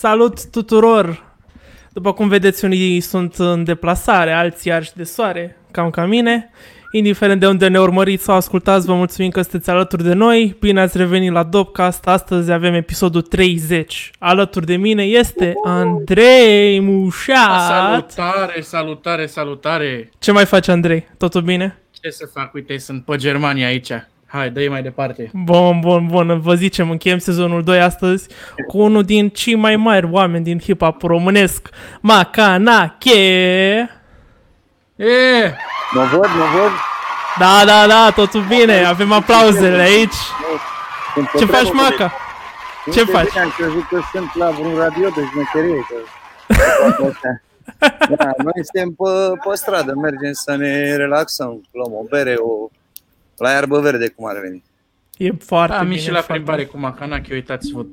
Salut 0.00 0.50
tuturor! 0.50 1.24
După 1.92 2.12
cum 2.12 2.28
vedeți, 2.28 2.64
unii 2.64 3.00
sunt 3.00 3.34
în 3.34 3.64
deplasare, 3.64 4.32
alții 4.32 4.72
arși 4.72 4.94
de 4.94 5.04
soare, 5.04 5.56
cam 5.70 5.90
ca 5.90 6.06
mine. 6.06 6.50
Indiferent 6.92 7.40
de 7.40 7.46
unde 7.46 7.68
ne 7.68 7.80
urmăriți 7.80 8.24
sau 8.24 8.36
ascultați, 8.36 8.86
vă 8.86 8.94
mulțumim 8.94 9.30
că 9.30 9.42
sunteți 9.42 9.70
alături 9.70 10.02
de 10.02 10.12
noi. 10.12 10.56
Bine 10.60 10.80
ați 10.80 10.96
revenit 10.96 11.32
la 11.32 11.42
Dopcast. 11.42 12.06
Astăzi 12.06 12.52
avem 12.52 12.74
episodul 12.74 13.22
30. 13.22 14.10
Alături 14.18 14.66
de 14.66 14.76
mine 14.76 15.02
este 15.02 15.52
Andrei 15.64 16.80
Mușat. 16.80 18.10
Salutare, 18.10 18.60
salutare, 18.60 19.26
salutare! 19.26 20.10
Ce 20.18 20.32
mai 20.32 20.46
faci, 20.46 20.68
Andrei? 20.68 21.08
Totul 21.18 21.42
bine? 21.42 21.82
Ce 21.90 22.10
să 22.10 22.26
fac? 22.32 22.54
Uite, 22.54 22.78
sunt 22.78 23.04
pe 23.04 23.16
Germania 23.16 23.66
aici. 23.66 23.92
Hai, 24.32 24.50
dă 24.50 24.66
mai 24.68 24.82
departe. 24.82 25.30
Bun, 25.32 25.80
bun, 25.80 26.06
bun. 26.06 26.40
Vă 26.40 26.54
zicem, 26.54 26.90
încheiem 26.90 27.18
sezonul 27.18 27.62
2 27.62 27.80
astăzi 27.80 28.28
cu 28.66 28.78
unul 28.78 29.02
din 29.02 29.28
cei 29.28 29.54
mai 29.54 29.76
mari 29.76 30.08
oameni 30.10 30.44
din 30.44 30.60
hip-hop 30.60 31.00
românesc, 31.02 31.68
Macanache. 32.00 33.10
E, 34.96 35.54
Mă 35.92 36.02
văd, 36.12 36.20
mă 36.20 36.44
văd. 36.58 36.70
Da, 37.38 37.62
da, 37.64 37.86
da, 37.86 38.10
totul 38.14 38.42
bine. 38.48 38.84
Avem 38.84 39.12
aplauzele 39.12 39.82
aici. 39.82 40.14
Sunt 41.14 41.28
pe 41.30 41.38
Ce 41.38 41.44
faci, 41.44 41.60
treabă, 41.60 41.76
Maca? 41.90 42.12
nu 42.86 42.92
Ce 42.92 42.98
știu 43.00 43.12
faci? 43.12 43.28
bine, 43.32 43.42
Am 43.42 43.52
crezut 43.56 43.86
că 43.88 44.00
sunt 44.12 44.34
la 44.34 44.50
vreun 44.50 44.76
radio 44.76 45.08
de 45.08 45.20
șmecherie. 45.30 45.86
Că... 45.88 45.96
da, 48.16 48.30
noi 48.36 48.52
suntem 48.64 48.88
pe, 48.98 49.48
pe 49.48 49.56
stradă, 49.56 49.92
mergem 49.94 50.32
să 50.32 50.56
ne 50.56 50.96
relaxăm, 50.96 51.60
luăm 51.72 51.92
o 51.92 52.04
bere, 52.10 52.34
o... 52.38 52.68
la 53.40 53.50
iarbă 53.50 53.80
verde, 53.80 54.08
cum 54.08 54.26
ar 54.26 54.38
veni. 54.40 54.62
E 55.16 55.30
foarte 55.32 55.76
am 55.76 55.82
bine. 55.82 55.94
ieșit 55.94 56.10
la 56.10 56.14
foarte 56.20 56.32
plimbare 56.32 56.64
cu 56.64 56.78
Macanache, 56.78 57.34
uitați-vă, 57.34 57.84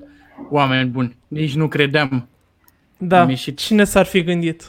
oameni 0.50 0.90
buni. 0.90 1.18
Nici 1.28 1.56
nu 1.56 1.68
credeam. 1.68 2.28
Da, 2.98 3.22
Am 3.22 3.30
ieșit. 3.30 3.58
cine 3.58 3.84
s-ar 3.84 4.06
fi 4.06 4.24
gândit? 4.24 4.62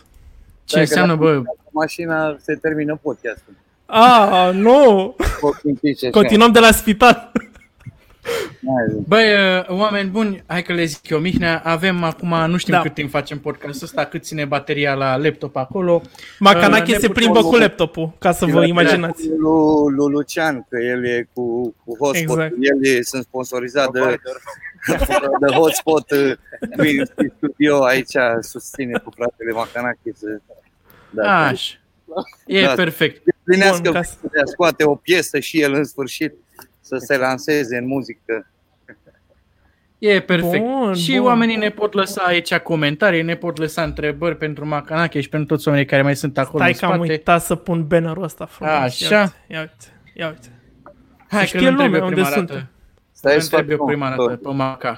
Ce 0.65 0.75
Dacă 0.77 0.81
înseamnă, 0.81 1.15
dacă 1.15 1.25
bă? 1.25 1.43
cu 1.43 1.71
Mașina 1.73 2.37
se 2.41 2.55
termină 2.55 2.99
podcastul. 3.03 3.53
Ah, 3.87 4.51
nu! 4.53 5.17
Pot 5.41 5.55
simți 5.55 5.93
ce 5.93 6.11
Continuăm 6.11 6.53
de 6.53 6.59
la 6.59 6.71
spital. 6.71 7.33
Hai, 8.67 8.87
zi. 8.95 8.97
Băi, 9.09 9.25
uh, 9.33 9.69
oameni 9.69 10.09
buni, 10.11 10.43
hai 10.47 10.63
că 10.63 10.73
le 10.73 10.85
zic 10.85 11.09
eu, 11.11 11.19
Mihnea, 11.19 11.61
avem 11.65 12.03
acum, 12.03 12.35
nu 12.51 12.57
știm 12.57 12.75
Da. 12.75 12.81
cât 12.81 12.95
timp 12.95 13.11
facem 13.11 13.39
podcastul 13.39 13.87
ăsta, 13.87 14.05
cât 14.05 14.23
ține 14.25 14.45
bateria 14.45 14.95
la 14.95 15.17
laptop 15.17 15.57
acolo. 15.57 16.03
Macanache 16.39 16.93
Uh, 16.93 16.99
se 17.01 17.07
ne 17.07 17.13
plimbă 17.13 17.33
putem- 17.41 17.51
cu 17.51 17.57
laptopul, 17.57 18.13
ca 18.19 18.33
să 18.33 18.47
vă 18.47 18.65
imaginați. 18.65 19.29
Lui, 19.29 19.95
lui 19.95 20.13
Lucian, 20.13 20.67
că 20.69 20.79
el 20.83 21.05
e 21.07 21.29
cu, 21.33 21.75
cu 21.85 21.97
hotspot, 21.97 22.37
Exact. 22.39 22.53
el 22.61 22.97
e, 22.97 23.03
sunt 23.03 23.23
sponsorizat 23.25 23.91
de, 23.91 24.01
de 25.47 25.53
hotspot 25.55 26.11
uh, 26.11 26.33
Green 26.77 27.05
Sea 27.05 27.27
Studio 27.37 27.85
aici, 27.85 28.15
susține 28.41 28.99
cu 29.05 29.11
fratele 29.17 29.51
Macanache 29.53 30.13
să 30.15 30.41
da, 31.11 31.47
Așa. 31.47 31.75
E 32.47 32.63
Da. 32.65 32.73
perfect. 32.73 33.23
plinească 33.45 33.81
Bun, 33.83 33.93
ca 33.93 34.03
să- 34.03 34.15
de 34.33 34.41
a 34.41 34.45
scoate 34.45 34.85
o 34.85 34.95
piesă 34.95 35.39
și 35.39 35.61
el 35.61 35.73
în 35.73 35.85
sfârșit 35.85 36.35
să 36.89 37.05
se 37.07 37.17
lanseze 37.17 37.77
în 37.77 37.87
muzică. 37.87 38.47
E 39.99 40.21
perfect. 40.21 40.65
Bun, 40.65 40.95
și 40.95 41.17
bun. 41.17 41.27
oamenii 41.27 41.57
ne 41.57 41.71
pot 41.71 41.93
lăsa 41.93 42.23
aici 42.23 42.55
comentarii, 42.57 43.23
ne 43.23 43.35
pot 43.37 43.57
lăsa 43.59 43.83
întrebări 43.83 44.37
pentru 44.37 44.67
Macanache 44.67 45.21
și 45.21 45.29
pentru 45.29 45.55
toți 45.55 45.69
oamenii 45.69 45.89
care 45.89 46.03
mai 46.03 46.17
sunt 46.17 46.39
acolo 46.39 46.59
Stai 46.59 46.73
în 46.73 46.79
că 46.79 46.85
am 46.85 46.93
spate. 46.95 47.11
uitat 47.11 47.43
să 47.43 47.55
pun 47.55 47.87
bannerul 47.87 48.23
ăsta 48.23 48.47
frumos. 48.47 48.73
Așa. 48.75 49.15
Ia 49.15 49.21
uite, 49.21 49.35
ia 49.47 49.61
uite. 49.61 49.87
Ia 50.15 50.29
uite. 50.29 50.49
Hai 51.29 51.47
Să 51.47 51.53
că 51.53 51.57
știe 51.57 51.59
îl 51.59 51.67
întreb 51.67 51.87
lumea 51.87 51.99
eu 52.01 52.05
unde 52.07 52.15
prima 52.21 52.29
suntem. 52.37 52.57
dată. 52.57 52.69
Stai 53.13 53.35
Îl 53.35 53.41
să 53.41 53.57
întreb 53.57 53.71
fac 53.71 53.79
eu 53.81 53.87
prima 53.87 54.11
un- 54.11 54.17
dată 54.17 54.37
pe 54.37 54.49
Maca. 54.53 54.91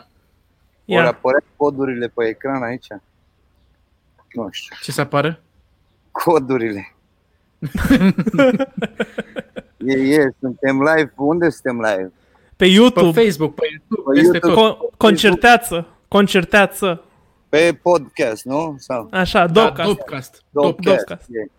Ori 0.87 0.99
Ia. 0.99 1.07
apărea 1.07 1.43
codurile 1.57 2.07
pe 2.09 2.25
ecran 2.29 2.63
aici? 2.63 2.87
Nu 4.33 4.49
știu. 4.51 4.77
Ce 4.83 4.93
să 4.93 5.01
apară? 5.01 5.41
Codurile. 6.11 6.95
e, 9.87 9.93
e, 10.15 10.31
suntem 10.41 10.83
live. 10.83 11.13
Unde 11.17 11.49
suntem 11.51 11.77
live? 11.81 12.13
Pe 12.13 12.13
Pe 12.57 12.67
YouTube. 12.67 13.23
Facebook, 13.23 13.55
pe 13.55 13.67
YouTube, 13.71 14.13
Pe 14.13 14.21
peste 14.21 14.39
YouTube. 14.43 14.55
tot. 14.55 14.77
Co- 14.77 14.97
concerteață. 14.97 15.87
Concerteață. 16.09 17.03
Pe 17.49 17.79
podcast, 17.83 18.45
nu? 18.45 18.75
Sau? 18.79 19.09
Așa, 19.11 19.47
Da, 19.47 19.53
Dopcast. 19.63 19.89
Dopcast. 19.89 20.43
Dopcast. 20.51 20.99
Dopcast. 21.07 21.29
E. 21.31 21.51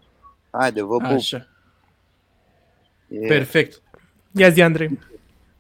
Haide, 0.52 0.82
vă 0.82 0.98
pup. 0.98 1.06
Așa, 1.06 1.48
E. 3.08 3.28
perfect. 3.28 3.82
Ia 4.32 4.50
zi, 4.50 4.62
Andrei. 4.62 5.00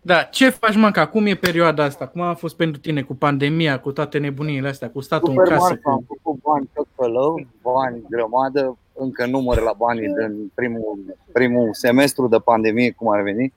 Da, 0.01 0.21
ce 0.21 0.49
faci, 0.49 0.75
Maca? 0.75 1.07
Cum 1.07 1.25
e 1.25 1.35
perioada 1.35 1.83
asta? 1.83 2.07
Cum 2.07 2.21
a 2.21 2.33
fost 2.33 2.55
pentru 2.55 2.81
tine 2.81 3.01
cu 3.01 3.15
pandemia, 3.15 3.79
cu 3.79 3.91
toate 3.91 4.17
nebuniile 4.17 4.67
astea, 4.67 4.89
cu 4.89 4.99
statul 5.01 5.29
în 5.29 5.35
Super 5.35 5.49
casă? 5.53 5.67
marfă, 5.67 5.89
am 5.89 6.03
Cu... 6.07 6.17
făcut 6.21 6.41
bani 6.41 6.69
tot 6.73 6.87
felău, 6.95 7.47
bani 7.61 8.01
grămadă, 8.09 8.77
încă 9.01 9.25
număr 9.25 9.59
la 9.61 9.73
banii 9.77 10.01
din 10.07 10.51
primul, 10.53 10.99
primul 11.31 11.69
semestru 11.73 12.27
de 12.27 12.37
pandemie, 12.37 12.91
cum 12.91 13.07
ar 13.09 13.21
veni. 13.21 13.53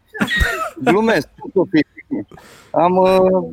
Glumesc, 0.84 1.28
tot 1.54 1.66
am, 2.70 2.96
uh, 2.96 3.48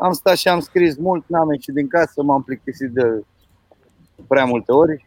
am 0.00 0.12
stat 0.12 0.36
și 0.36 0.48
am 0.48 0.60
scris 0.60 0.96
mult, 0.96 1.24
n-am 1.26 1.50
ieșit 1.52 1.74
din 1.74 1.88
casă, 1.88 2.22
m-am 2.22 2.42
plictisit 2.42 2.90
de 2.90 3.24
prea 4.26 4.44
multe 4.44 4.72
ori 4.72 5.06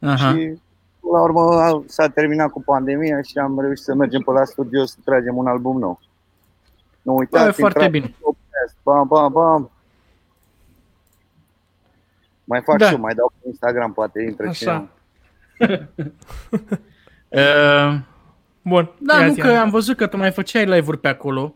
Aha. 0.00 0.32
și 0.32 0.58
la 1.12 1.22
urmă 1.22 1.40
a- 1.40 1.82
s-a 1.86 2.08
terminat 2.08 2.50
cu 2.50 2.62
pandemia 2.62 3.22
și 3.22 3.38
am 3.38 3.60
reușit 3.60 3.84
să 3.84 3.94
mergem 3.94 4.20
pe 4.20 4.30
la 4.30 4.44
studio 4.44 4.84
să 4.84 4.96
tragem 5.04 5.36
un 5.36 5.46
album 5.46 5.78
nou. 5.78 6.00
Nu 7.02 7.14
uitați, 7.14 7.44
Bă, 7.46 7.52
foarte 7.52 7.84
intrați 7.84 7.90
bine. 7.90 8.04
în 8.06 8.12
podcast, 8.20 8.76
Bam, 8.82 9.06
bam, 9.08 9.32
bam. 9.32 9.70
Mai 12.44 12.60
fac 12.62 12.76
Da. 12.78 12.86
și 12.86 12.92
eu, 12.94 13.00
mai 13.00 13.14
dau 13.14 13.32
pe 13.40 13.48
Instagram, 13.48 13.92
poate 13.92 14.22
intră 14.22 14.50
și 14.50 14.68
Așa. 14.68 14.88
Uh, 17.28 17.98
Bun. 18.62 18.90
da, 18.98 19.18
ia 19.20 19.26
nu 19.26 19.32
zi, 19.32 19.40
că 19.40 19.46
Andrei. 19.46 19.62
am 19.62 19.70
văzut 19.70 19.96
că 19.96 20.06
tu 20.06 20.16
mai 20.16 20.30
făceai 20.32 20.64
live-uri 20.64 20.98
pe 20.98 21.08
acolo 21.08 21.54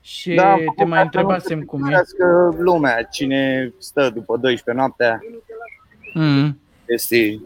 și 0.00 0.34
Da, 0.34 0.50
am 0.50 0.58
te 0.58 0.64
făcut 0.64 0.86
mai 0.86 0.98
asta, 1.02 1.02
întrebasem 1.18 1.58
nu 1.58 1.64
cum 1.64 1.86
e. 1.86 2.02
Că 2.18 2.50
lumea, 2.58 3.02
cine 3.02 3.72
stă 3.78 4.10
după 4.10 4.36
12 4.36 4.84
noaptea, 4.84 5.20
Mm. 6.14 6.58
este 6.86 7.40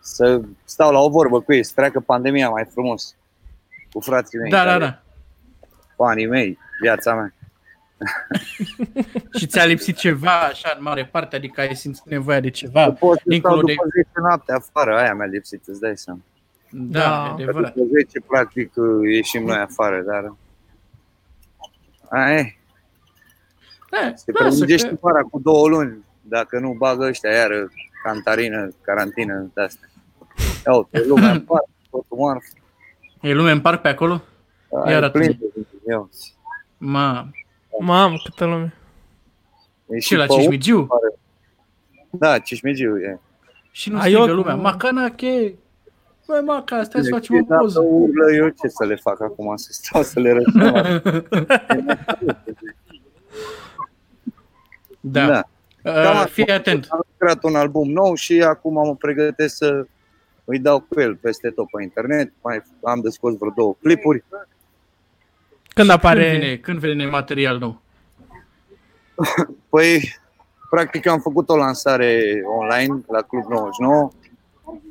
să 0.00 0.40
stau 0.64 0.92
la 0.92 0.98
o 0.98 1.08
vorbă 1.08 1.40
cu 1.40 1.52
ei, 1.52 1.64
să 1.64 1.72
treacă 1.74 2.00
pandemia 2.00 2.48
mai 2.48 2.64
frumos 2.72 3.16
cu 3.92 4.00
frații 4.00 4.38
mei, 4.38 4.50
Da, 4.50 4.64
da, 4.64 4.70
care- 4.70 4.84
da. 4.84 5.02
banii 5.96 6.26
mei, 6.26 6.58
viața 6.80 7.14
mea. 7.14 7.34
Și 9.38 9.46
ți-a 9.46 9.64
lipsit 9.64 9.96
ceva 9.96 10.40
așa 10.40 10.74
în 10.76 10.82
mare 10.82 11.04
parte, 11.06 11.36
adică 11.36 11.60
ai 11.60 11.76
simțit 11.76 12.04
nevoia 12.04 12.40
de 12.40 12.50
ceva. 12.50 12.92
Pot 12.92 13.16
să 13.18 13.22
dincolo 13.26 13.54
stau 13.54 13.66
de- 13.66 13.72
după 13.74 13.88
10 13.94 14.08
noapte 14.14 14.52
afară, 14.52 14.96
aia 14.98 15.14
mi-a 15.14 15.24
lipsit, 15.26 15.62
îți 15.66 15.80
dai 15.80 15.96
seama. 15.96 16.20
Da, 16.70 16.98
Da. 17.00 17.24
e 17.24 17.26
Că 17.26 17.42
adevărat. 17.42 17.74
După 17.74 17.88
10, 17.92 18.20
practic, 18.26 18.72
ieșim 19.12 19.44
noi 19.44 19.56
afară, 19.58 20.00
dar... 20.06 20.34
Aia 22.08 22.38
e. 22.38 22.56
Da, 23.90 23.98
Se 24.14 24.32
lasă 24.32 24.32
prelungește 24.32 24.88
că- 24.88 24.96
vara 25.00 25.22
cu 25.22 25.38
două 25.38 25.68
luni, 25.68 26.04
dacă 26.22 26.58
nu 26.58 26.72
bagă 26.78 27.04
ăștia 27.04 27.30
iară 27.30 27.70
cantarină, 28.02 28.68
carantină, 28.80 29.50
de 29.54 29.62
astea. 29.62 29.88
Ia 30.66 30.74
uite, 30.76 31.06
lumea 31.06 31.30
în 31.38 31.40
parc, 31.40 31.64
totul 31.90 32.16
marf. 32.18 32.44
E 33.20 33.32
lume 33.34 33.50
în 33.50 33.60
parc 33.60 33.80
pe 33.80 33.88
acolo? 33.88 34.22
Ai 34.84 34.92
Iar 34.92 35.10
plin 35.10 35.22
atunci. 35.22 35.38
de 35.54 35.92
eu. 35.92 36.10
Ma, 36.78 37.30
Mamă, 37.80 38.16
câtă 38.24 38.44
lume. 38.44 38.74
E 39.88 39.98
și 39.98 40.14
la 40.14 40.26
pe 40.26 40.32
Cismigiu? 40.34 40.80
afară. 40.82 41.14
Da, 42.10 42.38
Cismigiu 42.38 42.96
e. 42.98 43.18
Și 43.70 43.90
nu 43.90 43.98
Ai 43.98 44.10
strigă 44.10 44.28
eu- 44.28 44.34
lumea. 44.34 44.54
Macanache! 44.54 45.54
Băi, 46.26 46.40
Maca, 46.44 46.82
stai 46.82 47.02
să 47.02 47.10
facem 47.10 47.36
o 47.36 47.40
Dacă 47.48 47.60
poză. 47.60 47.80
urlă, 47.80 48.32
eu 48.34 48.48
ce 48.48 48.68
să 48.68 48.84
le 48.84 48.94
fac 48.94 49.20
acum? 49.20 49.56
Să 49.56 49.68
stau 49.72 50.02
să 50.02 50.20
le 50.20 50.32
răspund. 50.32 51.02
Da. 55.00 55.26
da. 55.26 55.40
Cam 55.82 55.94
Uh, 55.94 56.10
asta. 56.10 56.24
fii 56.26 56.46
atent. 56.50 56.86
Am 56.90 57.04
creat 57.18 57.42
un 57.42 57.54
album 57.54 57.90
nou 57.90 58.14
și 58.14 58.42
acum 58.42 58.72
mă 58.72 58.94
pregătesc 58.94 59.56
să 59.56 59.86
îi 60.44 60.58
dau 60.58 60.80
cu 60.80 61.00
el 61.00 61.16
peste 61.16 61.50
tot 61.50 61.66
pe 61.70 61.82
internet. 61.82 62.32
Mai 62.42 62.62
am 62.82 63.00
de 63.00 63.08
scos 63.08 63.36
vreo 63.36 63.52
două 63.56 63.74
clipuri. 63.82 64.24
Când 65.76 65.88
Când 65.88 65.98
apare... 65.98 66.30
vine, 66.30 66.56
când 66.56 66.78
vine 66.78 67.06
material 67.06 67.58
nou? 67.58 67.80
Păi, 69.70 70.18
practic 70.70 71.06
am 71.06 71.20
făcut 71.20 71.48
o 71.48 71.56
lansare 71.56 72.42
online 72.58 73.00
la 73.08 73.22
Club 73.22 73.44
99, 73.44 74.10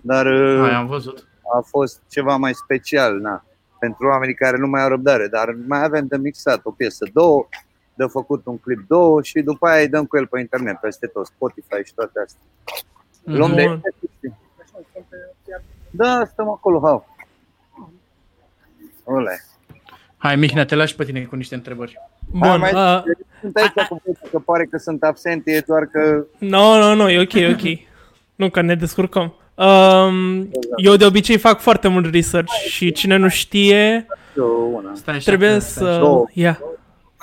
dar 0.01 0.25
Hai, 0.25 0.69
uh, 0.69 0.73
am 0.73 0.87
văzut. 0.87 1.27
a 1.57 1.61
fost 1.61 2.01
ceva 2.09 2.35
mai 2.35 2.53
special, 2.53 3.19
na, 3.19 3.45
pentru 3.79 4.07
oamenii 4.07 4.35
care 4.35 4.57
nu 4.57 4.67
mai 4.67 4.81
au 4.81 4.89
răbdare, 4.89 5.27
dar 5.27 5.55
mai 5.67 5.83
avem 5.83 6.07
de 6.07 6.17
mixat 6.17 6.59
o 6.63 6.71
piesă, 6.71 7.07
două, 7.13 7.47
de 7.93 8.05
făcut 8.05 8.45
un 8.45 8.57
clip 8.57 8.87
două 8.87 9.21
și 9.21 9.41
după 9.41 9.67
aia 9.67 9.81
îi 9.81 9.89
dăm 9.89 10.05
cu 10.05 10.17
el 10.17 10.27
pe 10.27 10.39
internet, 10.39 10.79
peste 10.79 11.07
tot, 11.07 11.25
Spotify 11.25 11.83
și 11.83 11.93
toate 11.93 12.19
astea. 12.19 12.41
Luăm 13.23 13.53
de 13.53 13.65
Bun. 13.65 13.81
Da, 15.91 16.25
stăm 16.25 16.49
acolo, 16.49 16.79
hau. 16.83 17.07
Ole. 19.03 19.43
Hai, 20.25 20.35
Mihnea, 20.35 20.65
te 20.65 20.75
lași 20.75 20.95
pe 20.95 21.03
tine 21.03 21.21
cu 21.21 21.35
niște 21.35 21.55
întrebări. 21.55 21.97
Bun, 22.31 22.59
mai- 22.59 22.73
uh, 22.73 23.01
sunt 23.41 23.55
aici 23.55 23.87
cu 23.87 24.01
voi, 24.05 24.15
că 24.31 24.39
pare 24.39 24.65
că 24.65 24.77
sunt 24.77 25.03
absent, 25.03 25.41
e 25.45 25.63
doar 25.67 25.85
că... 25.85 26.25
Nu, 26.37 26.77
nu, 26.77 26.93
nu, 26.95 27.09
e 27.09 27.21
ok, 27.21 27.33
e 27.33 27.49
ok. 27.49 27.79
Nu, 28.35 28.49
că 28.49 28.61
ne 28.61 28.75
descurcăm. 28.75 29.33
Um, 29.55 30.49
eu 30.77 30.95
de 30.95 31.05
obicei 31.05 31.37
fac 31.37 31.59
foarte 31.59 31.87
mult 31.87 32.13
research 32.13 32.51
și 32.51 32.91
cine 32.91 33.15
nu 33.15 33.27
știe, 33.27 34.05
Eu 34.37 34.71
una. 34.75 34.91
Stai 34.95 35.15
așa, 35.15 35.23
trebuie 35.25 35.59
stai 35.59 35.83
să... 35.83 35.85
așa. 35.85 35.99
Două. 35.99 36.25
Ia, 36.33 36.59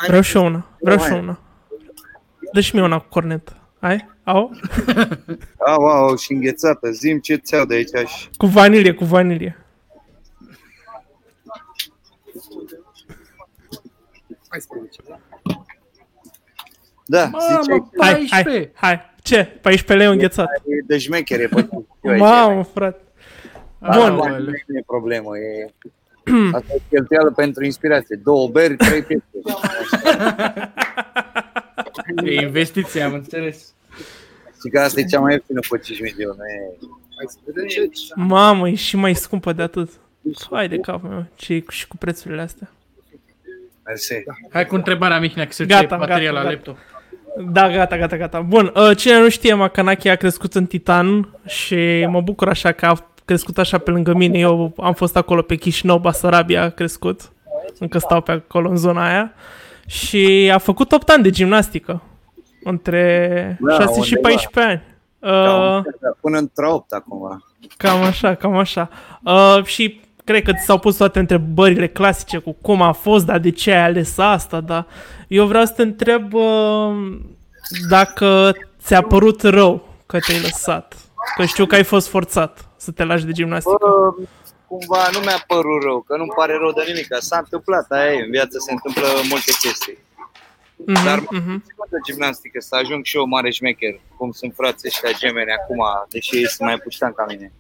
vreau 0.07 0.23
și 0.23 0.37
eu 0.37 0.45
una, 0.45 0.67
vreau 0.81 0.99
și 0.99 1.05
eu 1.05 1.11
Hai. 1.11 1.23
una. 1.23 1.41
Dă 2.53 2.61
și 2.61 2.75
mie 2.75 2.85
una 2.85 2.99
cu 2.99 3.07
cornet. 3.09 3.57
Ai? 3.79 4.09
Au? 4.25 4.51
Au, 5.67 5.87
au, 5.87 6.17
și 6.17 6.33
înghețată. 6.33 6.91
Zim 6.91 7.19
ce 7.19 7.35
ți 7.35 7.55
iau 7.55 7.65
de 7.65 7.75
aici 7.75 7.89
și... 7.89 8.29
Cu 8.37 8.47
vanilie, 8.47 8.93
cu 8.93 9.05
vanilie. 9.05 9.62
Da, 17.07 17.25
Mamă, 17.25 17.39
ziceai 17.63 17.79
că 17.79 18.03
Hai, 18.03 18.13
hai, 18.13 18.43
14. 18.43 18.71
hai. 18.75 19.01
Ce? 19.23 19.45
14 19.61 20.07
lei 20.07 20.13
înghețat. 20.15 20.47
e 20.47 20.85
de 20.87 20.99
șmecher, 20.99 21.41
e 21.41 21.47
pe 21.49 21.69
Mamă, 22.17 22.63
frate. 22.63 23.01
Bun. 23.79 24.15
Bun. 24.17 24.45
Nu 24.67 24.79
e 24.79 24.83
problemă, 24.87 25.39
e... 25.39 25.73
Asta 26.53 26.73
e 26.75 26.81
cheltuială 26.89 27.31
pentru 27.31 27.65
inspirație. 27.65 28.21
Două 28.25 28.49
beri, 28.49 28.77
trei 28.77 29.03
piese. 29.03 29.25
E 32.25 32.41
investiție, 32.43 33.03
am 33.03 33.13
înțeles. 33.15 33.75
Și 34.63 34.69
că 34.73 34.81
asta 34.81 35.01
e 35.01 35.05
cea 35.05 35.21
mai 35.21 35.33
ieftină 35.33 35.61
pe 35.71 35.79
5 35.79 36.01
milioane. 36.01 36.43
E... 36.49 36.77
Mamă, 38.15 38.69
e 38.69 38.75
și 38.75 38.97
mai 38.97 39.15
scumpă 39.15 39.53
de 39.53 39.63
atât. 39.63 39.91
Hai 40.51 40.69
de 40.69 40.77
cap 40.79 41.03
meu, 41.03 41.27
ce 41.35 41.53
e 41.55 41.61
cu- 41.61 41.71
și 41.71 41.89
cu 41.89 41.97
prețurile 41.97 42.41
astea. 42.43 42.71
Mersi. 43.87 44.15
Hai 44.53 44.67
cu 44.67 44.75
întrebarea, 44.75 45.21
Mihnea, 45.21 45.47
că 45.47 45.53
se 45.53 45.65
Gata, 45.65 45.83
duce 45.83 45.95
bateria 45.97 46.33
gata, 46.33 46.43
la 46.43 46.51
gata. 46.51 46.51
laptop. 46.55 46.77
Da, 47.53 47.71
gata, 47.71 47.97
gata, 47.99 48.17
gata. 48.17 48.41
Bun, 48.41 48.73
uh, 48.77 48.97
cine 48.97 49.19
nu 49.21 49.29
știe, 49.29 49.55
Macanaki 49.55 50.09
a 50.09 50.17
crescut 50.17 50.55
în 50.55 50.67
Titan 50.67 51.29
și 51.47 52.07
mă 52.09 52.21
bucur 52.21 52.49
așa 52.49 52.73
că 52.73 52.87
a 52.87 52.95
crescut 53.25 53.59
așa 53.59 53.79
pe 53.79 53.91
lângă 53.91 54.15
mine. 54.15 54.39
Eu 54.39 54.75
am 54.77 54.93
fost 54.95 55.17
acolo 55.17 55.43
pe 55.43 55.55
Chișinău, 55.55 55.99
Basarabia 55.99 56.63
a 56.63 56.69
crescut. 56.69 57.33
Încă 57.79 57.99
stau 57.99 58.21
pe 58.21 58.33
acolo 58.33 58.69
în 58.69 58.77
zona 58.77 59.07
aia. 59.09 59.33
Și 59.87 60.51
a 60.55 60.59
făcut 60.59 60.93
8 60.93 61.09
ani 61.09 61.23
de 61.23 61.31
gimnastică. 61.31 62.03
Între 62.65 63.57
Da, 63.61 63.75
6 63.75 64.01
și 64.01 64.15
undeva. 64.15 64.21
14 64.29 64.73
ani. 64.73 64.83
Cam, 65.21 65.77
Uh, 65.77 66.13
Până 66.21 66.39
între 66.39 66.67
8 66.67 66.93
acum. 66.93 67.45
Cam 67.77 68.03
așa, 68.03 68.35
cam 68.35 68.57
așa. 68.57 68.89
Uh, 69.25 69.65
și 69.65 70.01
cred 70.25 70.43
că 70.43 70.53
ți 70.53 70.65
s-au 70.65 70.79
pus 70.79 70.97
toate 70.97 71.19
întrebările 71.19 71.89
clasice 71.89 72.39
cu 72.39 72.53
cum 72.53 72.83
a 72.83 72.93
fost, 72.93 73.27
dar 73.27 73.39
de 73.39 73.51
ce 73.51 73.73
ai 73.73 73.85
ales 73.85 74.19
asta, 74.19 74.61
dar 74.61 74.87
eu 75.29 75.47
vreau 75.47 75.65
să 75.65 75.73
te 75.73 75.83
întreb 75.83 76.33
uh, 76.33 77.19
dacă 77.89 78.53
ți-a 78.83 79.03
părut 79.03 79.43
rău 79.43 79.89
că 80.07 80.19
te-ai 80.19 80.41
lăsat. 80.41 80.95
Că 81.37 81.45
știu 81.45 81.67
că 81.67 81.75
ai 81.75 81.85
fost 81.85 82.09
forțat 82.09 82.69
să 82.77 82.91
te 82.91 83.05
lași 83.05 83.25
de 83.25 83.33
gimnastică. 83.33 83.77
Bă, 83.81 84.15
cumva 84.67 85.09
nu 85.13 85.19
mi-a 85.19 85.45
părut 85.47 85.83
rău, 85.83 86.01
că 86.01 86.17
nu-mi 86.17 86.33
pare 86.37 86.57
rău 86.57 86.73
de 86.73 86.83
nimic. 86.87 87.07
S-a 87.19 87.39
întâmplat, 87.39 87.91
aia 87.91 88.13
e, 88.13 88.23
în 88.25 88.31
viață 88.31 88.59
se 88.59 88.73
întâmplă 88.73 89.07
multe 89.29 89.53
chestii. 89.63 89.99
Mhm, 90.77 91.05
dar- 91.05 91.25
mhm. 91.31 91.65
de 91.91 91.97
gimnastică, 92.05 92.61
să 92.61 92.75
ajung 92.75 93.05
și 93.05 93.17
eu 93.17 93.27
mare 93.27 93.51
șmecher, 93.51 94.01
cum 94.17 94.31
sunt 94.31 94.53
frații 94.57 94.89
ăștia 94.89 95.11
gemeni 95.19 95.53
acum, 95.53 95.81
deși 96.09 96.37
ei 96.37 96.49
sunt 96.49 96.69
mai 96.69 96.79
puștani 96.79 97.15
ca 97.15 97.25
mine. 97.29 97.53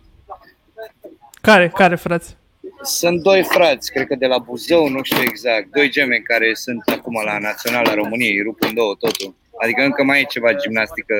Care, 1.40 1.68
care, 1.68 1.94
frați? 1.94 2.36
Sunt 2.82 3.22
doi 3.22 3.42
frați, 3.42 3.92
cred 3.92 4.06
că 4.06 4.14
de 4.14 4.26
la 4.26 4.38
Buzău, 4.38 4.88
nu 4.88 5.02
știu 5.02 5.22
exact, 5.22 5.66
doi 5.70 5.88
gemeni 5.88 6.22
care 6.22 6.54
sunt 6.54 6.82
acum 6.86 7.22
la 7.24 7.38
Naționala 7.38 7.94
României, 7.94 8.42
rup 8.42 8.62
în 8.62 8.74
două 8.74 8.94
totul. 8.98 9.34
Adică 9.62 9.82
încă 9.82 10.02
mai 10.02 10.20
e 10.20 10.24
ceva 10.24 10.52
gimnastică 10.52 11.14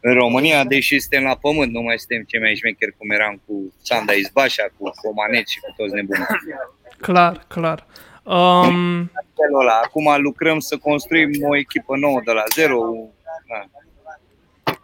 în 0.00 0.14
România, 0.14 0.64
deși 0.64 1.00
suntem 1.00 1.22
la 1.22 1.36
pământ, 1.36 1.72
nu 1.72 1.80
mai 1.80 1.98
suntem 1.98 2.22
cei 2.22 2.40
mai 2.40 2.54
șmecheri 2.54 2.96
cum 2.98 3.10
eram 3.10 3.40
cu 3.46 3.72
Sanda 3.82 4.12
Izbașa, 4.12 4.66
cu 4.76 4.90
Comanet 5.02 5.48
și 5.48 5.60
cu 5.60 5.72
toți 5.76 5.94
nebunii. 5.94 6.26
Clar, 7.00 7.44
clar. 7.48 7.86
Um, 8.22 9.10
felul 9.36 9.60
ăla. 9.60 9.80
Acum 9.84 10.22
lucrăm 10.22 10.58
să 10.58 10.76
construim 10.76 11.30
o 11.48 11.56
echipă 11.56 11.96
nouă 11.96 12.20
de 12.24 12.32
la 12.32 12.42
zero. 12.54 12.80
Da. 13.48 13.64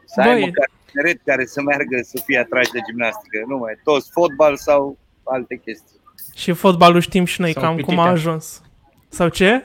Să 0.04 0.20
ai 0.20 0.32
Băi. 0.32 0.40
măcar 0.40 0.70
tineret 0.90 1.20
care 1.24 1.44
să 1.44 1.62
meargă 1.62 2.00
să 2.02 2.22
fie 2.24 2.38
atrași 2.38 2.70
de 2.70 2.78
gimnastică. 2.86 3.44
Nu 3.46 3.56
mai 3.56 3.74
toți 3.84 4.10
fotbal 4.10 4.56
sau 4.56 4.98
alte 5.24 5.56
chestii. 5.56 5.99
Și 6.34 6.52
fotbalul 6.52 7.00
știm 7.00 7.24
și 7.24 7.40
noi 7.40 7.52
Sau 7.52 7.62
cam 7.62 7.70
cum 7.74 7.82
pititea. 7.82 8.02
a 8.04 8.08
ajuns. 8.10 8.62
Sau 9.08 9.28
ce? 9.28 9.62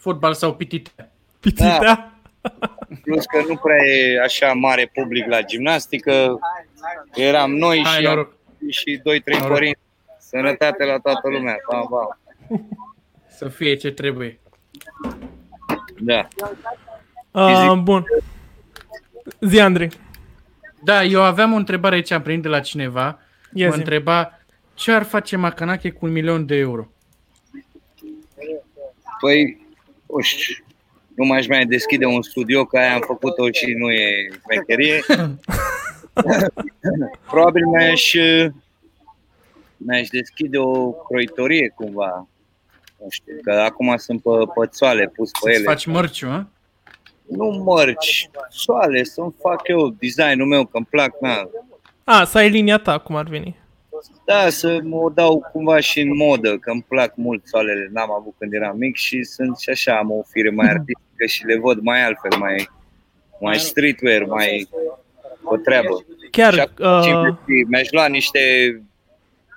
Fotbal 0.00 0.34
sau 0.34 0.54
pitite. 0.54 0.90
Pitita? 1.40 2.12
Plus 3.02 3.24
că 3.24 3.42
nu 3.48 3.56
prea 3.56 3.84
e 3.84 4.20
așa 4.22 4.52
mare 4.52 4.90
public 4.94 5.26
la 5.26 5.42
gimnastică. 5.42 6.38
Eram 7.14 7.50
noi 7.54 7.82
Hai, 7.84 7.96
și, 8.00 8.02
noroc. 8.06 8.32
și 8.68 9.00
doi, 9.04 9.20
trei 9.20 9.38
Noroc. 9.38 9.52
părinți. 9.52 9.78
Sănătate 10.18 10.84
la 10.84 10.98
toată 10.98 11.28
lumea. 11.28 11.56
Bam, 11.70 11.86
bam. 11.90 12.18
Să 13.36 13.48
fie 13.48 13.74
ce 13.74 13.90
trebuie. 13.90 14.38
Da. 15.98 16.28
Uh, 17.30 17.72
bun. 17.82 18.04
Zi, 19.40 19.60
Andrei. 19.60 19.90
Da, 20.84 21.02
eu 21.04 21.22
aveam 21.22 21.52
o 21.52 21.56
întrebare 21.56 21.94
aici, 21.94 22.10
am 22.10 22.22
primit 22.22 22.42
de 22.42 22.48
la 22.48 22.60
cineva. 22.60 23.18
Ia 23.52 23.66
mă 23.66 23.72
zi. 23.72 23.78
întreba 23.78 24.37
ce 24.78 24.92
ar 24.92 25.02
face 25.02 25.36
Macanache 25.36 25.90
cu 25.90 26.06
un 26.06 26.12
milion 26.12 26.46
de 26.46 26.54
euro. 26.54 26.88
Păi, 29.20 29.66
nu 30.06 30.20
știu, 30.20 30.64
nu 31.14 31.24
mai 31.24 31.38
aș 31.38 31.46
mai 31.46 31.66
deschide 31.66 32.06
un 32.06 32.22
studio, 32.22 32.64
că 32.64 32.78
aia 32.78 32.94
am 32.94 33.02
făcut-o 33.06 33.50
și 33.50 33.72
nu 33.72 33.90
e 33.90 34.28
șmecherie. 34.42 35.00
Probabil 37.30 37.66
mi-aș, 37.66 38.14
mi-aș 39.76 40.08
deschide 40.08 40.58
o 40.58 40.90
croitorie 40.90 41.72
cumva. 41.74 42.28
Nu 43.00 43.06
știu, 43.10 43.34
că 43.42 43.52
acum 43.52 43.96
sunt 43.96 44.22
pe 44.22 44.30
pățoale 44.54 45.12
pus 45.16 45.30
pe 45.30 45.38
Să-ți 45.42 45.54
ele. 45.54 45.64
faci 45.64 45.86
mărciu, 45.86 46.26
hă? 46.26 46.46
Nu 47.26 47.46
mărci, 47.46 48.30
soale, 48.50 49.04
să-mi 49.04 49.34
fac 49.40 49.68
eu 49.68 49.88
designul 49.88 50.46
meu, 50.46 50.64
că 50.64 50.76
îmi 50.76 50.86
plac, 50.90 51.20
na. 51.20 51.48
A, 52.04 52.24
să 52.24 52.38
ai 52.38 52.50
linia 52.50 52.78
ta, 52.78 52.98
cum 52.98 53.16
ar 53.16 53.24
veni. 53.24 53.56
Da, 54.24 54.48
să 54.48 54.78
mă 54.82 55.10
dau 55.14 55.48
cumva 55.52 55.80
și 55.80 56.00
în 56.00 56.16
modă, 56.16 56.58
că 56.58 56.70
îmi 56.70 56.84
plac 56.88 57.16
mult 57.16 57.46
soalele, 57.46 57.88
n-am 57.92 58.12
avut 58.12 58.34
când 58.38 58.52
eram 58.52 58.76
mic 58.76 58.96
și 58.96 59.22
sunt 59.22 59.58
și 59.58 59.70
așa, 59.70 59.98
am 59.98 60.10
o 60.10 60.22
fire 60.22 60.50
mai 60.50 60.68
artistică 60.76 61.26
și 61.26 61.44
le 61.44 61.58
văd 61.58 61.80
mai 61.80 62.04
altfel, 62.04 62.38
mai, 62.38 62.68
mai 63.40 63.58
streetwear, 63.58 64.24
mai 64.24 64.68
o 65.42 65.56
treabă. 65.56 66.04
Chiar, 66.30 66.52
și 66.52 66.60
acum, 66.60 66.86
uh, 66.86 67.36
mi-aș 67.68 67.90
lua 67.90 68.06
niște, 68.06 68.40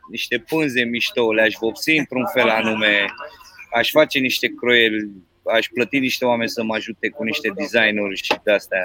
niște 0.09 0.37
pânze 0.49 0.83
mișto, 0.83 1.31
le-aș 1.31 1.53
vopsi 1.59 1.97
într-un 1.97 2.25
fel 2.33 2.49
anume, 2.49 3.05
aș 3.73 3.89
face 3.89 4.19
niște 4.19 4.47
croieli, 4.47 5.09
aș 5.43 5.67
plăti 5.73 5.99
niște 5.99 6.25
oameni 6.25 6.49
să 6.49 6.63
mă 6.63 6.75
ajute 6.75 7.09
cu 7.09 7.23
niște 7.23 7.51
designuri 7.55 8.15
și 8.15 8.33
de-astea. 8.43 8.79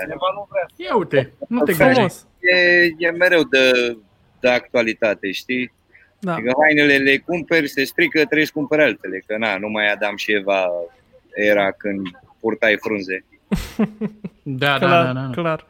Ia 0.77 0.97
uite, 0.97 1.33
nu 1.49 1.63
te 1.63 1.73
gândești. 1.73 1.93
frumos. 1.93 2.27
E, 2.41 2.57
e 2.99 3.11
mereu 3.11 3.43
de, 3.43 3.97
de 4.41 4.49
actualitate, 4.49 5.31
știi? 5.31 5.73
Da. 6.19 6.35
Adică 6.35 6.53
hainele 6.61 6.97
le 6.97 7.19
cumperi, 7.19 7.69
se 7.69 7.85
strică, 7.85 8.25
trebuie 8.25 8.47
să 8.47 8.53
cumperi 8.55 8.83
altele, 8.83 9.23
că 9.27 9.37
na, 9.39 9.59
nu 9.59 9.69
mai 9.69 9.93
Adam 9.93 10.17
și 10.17 10.33
Eva 10.33 10.67
era 11.35 11.71
când 11.71 12.09
purtai 12.41 12.77
frunze. 12.81 13.25
Da, 14.49 14.79
da, 14.79 14.87
clar, 14.87 15.05
da, 15.05 15.13
da. 15.13 15.21
da. 15.21 15.31
clar. 15.35 15.67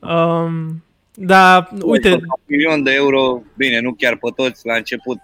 Um, 0.00 0.82
da, 1.14 1.68
uite, 1.82 2.12
Un 2.12 2.20
milion 2.46 2.82
de 2.82 2.92
euro, 2.94 3.42
bine, 3.56 3.80
nu 3.80 3.92
chiar 3.92 4.16
pe 4.16 4.30
toți, 4.36 4.66
la 4.66 4.74
început 4.74 5.18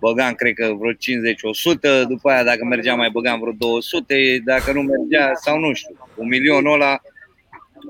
băgam, 0.00 0.32
cred 0.32 0.54
că 0.54 0.74
vreo 0.78 0.92
50-100, 0.92 2.08
după 2.08 2.30
aia 2.30 2.44
dacă 2.44 2.64
mergea 2.64 2.94
mai 2.94 3.10
băgam 3.10 3.40
vreo 3.40 3.52
200, 3.58 4.40
dacă 4.44 4.72
nu 4.72 4.80
mergea, 4.80 5.34
sau 5.34 5.58
nu 5.58 5.72
știu, 5.72 5.96
un 6.14 6.26
milion 6.26 6.66
ăla, 6.66 7.00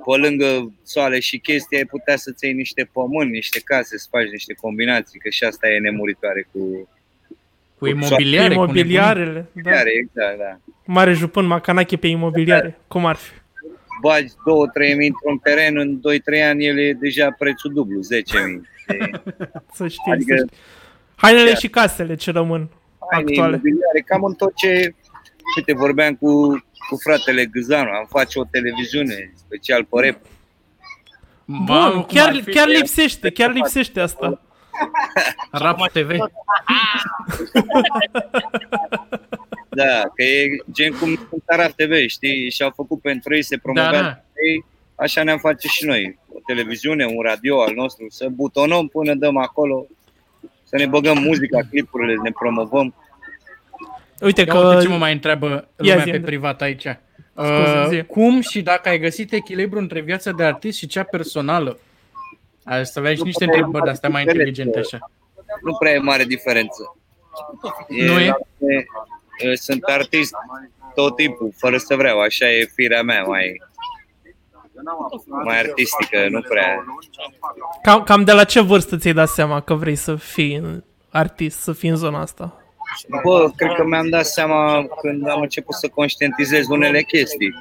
pe 0.04 0.16
lângă 0.16 0.72
soale 0.82 1.18
și 1.20 1.38
chestii, 1.38 1.76
ai 1.76 1.84
putea 1.84 2.16
să-ți 2.16 2.44
iei 2.44 2.54
niște 2.54 2.88
pământ, 2.92 3.30
niște 3.30 3.60
case, 3.64 3.98
să 3.98 4.06
faci 4.10 4.28
niște 4.30 4.54
combinații, 4.54 5.18
că 5.18 5.28
și 5.28 5.44
asta 5.44 5.68
e 5.68 5.78
nemuritoare 5.78 6.48
cu 6.52 6.88
Cu 7.78 7.86
imobiliare, 7.86 8.54
cu 8.54 8.62
imobiliarele. 8.62 9.46
Da. 9.52 9.70
care, 9.70 9.90
exact, 10.00 10.38
da. 10.38 10.58
Mare 10.84 11.12
jupân 11.12 11.46
Macanache 11.46 11.96
pe 11.96 12.06
imobiliare. 12.06 12.78
Cum 12.88 13.06
ar 13.06 13.16
fi? 13.16 13.30
bagi 14.02 14.28
2-3 14.28 14.96
mii 14.96 15.06
într-un 15.06 15.38
teren, 15.42 15.76
în 15.78 16.00
2-3 16.00 16.42
ani 16.48 16.66
el 16.66 16.78
e 16.78 16.92
deja 16.92 17.30
prețul 17.38 17.72
dublu, 17.72 18.00
10 18.00 18.38
mii. 18.46 18.60
Să 19.74 19.88
știi. 19.88 20.12
Adică- 20.12 20.36
să 20.36 20.44
știi. 20.46 20.56
Hainele 21.16 21.48
Chiar. 21.48 21.56
și 21.58 21.68
casele 21.68 22.14
ce 22.14 22.30
rămân 22.30 22.68
Haine 23.10 23.28
actuale. 23.28 23.50
imobiliare, 23.52 24.00
cam 24.06 24.24
în 24.24 24.34
tot 24.34 24.54
ce... 24.54 24.94
Uite, 25.56 25.72
vorbeam 25.74 26.14
cu, 26.14 26.62
cu 26.90 26.96
fratele 26.96 27.44
Gâzanu, 27.46 27.90
am 27.90 28.06
face 28.08 28.38
o 28.38 28.44
televiziune 28.44 29.32
special 29.34 29.84
pe 29.84 30.06
rap. 30.06 30.18
Mamă, 31.44 31.90
Bun, 31.90 31.92
cum 31.92 32.02
chiar, 32.02 32.28
ar 32.28 32.42
fi 32.42 32.50
chiar 32.50 32.68
lipsește, 32.68 33.30
chiar 33.30 33.52
lipsește 33.52 34.00
asta. 34.00 34.28
Da. 34.28 34.40
Păi, 35.50 35.60
Rap 35.62 35.88
TV. 35.92 36.06
Păi, 36.06 36.18
Da, 39.68 40.02
că 40.14 40.22
e 40.22 40.62
gen 40.72 40.92
cum 40.92 41.08
în 41.08 41.38
Taraf 41.44 41.72
TV, 41.72 42.06
știi? 42.06 42.50
Și-au 42.50 42.70
făcut 42.74 43.00
pentru 43.00 43.34
ei, 43.34 43.42
se 43.42 43.56
promovează 43.56 43.96
Da, 43.96 44.02
da. 44.02 44.22
ei, 44.48 44.64
așa 44.94 45.22
ne-am 45.22 45.38
face 45.38 45.68
și 45.68 45.84
noi. 45.84 46.18
O 46.34 46.38
televiziune, 46.46 47.04
un 47.04 47.22
radio 47.22 47.62
al 47.62 47.72
nostru, 47.74 48.06
să 48.08 48.28
butonăm 48.28 48.88
până 48.88 49.14
dăm 49.14 49.36
acolo, 49.36 49.86
să 50.64 50.76
ne 50.76 50.86
băgăm 50.86 51.18
muzica, 51.18 51.58
clipurile, 51.70 52.14
ne 52.22 52.30
promovăm. 52.30 52.94
Uite 54.20 54.40
Ia 54.46 54.52
că... 54.52 54.58
uite 54.58 54.82
ce 54.82 54.88
mă 54.88 54.96
mai 54.96 55.12
întreabă 55.12 55.46
lumea 55.76 55.96
zi, 55.96 56.02
pe 56.02 56.10
Andrei. 56.10 56.20
privat 56.20 56.62
aici. 56.62 56.86
Scuze, 57.34 57.86
zi. 57.88 57.96
Uh, 57.96 58.04
cum 58.04 58.40
și 58.40 58.62
dacă 58.62 58.88
ai 58.88 58.98
găsit 58.98 59.32
echilibru 59.32 59.78
între 59.78 60.00
viața 60.00 60.30
de 60.30 60.44
artist 60.44 60.78
și 60.78 60.86
cea 60.86 61.02
personală? 61.02 61.78
Ai 62.64 62.86
să 62.86 62.98
avea 62.98 63.12
și 63.12 63.18
Nu 63.18 63.24
niște 63.24 63.44
prea 63.44 63.56
e 63.56 63.58
întrebări 63.58 63.84
de 63.84 63.90
astea 63.90 64.08
mai 64.08 64.24
mare 64.24 64.36
inteligente 64.36 64.78
diferență. 64.80 64.96
așa. 64.96 65.58
Nu 65.62 65.76
prea 65.78 65.92
e 65.92 65.98
mare 65.98 66.24
diferență. 66.24 66.96
Nu 67.88 68.18
e? 68.20 68.26
la 68.26 68.36
mine, 68.58 68.84
e, 69.38 69.54
Sunt 69.54 69.82
artist 69.82 70.32
tot 70.94 71.16
timpul, 71.16 71.52
fără 71.56 71.76
să 71.76 71.94
vreau, 71.96 72.20
așa 72.20 72.50
e 72.50 72.70
firea 72.74 73.02
mea, 73.02 73.22
mai, 73.22 73.62
mai 75.44 75.58
artistică, 75.58 76.28
nu 76.30 76.40
prea. 76.40 76.84
Cam, 77.82 78.02
cam 78.02 78.24
de 78.24 78.32
la 78.32 78.44
ce 78.44 78.60
vârstă 78.60 78.96
ți-ai 78.96 79.14
dat 79.14 79.28
seama 79.28 79.60
că 79.60 79.74
vrei 79.74 79.96
să 79.96 80.16
fii 80.16 80.82
artist, 81.10 81.58
să 81.58 81.72
fii 81.72 81.88
în 81.88 81.96
zona 81.96 82.20
asta? 82.20 82.59
Bă, 83.22 83.50
cred 83.56 83.72
că 83.76 83.84
mi-am 83.84 84.08
dat 84.08 84.24
seama 84.26 84.86
când 85.00 85.28
am 85.28 85.40
început 85.40 85.74
să 85.74 85.88
conștientizez 85.88 86.66
unele 86.68 87.02
chestii. 87.02 87.54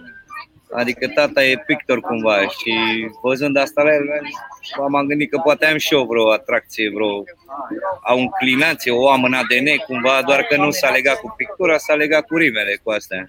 Adică 0.73 1.07
tata 1.07 1.43
e 1.43 1.63
pictor 1.65 1.99
cumva 1.99 2.41
și 2.41 2.73
văzând 3.21 3.57
asta 3.57 3.81
la 3.81 3.93
el, 3.93 4.03
m-am 4.89 5.05
gândit 5.05 5.29
că 5.31 5.37
poate 5.43 5.65
am 5.65 5.77
și 5.77 5.93
eu 5.93 6.05
vreo 6.05 6.31
atracție, 6.31 6.89
vreo 6.93 7.23
o 8.13 8.15
înclinație, 8.17 8.91
o 8.91 9.09
am 9.09 9.23
în 9.23 9.33
ADN 9.33 9.75
cumva, 9.87 10.21
doar 10.25 10.41
că 10.41 10.55
nu 10.57 10.71
s-a 10.71 10.89
legat 10.89 11.19
cu 11.19 11.33
pictura, 11.37 11.77
s-a 11.77 11.93
legat 11.93 12.25
cu 12.25 12.35
rimele, 12.37 12.79
cu 12.83 12.89
astea. 12.91 13.25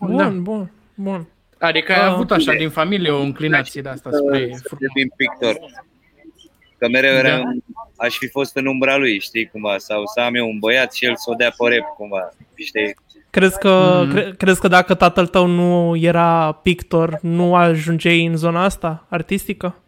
Bun, 0.00 0.16
Da. 0.16 0.28
bun, 0.28 0.70
bun. 0.94 1.28
Adică 1.58 1.92
ai 1.92 1.98
Ah, 2.06 2.12
avut 2.12 2.30
așa 2.30 2.44
bine. 2.50 2.56
din 2.56 2.70
familie 2.70 3.10
o 3.10 3.20
înclinație 3.20 3.82
de 3.82 3.88
asta 3.88 4.10
spre 4.12 4.50
să 4.54 4.76
devin 4.78 5.12
pictor. 5.16 5.56
Că 6.78 6.88
mereu 6.88 7.22
Da. 7.22 7.42
Eram, 7.98 8.08
aș 8.10 8.16
fi 8.16 8.28
fost 8.28 8.56
în 8.56 8.66
umbra 8.66 8.96
lui, 8.96 9.20
știi 9.20 9.46
cumva, 9.46 9.78
sau 9.78 10.02
să 10.14 10.20
am 10.20 10.34
eu 10.34 10.48
un 10.48 10.58
băiat 10.58 10.94
și 10.94 11.04
el 11.04 11.16
să 11.16 11.30
o 11.30 11.34
dea 11.34 11.52
pe 11.58 11.68
rep 11.68 11.84
cumva, 11.96 12.28
știi? 12.54 12.94
Crezi 13.30 13.58
că, 13.58 14.00
Mhm. 14.04 14.10
cre- 14.14 14.34
crezi 14.38 14.60
că 14.60 14.68
dacă 14.68 14.94
tatăl 14.94 15.26
tău 15.26 15.46
nu 15.46 15.96
era 15.96 16.52
pictor, 16.62 17.18
nu 17.22 17.54
ajungeai 17.54 18.24
în 18.24 18.36
zona 18.36 18.64
asta 18.64 19.06
artistică? 19.10 19.78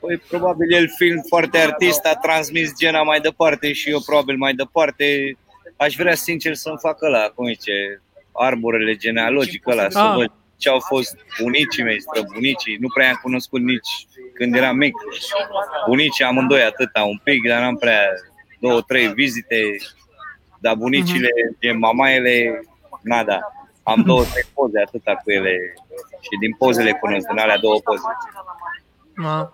Păi 0.00 0.16
probabil 0.16 0.72
el 0.74 0.88
fiind 0.96 1.20
foarte 1.28 1.58
artist 1.58 2.04
a 2.06 2.14
transmis 2.14 2.72
gena 2.78 3.02
mai 3.02 3.20
departe 3.20 3.72
și 3.72 3.90
eu 3.90 4.00
probabil 4.06 4.36
mai 4.36 4.54
departe. 4.54 5.36
Aș 5.76 5.94
vrea 5.96 6.14
sincer 6.14 6.54
să-mi 6.54 6.76
fac 6.80 7.02
ăla, 7.02 7.24
cum 7.34 7.46
zice, 7.46 8.02
arborele 8.32 8.94
genealogic 8.96 9.66
ăla, 9.66 9.90
să 9.90 9.98
Ah. 9.98 10.14
văd 10.16 10.30
ce 10.56 10.68
au 10.68 10.78
fost 10.80 11.16
bunicii 11.42 11.82
mei, 11.82 12.00
străbunicii. 12.00 12.76
Nu 12.80 12.86
prea 12.94 13.08
am 13.08 13.18
cunoscut 13.22 13.60
nici 13.60 14.06
când 14.38 14.54
eram 14.54 14.76
mic. 14.76 14.94
Bunicii 15.86 16.24
amândoi 16.24 16.62
atâta 16.62 17.02
un 17.02 17.20
pic, 17.22 17.48
dar 17.48 17.60
n-am 17.60 17.76
prea 17.76 18.00
două, 18.60 18.80
trei 18.80 19.08
vizite. 19.08 19.60
Dar 20.60 20.74
bunicile, 20.74 21.28
gen 21.60 21.78
mamaele, 21.78 22.60
nada. 23.02 23.40
Am 23.82 24.02
două, 24.06 24.22
trei 24.32 24.44
poze 24.54 24.80
atâta 24.86 25.14
cu 25.24 25.30
ele 25.30 25.74
și 26.20 26.38
din 26.40 26.52
pozele 26.58 26.92
cunosc, 26.92 27.26
din 27.28 27.38
alea 27.38 27.58
două 27.58 27.80
poze. 27.84 28.02
Ma. 29.14 29.52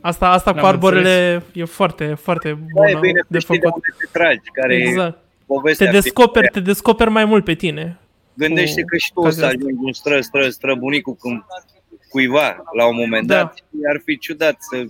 Asta, 0.00 0.28
asta 0.28 0.52
cu 0.52 0.58
Am 0.58 0.64
arborele 0.64 1.42
e 1.52 1.64
foarte, 1.64 2.14
foarte 2.14 2.48
Da, 2.48 2.56
bună 2.72 2.88
e 2.88 2.98
bine 3.00 3.20
de 3.28 3.38
să 3.38 3.44
știi 3.44 3.58
de 3.58 3.66
făcut. 3.66 3.82
unde 3.84 3.96
te 3.98 4.18
tragi, 4.18 4.50
care 4.52 4.74
e 4.74 4.78
Exact. 4.88 5.12
Te 5.12 5.18
povestea. 5.46 5.90
descoperi, 5.90 6.48
te 6.52 6.60
descoperi 6.60 7.10
mai 7.10 7.24
mult 7.24 7.44
pe 7.44 7.54
tine. 7.54 7.98
Gândește 8.34 8.80
cu 8.80 8.86
că 8.86 8.96
și 8.96 9.12
tu 9.12 9.20
o 9.20 9.22
cazul 9.22 9.38
să 9.40 9.46
ăsta. 9.46 9.56
ajungi 9.58 9.84
un 9.84 9.92
stră, 9.92 10.20
stră, 10.20 10.48
străbunicul 10.48 11.14
când 11.14 11.44
cuiva 12.08 12.62
la 12.76 12.86
un 12.86 12.94
moment 12.96 13.26
Da. 13.26 13.34
dat 13.36 13.54
și 13.54 13.62
ar 13.90 14.00
fi 14.04 14.18
ciudat 14.18 14.56
să 14.70 14.84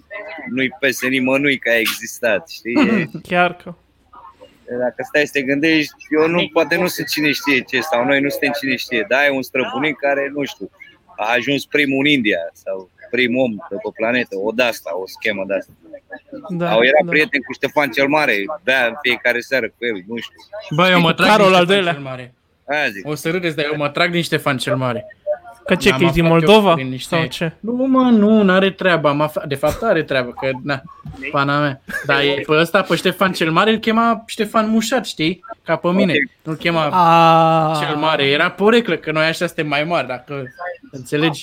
nu-i 0.51 0.71
pese 0.81 1.07
nimănui 1.09 1.59
că 1.59 1.71
a 1.71 1.79
existat, 1.79 2.49
știi? 2.49 2.75
E- 2.89 3.19
Chiar 3.29 3.57
că. 3.57 3.75
Dacă 4.79 4.95
stai 5.09 5.25
să 5.27 5.33
te 5.33 5.43
gândești, 5.43 5.93
eu 6.21 6.29
nu, 6.29 6.49
poate 6.53 6.77
nu 6.77 6.87
sunt 6.87 7.09
cine 7.09 7.33
știe 7.33 7.61
ce, 7.61 7.81
sau 7.81 8.05
noi 8.05 8.21
nu 8.21 8.29
suntem 8.29 8.51
cine 8.61 8.77
știe, 8.77 9.05
dar 9.09 9.21
ai 9.21 9.31
un 9.31 9.43
străbunic 9.43 9.97
care, 9.97 10.31
nu 10.35 10.45
știu, 10.45 10.71
a 11.17 11.33
ajuns 11.33 11.65
primul 11.67 11.99
în 12.05 12.11
India 12.11 12.39
sau 12.53 12.91
primul 13.11 13.43
om 13.45 13.51
de 13.71 13.77
pe 13.83 13.91
planetă, 13.95 14.37
o 14.39 14.51
de 14.51 14.63
asta, 14.63 14.97
o 14.99 15.07
schemă 15.07 15.45
de 15.47 15.55
asta. 15.55 15.73
Da, 16.49 16.71
Au 16.71 16.83
era 16.83 16.99
da. 17.05 17.11
prieten 17.11 17.41
cu 17.41 17.53
Ștefan 17.53 17.91
cel 17.91 18.07
Mare, 18.09 18.37
bea 18.63 18.87
în 18.87 18.95
fiecare 19.03 19.41
seară 19.41 19.67
cu 19.69 19.85
el, 19.85 19.95
nu 20.07 20.17
știu. 20.19 20.37
Bă, 20.75 20.89
eu 20.91 21.01
mă 21.01 21.13
trag 21.15 21.29
Carol 21.29 21.47
din 21.47 21.55
al 21.55 21.63
Ștefan 21.65 21.75
doilea. 21.75 21.93
cel 21.93 22.03
Mare. 22.03 22.35
Aia 22.69 22.89
zic. 22.89 23.07
O 23.07 23.15
să 23.15 23.31
râdeți, 23.31 23.57
dar 23.57 23.65
eu 23.65 23.77
mă 23.77 23.89
trag 23.89 24.11
din 24.11 24.23
Ștefan 24.23 24.57
cel 24.59 24.77
Mare. 24.77 25.17
Că 25.67 25.75
ce, 25.75 25.89
M-am 25.91 25.99
că 25.99 26.05
ești 26.05 26.15
din 26.17 26.25
aflat 26.25 26.43
eu 26.43 26.49
Moldova? 26.49 26.75
prin 26.75 26.89
niște- 26.89 27.17
Sau 27.17 27.27
ce? 27.27 27.53
Nu, 27.61 27.73
mă, 27.73 28.01
nu, 28.11 28.43
n-are 28.43 28.71
treaba. 28.71 29.09
Am 29.09 29.21
aflat, 29.21 29.47
de 29.47 29.55
fapt 29.55 29.83
are 29.83 30.03
treabă, 30.03 30.31
că, 30.31 30.51
na, 30.63 30.83
pana 31.31 31.61
mea. 31.61 31.81
Dar 32.07 32.21
e 32.21 32.43
pe 32.47 32.53
ăsta, 32.53 32.83
pe 32.83 32.95
Ștefan 32.97 33.33
cel 33.33 33.51
Mare, 33.51 33.71
îl 33.71 33.79
chema 33.79 34.23
Ștefan 34.27 34.69
Mușat, 34.71 35.07
știi? 35.07 35.45
Ca 35.65 35.77
pe 35.77 35.89
mine. 35.89 36.13
Ok. 36.13 36.31
Nu-l 36.43 36.57
chema 36.57 36.89
A, 36.93 37.79
cel 37.85 37.97
Mare. 37.97 38.25
Era 38.27 38.51
poreclă, 38.51 38.97
că 38.97 39.13
noi 39.13 39.25
așa 39.25 39.47
suntem 39.47 39.67
mai 39.69 39.85
mari, 39.85 40.07
dacă 40.07 40.43
înțelegi. 40.91 41.41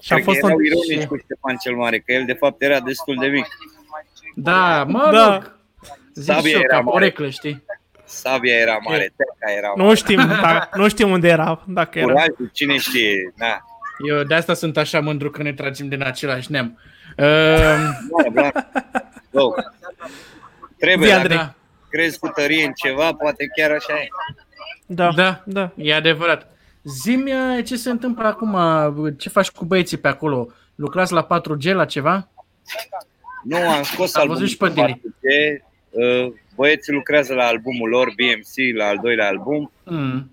Și 0.00 0.12
a 0.12 0.14
Cred 0.14 0.18
că 0.26 0.30
fost 0.30 0.44
erau 0.44 0.56
un... 0.56 0.64
ironici 0.64 1.06
cu 1.08 1.16
Ștefan 1.16 1.56
cel 1.56 1.74
Mare, 1.74 1.98
că 1.98 2.12
el 2.12 2.24
de 2.26 2.32
fapt 2.32 2.62
era 2.62 2.80
destul 2.80 3.16
de 3.20 3.26
mic. 3.26 3.46
Da, 4.34 4.84
mă 4.88 5.08
Da. 5.12 5.32
rog. 5.34 5.52
Zic 6.14 6.34
Sabia 6.34 6.48
și 6.50 6.54
eu, 6.54 6.60
era 6.62 6.76
ca 6.76 6.80
mare. 6.82 6.90
poreclă, 6.98 7.28
știi? 7.28 7.62
Sabia 8.04 8.54
era 8.54 8.78
mare, 8.88 9.12
Teca 9.16 9.52
era 9.56 9.68
mare. 9.76 9.88
Nu 9.88 9.94
știm, 9.94 10.16
da, 10.26 10.68
nu 10.74 10.88
știm 10.88 11.10
unde 11.10 11.28
era, 11.28 11.62
dacă 11.66 11.98
era. 11.98 12.06
Curajul, 12.12 12.50
cine 12.52 12.76
știe, 12.78 13.32
na. 13.36 13.64
Eu 14.08 14.22
de 14.22 14.34
asta 14.34 14.54
sunt 14.54 14.76
așa 14.76 15.00
mândru 15.00 15.30
că 15.30 15.42
ne 15.42 15.52
tragem 15.52 15.88
din 15.88 16.02
același 16.02 16.50
neam. 16.50 16.78
Uh, 17.18 17.24
Bla, 18.30 18.30
bla. 18.32 18.50
Go. 19.30 19.48
Trebuie, 20.78 21.08
Zi, 21.08 21.12
dacă 21.14 21.20
Andrei. 21.22 21.36
da, 21.36 21.54
crezi 21.88 22.18
cu 22.18 22.28
tărie 22.28 22.64
în 22.64 22.72
ceva, 22.72 23.12
poate 23.14 23.46
chiar 23.56 23.70
așa 23.70 23.92
e. 23.94 24.08
Da, 24.86 25.10
Da. 25.16 25.42
da. 25.46 25.70
e 25.76 25.94
adevărat. 25.94 26.48
Zimi 26.82 27.32
ce 27.64 27.76
se 27.76 27.90
întâmplă 27.90 28.26
acum, 28.26 28.56
ce 29.18 29.28
faci 29.28 29.50
cu 29.50 29.64
băieții 29.64 29.96
pe 29.96 30.08
acolo? 30.08 30.48
Lucrați 30.74 31.12
la 31.12 31.26
4G, 31.26 31.72
la 31.72 31.84
ceva? 31.84 32.28
Nu, 33.44 33.56
am 33.70 33.82
scos 33.82 34.14
Am 34.14 34.20
albumul 34.20 34.40
văzut 34.40 34.48
și 34.48 34.56
pe 34.56 34.68
Dili. 34.68 35.00
4G, 35.04 35.62
uh, 35.90 36.32
Băieții 36.54 36.92
lucrează 36.92 37.34
la 37.34 37.44
albumul 37.44 37.88
lor, 37.88 38.06
BMC, 38.08 38.76
la 38.76 38.86
al 38.86 38.98
doilea 39.02 39.26
album. 39.28 39.72
Mm. 39.84 40.30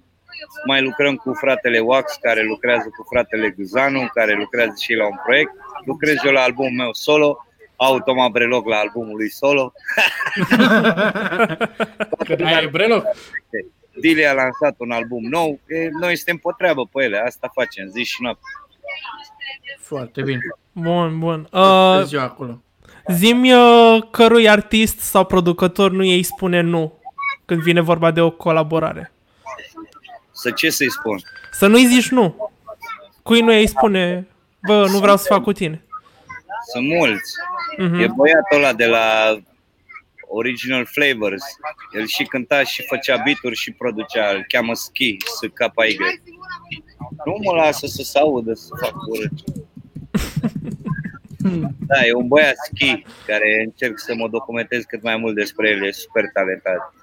Mai 0.66 0.82
lucrăm 0.82 1.16
cu 1.16 1.34
fratele 1.34 1.80
Wax, 1.80 2.16
care 2.22 2.44
lucrează 2.44 2.84
cu 2.98 3.08
fratele 3.10 3.50
Guzanu, 3.50 4.10
care 4.14 4.34
lucrează 4.36 4.74
și 4.80 4.94
la 4.94 5.06
un 5.06 5.18
proiect. 5.26 5.52
Lucrez 5.86 6.16
eu 6.26 6.32
la 6.32 6.42
albumul 6.42 6.72
meu 6.72 6.94
solo, 6.94 7.46
automat 7.76 8.32
brelog 8.32 8.66
la 8.66 8.76
albumul 8.78 9.16
lui 9.16 9.30
solo. 9.30 9.74
Că 12.26 12.44
ai 12.44 12.68
breloc. 12.68 13.06
Dili 14.00 14.26
a 14.26 14.34
lansat 14.34 14.76
un 14.78 14.92
album 14.92 15.24
nou, 15.24 15.60
e, 15.68 15.90
noi 16.00 16.16
suntem 16.16 16.38
pe 16.38 16.50
treabă 16.58 16.86
pe 16.92 17.04
ele, 17.04 17.18
asta 17.18 17.52
facem 17.54 17.88
zi 17.88 18.04
și 18.04 18.22
noapte. 18.22 18.42
Foarte 19.80 20.22
bine. 20.22 20.40
Bun, 20.72 21.20
bun. 21.20 21.48
Uh, 21.52 21.60
Uh, 22.00 22.04
ziua 22.04 22.24
acolo. 22.24 22.62
Zimi 23.08 23.54
uh, 23.54 24.04
cărui 24.12 24.50
artist 24.50 25.00
sau 25.00 25.26
producător 25.26 25.92
nu 25.92 26.04
ei 26.04 26.24
spune 26.24 26.62
nu 26.62 27.00
când 27.52 27.64
vine 27.64 27.82
vorba 27.82 28.12
de 28.12 28.22
o 28.22 28.30
colaborare. 28.30 29.12
Să 30.32 30.52
ce 30.52 30.70
să-i 30.70 30.92
spun? 30.92 31.22
Să 31.52 31.68
nu-i 31.68 31.86
zici 31.86 32.10
nu. 32.10 32.52
Cui 33.24 33.42
nu 33.42 33.54
ei 33.54 33.68
spune, 33.68 34.28
bă, 34.68 34.88
nu 34.92 35.00
vreau 35.00 35.18
să 35.18 35.26
fac 35.28 35.44
cu 35.44 35.52
tine. 35.52 35.86
Sunt 36.72 36.88
mulți. 36.88 37.34
Mhm. 37.78 38.00
E 38.00 38.08
băiatul 38.16 38.58
ăla 38.58 38.74
de 38.74 38.86
la 38.86 39.38
Original 40.28 40.86
Flavors. 40.86 41.44
El 41.96 42.06
și 42.06 42.24
cânta 42.24 42.64
și 42.64 42.86
făcea 42.88 43.22
beat 43.24 43.54
și 43.54 43.72
producea. 43.72 44.30
Îl 44.30 44.46
cheamă 44.48 44.74
Ski, 44.74 45.18
s 45.20 45.40
k 45.40 45.60
y 45.90 45.98
Nu 47.26 47.38
mă 47.44 47.56
lasă 47.56 47.88
să 47.88 48.02
se 48.04 48.20
audă, 48.20 48.54
să 48.54 48.70
fac 48.82 48.94
urât. 49.08 49.32
Da, 51.90 52.06
e 52.06 52.14
un 52.14 52.28
băiat 52.28 52.56
Ski 52.66 53.04
care 53.26 53.62
încerc 53.64 54.00
să 54.00 54.14
mă 54.16 54.28
documentez 54.28 54.84
cât 54.84 55.04
mai 55.04 55.18
mult 55.18 55.36
despre 55.36 55.70
el. 55.70 55.86
E 55.86 55.92
super 55.92 56.30
talentat. 56.34 56.94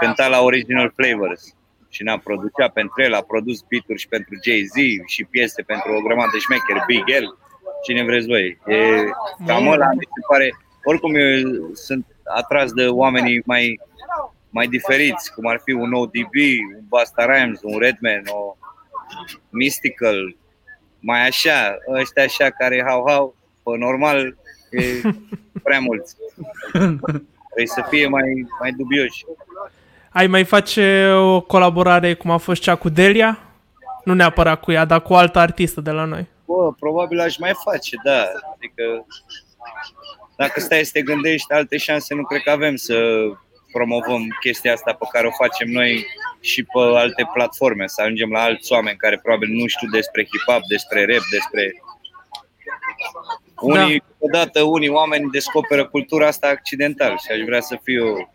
Cânta 0.00 0.28
la 0.28 0.40
Original 0.40 0.92
Flavors 0.96 1.54
și 1.88 2.02
n-a 2.02 2.18
producea 2.18 2.68
pentru 2.68 3.02
el, 3.02 3.14
a 3.14 3.20
produs 3.20 3.60
beat 3.68 3.98
și 3.98 4.08
pentru 4.08 4.34
Jay-Z 4.44 4.74
și 5.06 5.24
piese 5.24 5.62
pentru 5.62 5.92
o 5.92 6.00
grămadă 6.00 6.30
de 6.32 6.38
șmecheri, 6.38 6.84
Big 6.86 7.22
L, 7.22 7.38
cine 7.84 8.04
vreți 8.04 8.26
voi. 8.26 8.58
E 8.66 8.76
cam 9.46 9.66
ăla, 9.66 9.88
mi 9.92 10.08
se 10.14 10.20
pare, 10.28 10.56
oricum 10.84 11.14
eu 11.14 11.70
sunt 11.74 12.06
atras 12.24 12.72
de 12.72 12.86
oamenii 12.86 13.42
mai, 13.44 13.80
mai 14.50 14.66
diferiți, 14.66 15.34
cum 15.34 15.46
ar 15.46 15.60
fi 15.64 15.72
un 15.72 15.92
ODB, 15.92 16.36
un 16.76 16.84
Basta 16.88 17.24
Rhymes, 17.24 17.60
un 17.62 17.78
Redman, 17.78 18.22
o 18.26 18.56
Mystical, 19.50 20.36
mai 21.00 21.26
așa, 21.26 21.78
ăștia 21.88 22.22
așa 22.22 22.50
care 22.50 22.84
hau-hau, 22.86 23.36
pe 23.62 23.76
normal, 23.76 24.36
e 24.70 24.82
prea 25.62 25.80
mulți. 25.80 26.16
Trebuie 26.72 27.66
să 27.66 27.84
fie 27.88 28.08
mai, 28.08 28.46
mai 28.60 28.70
dubioși. 28.70 29.24
Ai 30.12 30.26
mai 30.26 30.44
face 30.44 31.12
o 31.12 31.40
colaborare 31.40 32.14
cum 32.14 32.30
a 32.30 32.36
fost 32.36 32.62
cea 32.62 32.74
cu 32.74 32.88
Delia? 32.88 33.38
Nu 34.04 34.14
neapărat 34.14 34.60
cu 34.60 34.72
ea, 34.72 34.84
dar 34.84 35.02
cu 35.02 35.12
o 35.12 35.16
altă 35.16 35.38
artistă 35.38 35.80
de 35.80 35.90
la 35.90 36.04
noi. 36.04 36.28
Bă, 36.44 36.72
probabil 36.72 37.20
aș 37.20 37.38
mai 37.38 37.52
face, 37.64 37.96
da. 38.04 38.24
Adică 38.54 39.06
dacă 40.36 40.60
stai 40.60 40.84
să 40.84 40.90
te 40.92 41.02
gândești, 41.02 41.52
alte 41.52 41.76
șanse 41.76 42.14
nu 42.14 42.22
cred 42.22 42.40
că 42.42 42.50
avem 42.50 42.76
să 42.76 42.94
promovăm 43.72 44.22
chestia 44.40 44.72
asta 44.72 44.92
pe 44.92 45.06
care 45.12 45.26
o 45.26 45.30
facem 45.42 45.68
noi 45.68 46.06
și 46.40 46.62
pe 46.62 46.80
alte 46.96 47.28
platforme, 47.32 47.86
să 47.86 48.02
ajungem 48.02 48.30
la 48.30 48.40
alți 48.40 48.72
oameni 48.72 48.96
care 48.96 49.20
probabil 49.22 49.48
nu 49.48 49.66
știu 49.66 49.88
despre 49.88 50.22
hip-hop, 50.22 50.62
despre 50.68 51.00
rap, 51.00 51.24
despre... 51.30 51.62
Unii, 53.60 53.98
da. 53.98 54.04
odată, 54.18 54.62
unii 54.62 54.88
oameni 54.88 55.30
descoperă 55.30 55.86
cultura 55.86 56.26
asta 56.26 56.46
accidental 56.46 57.18
și 57.18 57.30
aș 57.32 57.40
vrea 57.40 57.60
să 57.60 57.78
fiu 57.82 58.30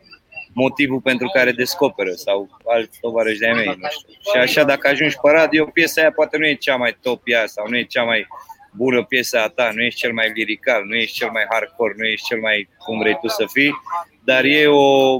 motivul 0.54 1.00
pentru 1.00 1.28
care 1.34 1.52
descoperă 1.52 2.12
sau 2.12 2.50
alți 2.66 3.00
tovarăși 3.00 3.40
de-ai 3.40 3.54
mei, 3.54 3.66
nu 3.66 3.88
știu. 3.90 4.14
Și 4.32 4.38
așa, 4.38 4.64
dacă 4.64 4.88
ajungi 4.88 5.16
pe 5.22 5.30
radio, 5.30 5.66
piesa 5.66 6.02
aia 6.02 6.12
poate 6.12 6.38
nu 6.38 6.46
e 6.46 6.54
cea 6.54 6.76
mai 6.76 6.98
top 7.02 7.22
ea 7.26 7.46
sau 7.46 7.68
nu 7.70 7.78
e 7.78 7.84
cea 7.84 8.04
mai 8.04 8.28
bună 8.76 9.04
piesa 9.04 9.42
a 9.42 9.48
ta, 9.48 9.72
nu 9.74 9.82
ești 9.82 10.00
cel 10.00 10.14
mai 10.14 10.32
lirical, 10.34 10.86
nu 10.86 10.96
ești 10.96 11.18
cel 11.18 11.30
mai 11.32 11.46
hardcore, 11.50 11.94
nu 11.98 12.06
ești 12.06 12.26
cel 12.26 12.40
mai 12.40 12.70
cum 12.78 12.98
vrei 12.98 13.18
tu 13.22 13.28
să 13.28 13.46
fii, 13.52 13.72
dar 14.24 14.44
e 14.44 14.68
o, 14.68 15.20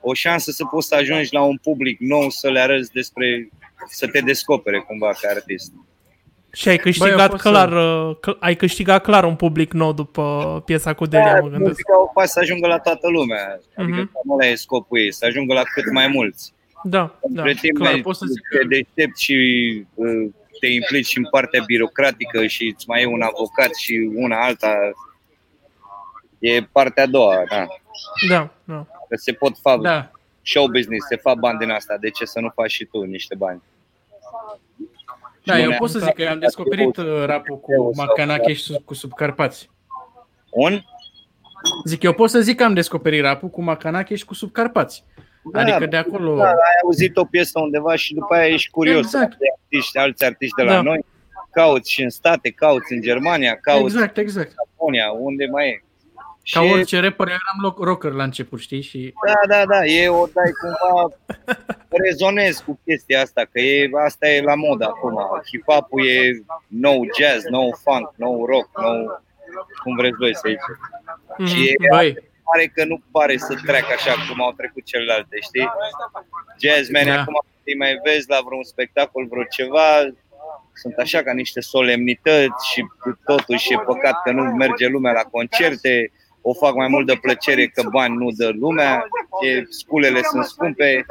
o 0.00 0.14
șansă 0.14 0.50
să 0.50 0.64
poți 0.64 0.86
să 0.86 0.94
ajungi 0.94 1.34
la 1.34 1.42
un 1.42 1.56
public 1.56 1.98
nou, 2.00 2.30
să 2.30 2.50
le 2.50 2.60
arăți 2.60 2.92
despre, 2.92 3.48
să 3.88 4.06
te 4.06 4.20
descopere 4.20 4.78
cumva 4.78 5.10
ca 5.20 5.28
artist. 5.28 5.72
Și 6.54 6.68
ai 6.68 6.76
câștigat 6.76 7.28
Băi, 7.28 7.38
clar, 7.38 7.68
să... 7.68 8.28
Uh, 8.28 8.36
ai 8.38 8.56
câștigat 8.56 9.02
clar 9.02 9.24
un 9.24 9.36
public 9.36 9.72
nou 9.72 9.92
după 9.92 10.62
piesa 10.64 10.94
cu 10.94 11.06
Delia, 11.06 11.32
da, 11.32 11.40
mă 11.40 11.48
gândesc. 11.48 11.60
Muzica 11.60 12.02
o 12.02 12.10
faci 12.14 12.28
să 12.28 12.38
ajungă 12.38 12.66
la 12.66 12.78
toată 12.78 13.08
lumea. 13.08 13.60
Adică 13.76 14.08
uh-huh. 14.08 14.22
nu 14.24 14.44
e 14.44 14.54
scopul 14.54 14.98
ei, 14.98 15.12
să 15.12 15.24
ajungă 15.26 15.54
la 15.54 15.62
cât 15.62 15.92
mai 15.92 16.06
mulți. 16.06 16.52
Da, 16.82 17.18
Între 17.20 17.52
da, 17.52 17.58
timp, 17.60 17.76
clar, 17.76 18.00
poți 18.00 18.18
să 18.18 18.24
zic 18.28 18.42
te 18.48 18.66
deștept 18.66 19.18
și 19.18 19.36
uh, 19.94 20.30
te 20.60 20.66
implici 20.66 21.16
în 21.16 21.26
partea 21.30 21.62
birocratică 21.66 22.46
și 22.46 22.72
îți 22.74 22.88
mai 22.88 23.02
e 23.02 23.06
un 23.06 23.22
avocat 23.22 23.74
și 23.74 24.10
una 24.14 24.44
alta. 24.44 24.76
E 26.38 26.62
partea 26.62 27.02
a 27.02 27.06
doua, 27.06 27.42
da. 27.50 27.66
Da, 28.28 28.50
da. 28.64 28.86
Că 29.08 29.16
se 29.16 29.32
pot 29.32 29.58
fa 29.58 29.76
da. 29.76 30.10
show 30.42 30.66
business, 30.66 31.06
se 31.06 31.16
fac 31.16 31.38
bani 31.38 31.58
din 31.58 31.70
asta, 31.70 31.96
de 32.00 32.10
ce 32.10 32.24
să 32.24 32.40
nu 32.40 32.52
faci 32.54 32.70
și 32.70 32.84
tu 32.84 33.02
niște 33.02 33.34
bani? 33.34 33.62
Da, 35.44 35.58
eu 35.58 35.70
pot 35.78 35.90
să 35.90 35.98
zic 35.98 36.14
că 36.14 36.28
am 36.28 36.38
descoperit 36.38 36.96
uh, 36.96 37.24
rapul 37.24 37.60
cu 37.60 37.90
Macanache 37.96 38.52
și 38.52 38.80
cu 38.84 38.94
Subcarpați. 38.94 39.70
Un? 40.50 40.80
Zic, 41.84 42.02
eu 42.02 42.12
pot 42.12 42.30
să 42.30 42.40
zic 42.40 42.56
că 42.56 42.64
am 42.64 42.74
descoperit 42.74 43.22
rapul 43.22 43.48
cu 43.48 43.62
Macanache 43.62 44.14
și 44.14 44.24
cu 44.24 44.34
Subcarpați. 44.34 45.04
Da, 45.52 45.60
adică 45.60 45.86
de 45.86 45.96
acolo... 45.96 46.36
Da, 46.36 46.48
ai 46.48 46.78
auzit 46.84 47.16
o 47.16 47.24
piesă 47.24 47.60
undeva 47.60 47.96
și 47.96 48.14
după 48.14 48.34
aia 48.34 48.46
ești 48.46 48.70
curios 48.70 49.04
exact. 49.04 49.38
de 49.38 49.46
artiști, 49.62 49.98
alți 49.98 50.24
artiști 50.24 50.54
de 50.56 50.62
la 50.62 50.72
da. 50.72 50.82
noi. 50.82 51.04
Cauți 51.50 51.90
și 51.90 52.02
în 52.02 52.10
state, 52.10 52.50
cauți 52.50 52.92
în 52.92 53.00
Germania, 53.00 53.56
cauți 53.56 53.94
exact, 53.94 54.16
exact. 54.16 54.48
în 54.48 54.54
Japonia, 54.54 55.10
unde 55.10 55.46
mai 55.46 55.68
e. 55.68 55.83
Ca 56.52 56.60
și 56.60 56.72
orice 56.72 57.00
rapper, 57.00 57.28
eu 57.28 57.34
eram 57.34 57.74
rocker 57.84 58.12
la 58.12 58.22
început, 58.22 58.60
știi? 58.60 58.80
Și... 58.82 59.14
Da, 59.26 59.56
da, 59.56 59.66
da, 59.66 59.84
e 59.84 60.08
o 60.08 60.26
dai 60.32 60.52
cumva 60.60 61.08
rezonez 61.88 62.58
cu 62.58 62.80
chestia 62.84 63.20
asta, 63.20 63.44
că 63.52 63.60
e, 63.60 63.90
asta 64.04 64.28
e 64.28 64.42
la 64.42 64.54
mod 64.54 64.82
acum. 64.82 65.14
Hip-hop-ul 65.46 66.06
e 66.06 66.44
nou 66.66 67.06
jazz, 67.18 67.44
nou 67.44 67.78
funk, 67.82 68.12
nou 68.16 68.46
rock, 68.46 68.80
nou 68.80 69.22
cum 69.82 69.96
vreți 69.96 70.16
voi 70.16 70.34
să 70.34 70.42
ziceți. 70.46 70.64
Mm-hmm. 70.68 71.46
Și 71.46 71.68
e 71.68 72.24
pare 72.42 72.66
că 72.74 72.84
nu 72.84 73.02
pare 73.10 73.36
să 73.36 73.60
treacă 73.66 73.92
așa 73.96 74.12
cum 74.28 74.42
au 74.42 74.52
trecut 74.52 74.84
celelalte, 74.84 75.36
știi? 75.40 75.68
Jazzmen, 76.60 77.06
da. 77.06 77.20
acum 77.20 77.34
îi 77.64 77.76
mai 77.76 78.00
vezi 78.04 78.28
la 78.28 78.40
vreun 78.44 78.62
spectacol, 78.62 79.26
vreo 79.26 79.44
ceva, 79.44 79.86
sunt 80.72 80.96
așa 80.98 81.22
ca 81.22 81.32
niște 81.32 81.60
solemnități 81.60 82.70
și 82.72 82.84
totuși 83.24 83.72
e 83.72 83.76
păcat 83.86 84.22
că 84.22 84.30
nu 84.30 84.42
merge 84.42 84.86
lumea 84.86 85.12
la 85.12 85.22
concerte, 85.22 86.12
o 86.46 86.54
fac 86.54 86.74
mai 86.74 86.88
mult 86.88 87.06
de 87.06 87.18
plăcere 87.20 87.66
că 87.66 87.82
bani 87.90 88.16
nu 88.16 88.30
dă 88.30 88.50
lumea, 88.58 89.06
e, 89.46 89.64
sculele 89.68 90.20
sunt 90.22 90.44
scumpe, 90.44 91.06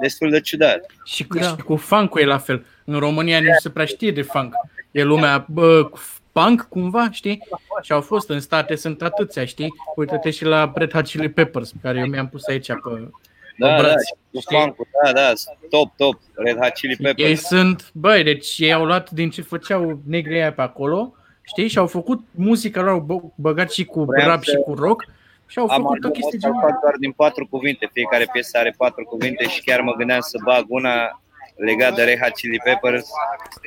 destul 0.00 0.30
de 0.30 0.40
ciudat. 0.40 0.86
Și 1.04 1.26
cu, 1.26 1.38
da. 1.38 1.48
și 1.48 1.56
cu 1.56 1.76
funk 1.76 2.12
e 2.16 2.24
la 2.24 2.38
fel. 2.38 2.66
În 2.84 2.98
România 2.98 3.40
nu 3.40 3.48
se 3.58 3.70
prea 3.70 3.84
știe 3.84 4.10
de 4.10 4.22
funk. 4.22 4.54
E 4.90 5.02
lumea 5.02 5.46
bă, 5.48 5.90
punk 6.32 6.66
cumva, 6.68 7.10
știi? 7.10 7.42
Și 7.82 7.92
au 7.92 8.00
fost 8.00 8.28
în 8.28 8.40
state, 8.40 8.74
sunt 8.74 9.02
atâția, 9.02 9.44
știi? 9.44 9.74
Uite-te 9.96 10.30
și 10.30 10.44
la 10.44 10.72
Red 10.74 10.92
Hot 10.92 11.04
Chili 11.04 11.28
Peppers, 11.28 11.70
pe 11.70 11.78
care 11.82 11.98
eu 11.98 12.06
mi-am 12.06 12.28
pus 12.28 12.46
aici 12.46 12.66
pe, 12.66 13.08
da, 13.56 13.68
da, 13.68 13.76
braț, 13.76 14.02
da, 14.30 14.40
funk 14.58 14.76
da, 15.04 15.12
da, 15.12 15.32
top, 15.70 15.96
top, 15.96 16.20
Red 16.34 16.56
Hot 16.56 16.72
Chili 16.72 16.96
Peppers. 16.96 17.28
Ei 17.28 17.36
sunt, 17.36 17.90
băi, 17.92 18.22
deci 18.22 18.58
ei 18.58 18.72
au 18.72 18.84
luat 18.84 19.10
din 19.10 19.30
ce 19.30 19.42
făceau 19.42 20.00
negrii 20.06 20.40
aia 20.40 20.52
pe 20.52 20.62
acolo, 20.62 21.14
știi? 21.44 21.68
Și 21.68 21.78
au 21.78 21.86
făcut 21.86 22.20
muzică, 22.30 22.80
au 22.80 23.32
băgat 23.34 23.70
și 23.70 23.84
cu 23.84 24.02
Vreau 24.04 24.28
rap 24.28 24.44
să... 24.44 24.50
și 24.50 24.56
cu 24.56 24.74
rock 24.74 25.04
și 25.46 25.58
au 25.58 25.66
făcut 25.66 26.04
o 26.04 26.10
chestie 26.10 26.38
genul. 26.38 26.78
doar 26.80 26.94
din 26.98 27.12
patru 27.12 27.46
cuvinte, 27.46 27.88
fiecare 27.92 28.28
piesă 28.32 28.58
are 28.58 28.74
patru 28.76 29.04
cuvinte 29.04 29.48
și 29.48 29.62
chiar 29.62 29.80
mă 29.80 29.92
gândeam 29.92 30.20
să 30.20 30.38
bag 30.44 30.64
una 30.68 31.20
legat 31.56 31.94
de 31.94 32.02
Red 32.02 32.18
Hot 32.18 32.34
Chili 32.34 32.60
Peppers, 32.64 33.08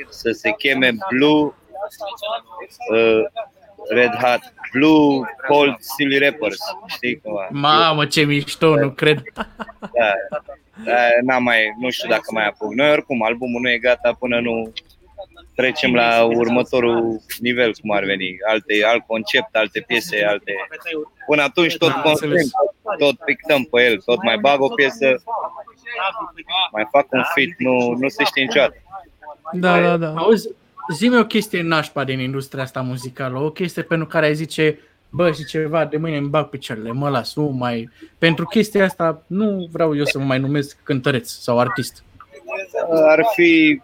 să 0.09 0.31
se 0.31 0.51
cheme 0.51 0.91
Blue 1.09 1.53
uh, 2.93 3.23
Red 3.89 4.13
Hot, 4.13 4.53
Blue, 4.71 5.25
Cold, 5.47 5.75
Silly 5.79 6.17
Rappers, 6.17 6.57
știi 6.85 7.19
cumva. 7.19 7.47
Mamă, 7.51 8.05
ce 8.05 8.23
mișto, 8.23 8.75
nu 8.75 8.89
cred. 8.89 9.21
Da, 9.79 10.13
da 10.85 10.97
n-am 11.23 11.43
mai, 11.43 11.75
nu 11.79 11.89
știu 11.89 12.09
dacă 12.09 12.25
mai 12.31 12.47
apuc. 12.47 12.73
Noi 12.73 12.91
oricum, 12.91 13.23
albumul 13.23 13.61
nu 13.61 13.69
e 13.69 13.77
gata 13.77 14.15
până 14.19 14.39
nu 14.39 14.73
trecem 15.55 15.95
la 15.95 16.23
următorul 16.23 17.21
nivel, 17.39 17.75
cum 17.81 17.91
ar 17.91 18.03
veni, 18.03 18.37
alte, 18.47 18.73
alt 18.85 19.05
concept, 19.05 19.55
alte 19.55 19.83
piese, 19.87 20.23
alte... 20.23 20.53
Până 21.27 21.41
atunci 21.41 21.77
tot 21.77 21.89
da, 21.89 22.11
tot 22.97 23.17
pictăm 23.25 23.63
pe 23.63 23.83
el, 23.83 24.01
tot 24.05 24.23
mai 24.23 24.37
bag 24.37 24.61
o 24.61 24.67
piesă, 24.67 25.23
mai 26.71 26.87
fac 26.91 27.11
un 27.11 27.23
fit, 27.33 27.55
nu, 27.57 27.95
nu 27.99 28.07
se 28.07 28.23
știe 28.23 28.43
niciodată. 28.43 28.75
Da, 29.53 29.81
da, 29.81 29.97
da. 29.97 30.13
Auzi, 30.15 30.49
zi 30.93 31.09
o 31.15 31.25
chestie 31.25 31.61
nașpa 31.61 32.03
din 32.03 32.19
industria 32.19 32.63
asta 32.63 32.81
muzicală, 32.81 33.39
o 33.39 33.49
chestie 33.49 33.81
pentru 33.81 34.07
care 34.07 34.25
ai 34.25 34.35
zice, 34.35 34.79
bă, 35.09 35.31
și 35.31 35.45
ceva, 35.45 35.85
de 35.85 35.97
mâine 35.97 36.17
îmi 36.17 36.29
bag 36.29 36.45
picioarele, 36.49 36.91
mă 36.91 37.09
las, 37.09 37.35
nu 37.35 37.43
mai... 37.43 37.89
Pentru 38.17 38.45
chestia 38.45 38.83
asta 38.83 39.23
nu 39.27 39.67
vreau 39.71 39.95
eu 39.95 40.05
să 40.05 40.19
mă 40.19 40.25
mai 40.25 40.39
numesc 40.39 40.77
cântăreț 40.83 41.29
sau 41.29 41.59
artist. 41.59 42.03
Ar 42.89 43.21
fi 43.33 43.81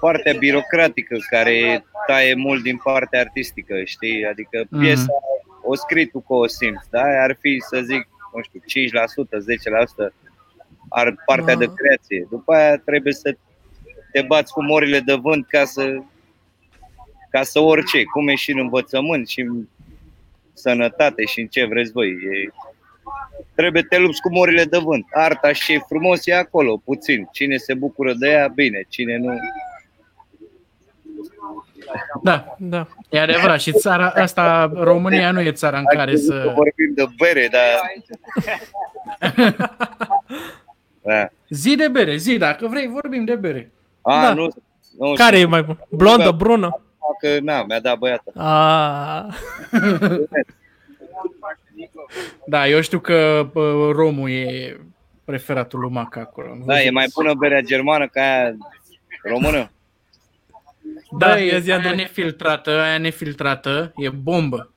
partea 0.00 0.32
birocratică 0.38 1.16
care 1.30 1.84
taie 2.06 2.34
mult 2.34 2.62
din 2.62 2.76
partea 2.76 3.20
artistică, 3.20 3.84
știi? 3.84 4.26
Adică 4.26 4.66
mhm. 4.68 4.80
piesa 4.80 5.02
mm. 5.02 5.60
o 5.62 5.74
scrii 5.74 6.06
tu 6.06 6.20
cu 6.20 6.34
o 6.34 6.46
simți, 6.46 6.90
da? 6.90 7.02
Ar 7.02 7.36
fi, 7.40 7.62
să 7.68 7.80
zic, 7.80 8.08
nu 8.34 8.42
știu, 8.42 8.60
5%, 10.06 10.08
10% 10.08 10.12
ar 10.90 11.22
partea 11.26 11.56
de 11.56 11.72
creație. 11.74 12.26
După 12.30 12.54
aia 12.54 12.78
trebuie 12.78 13.12
să 13.12 13.36
te 14.12 14.22
bați 14.22 14.52
cu 14.52 14.62
morile 14.62 15.00
de 15.00 15.14
vânt 15.14 15.46
ca 15.46 15.64
să, 15.64 16.02
ca 17.30 17.42
să 17.42 17.58
orice, 17.58 18.02
cum 18.02 18.28
e 18.28 18.34
și 18.34 18.50
în 18.50 18.58
învățământ 18.58 19.28
și 19.28 19.40
în 19.40 19.68
sănătate 20.52 21.24
și 21.24 21.40
în 21.40 21.46
ce 21.46 21.64
vreți 21.64 21.92
voi. 21.92 22.08
E, 22.08 22.50
trebuie 23.54 23.82
te 23.82 23.98
lupți 23.98 24.20
cu 24.20 24.30
morile 24.32 24.64
de 24.64 24.78
vânt. 24.78 25.06
Arta 25.12 25.52
și 25.52 25.72
e 25.72 25.84
frumos 25.88 26.26
e 26.26 26.34
acolo, 26.34 26.76
puțin. 26.76 27.28
Cine 27.32 27.56
se 27.56 27.74
bucură 27.74 28.14
de 28.14 28.28
ea, 28.28 28.48
bine. 28.48 28.84
Cine 28.88 29.16
nu... 29.16 29.34
Da, 32.22 32.56
da. 32.58 32.86
E 33.08 33.20
adevărat. 33.20 33.60
Și 33.60 33.72
țara 33.72 34.08
asta, 34.08 34.70
România, 34.74 35.30
nu 35.30 35.40
e 35.40 35.52
țara 35.52 35.78
în 35.78 35.84
care 35.84 36.16
să... 36.16 36.52
Vorbim 36.54 36.94
de 36.94 37.04
bere, 37.18 37.48
dar... 37.52 37.62
da. 41.02 41.28
Zi 41.48 41.76
de 41.76 41.88
bere, 41.88 42.16
zi, 42.16 42.36
dacă 42.36 42.66
vrei, 42.66 42.88
vorbim 42.88 43.24
de 43.24 43.34
bere. 43.34 43.70
A, 44.02 44.22
da. 44.22 44.34
nu, 44.34 44.48
nu 44.98 45.12
Care 45.12 45.36
știu. 45.36 45.46
e 45.46 45.50
mai 45.50 45.62
bun? 45.62 45.78
Blondă, 45.88 46.30
brună? 46.30 46.80
Că 47.20 47.38
na, 47.42 47.64
mi-a 47.64 47.80
dat 47.80 47.98
băiată. 47.98 48.32
A. 48.36 49.26
da, 52.46 52.68
eu 52.68 52.80
știu 52.80 52.98
că 52.98 53.48
bă, 53.52 53.90
romul 53.92 54.30
e 54.30 54.80
preferatul 55.24 55.80
lui 55.80 55.90
Maca 55.90 56.20
acolo. 56.20 56.56
Da, 56.64 56.80
e 56.80 56.90
mai 56.90 57.06
bună 57.14 57.34
berea 57.34 57.60
germană 57.60 58.08
ca 58.08 58.20
aia 58.20 58.56
română? 59.22 59.70
Da, 61.18 61.26
da 61.26 61.40
e 61.40 61.58
zi 61.58 61.72
aia 61.72 61.94
nefiltrată, 61.94 62.80
aia 62.80 62.98
nefiltrată, 62.98 63.92
e 63.96 64.08
bombă. 64.08 64.72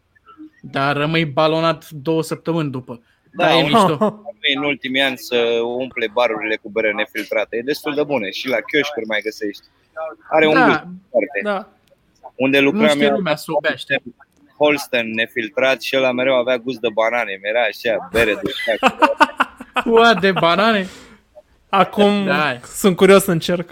Dar 0.62 0.96
rămâi 0.96 1.26
balonat 1.26 1.90
două 1.90 2.24
săptămâni 2.24 2.72
după. 2.72 3.02
Da, 3.32 3.46
da 3.46 3.58
e 3.58 3.62
mișto. 3.62 3.98
în 4.56 4.64
ultimii 4.64 5.02
ani 5.02 5.18
să 5.18 5.38
umple 5.78 6.08
barurile 6.14 6.56
cu 6.56 6.70
bere 6.70 6.92
nefiltrată. 6.92 7.56
E 7.56 7.62
destul 7.62 7.94
de 7.94 8.04
bune 8.04 8.32
și 8.32 8.48
la 8.48 8.56
chioșcuri 8.56 9.06
mai 9.06 9.20
găsești. 9.24 9.64
Are 10.30 10.48
un 10.48 10.54
da, 10.54 10.66
gust 10.66 10.80
foarte. 11.10 11.40
Da. 11.44 11.68
Unde 12.36 12.60
lucram 12.60 13.02
eu, 13.02 13.12
lumea 13.12 13.36
subește. 13.36 14.02
Holsten 14.58 15.10
nefiltrat 15.10 15.82
și 15.82 15.98
ăla 15.98 16.12
mereu 16.12 16.36
avea 16.36 16.58
gust 16.58 16.80
de 16.80 16.88
banane. 16.94 17.40
Mi 17.42 17.50
era 17.50 17.62
așa, 17.62 18.10
bere 18.12 18.34
de 18.34 18.52
Ua 19.92 20.14
de 20.14 20.32
banane. 20.32 20.88
Acum 21.70 22.26
da. 22.26 22.60
sunt 22.64 22.96
curios 22.96 23.24
să 23.24 23.32
încerc. 23.32 23.70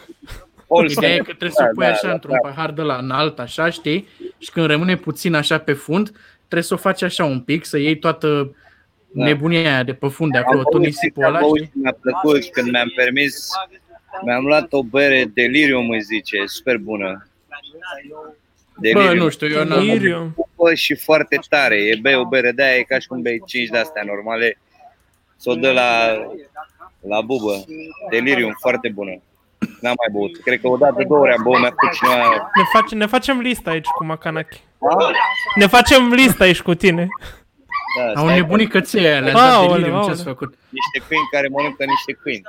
Ideea 0.90 1.14
e 1.14 1.18
că 1.18 1.24
trebuie 1.24 1.50
să 1.52 1.68
o 1.70 1.74
pui 1.74 1.86
da, 1.86 1.92
așa 1.92 2.08
da, 2.08 2.14
într-un 2.14 2.38
da. 2.42 2.50
pahar 2.50 2.72
de 2.72 2.82
la 2.82 2.96
înalt, 2.96 3.40
așa, 3.40 3.70
știi? 3.70 4.08
Și 4.38 4.52
când 4.52 4.66
rămâne 4.66 4.96
puțin 4.96 5.34
așa 5.34 5.58
pe 5.58 5.74
fund, 5.74 6.12
trebuie 6.38 6.64
să 6.64 6.74
o 6.74 6.78
faci 6.78 7.02
așa 7.02 7.26
un 7.26 7.40
pic, 7.40 7.66
să 7.66 7.78
iei 7.78 7.98
toată 7.98 8.56
da. 9.12 9.24
nebunia 9.24 9.60
aia 9.60 9.84
de 9.84 9.94
pe 9.94 10.08
fund 10.08 10.32
de 10.32 10.38
acolo, 10.38 10.64
tot 10.64 10.82
nisipul 10.82 11.24
ăla, 11.24 11.40
știi? 11.40 11.72
Mi-a 11.74 11.98
plăcut 12.02 12.46
când 12.46 12.72
mi-am 12.72 12.92
permis, 12.96 13.50
mi-am 14.26 14.46
luat 14.46 14.74
o 14.74 14.84
bere 14.84 15.32
Delirium, 15.34 15.90
îi 15.90 16.02
zice, 16.02 16.38
super 16.46 16.78
bună. 16.78 17.28
Delirium. 18.80 19.06
Bă, 19.06 19.14
nu 19.24 19.30
știu, 19.30 19.48
eu 19.48 19.64
n-am... 19.64 19.86
Delirium. 19.86 20.36
Și 20.74 20.96
foarte 20.96 21.40
tare, 21.50 21.76
e 21.76 22.00
bei 22.02 22.16
o 22.16 22.26
bere 22.26 22.52
de 22.52 22.64
aia, 22.64 22.76
e 22.76 22.84
ca 22.84 23.00
și 23.00 23.08
cum 23.08 23.22
bei 23.22 23.42
5 23.46 23.70
de 23.70 23.78
astea 23.78 24.04
normale, 24.06 24.58
s-o 25.38 25.56
dă 25.56 25.72
la, 25.72 26.18
la 27.08 27.22
bubă. 27.22 27.66
Delirium, 28.10 28.56
foarte 28.60 28.90
bună. 28.90 29.22
N-am 29.82 29.96
mai 29.98 30.10
băut. 30.12 30.38
Cred 30.38 30.62
că 30.62 30.68
o 30.68 30.78
dată, 30.78 31.04
două 31.08 31.22
ori 31.22 31.34
am 31.34 31.44
băut, 31.44 31.60
mi-a 31.60 31.70
făcut 31.70 31.92
cineva... 31.92 32.50
Ne, 32.56 32.64
face, 32.74 32.96
ne 32.96 33.06
facem 33.06 33.40
lista 33.40 33.72
aici 33.72 33.88
cu 33.88 34.06
Macanaki. 34.06 34.62
Da? 34.78 35.12
Ne 35.56 35.68
facem 35.68 36.14
lista 36.14 36.44
aici 36.44 36.62
cu 36.62 36.74
tine. 36.74 37.08
Da, 37.98 38.22
Au 38.22 38.28
nebunit 38.28 38.70
căței 38.70 39.02
le-a 39.02 39.22
dat 39.32 39.68
delirium, 39.68 40.02
ce-ați 40.02 40.24
făcut? 40.24 40.58
Niște 40.70 41.08
câini 41.08 41.28
care 41.32 41.48
mănâncă 41.48 41.84
niște 41.86 42.12
câini. 42.22 42.44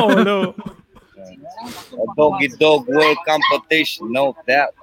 Oh, 0.00 0.14
no. 0.14 0.52
A 2.00 2.12
doggy 2.16 2.48
dog 2.58 2.86
world 2.88 3.18
competition, 3.30 4.10
no 4.10 4.32
that. 4.46 4.74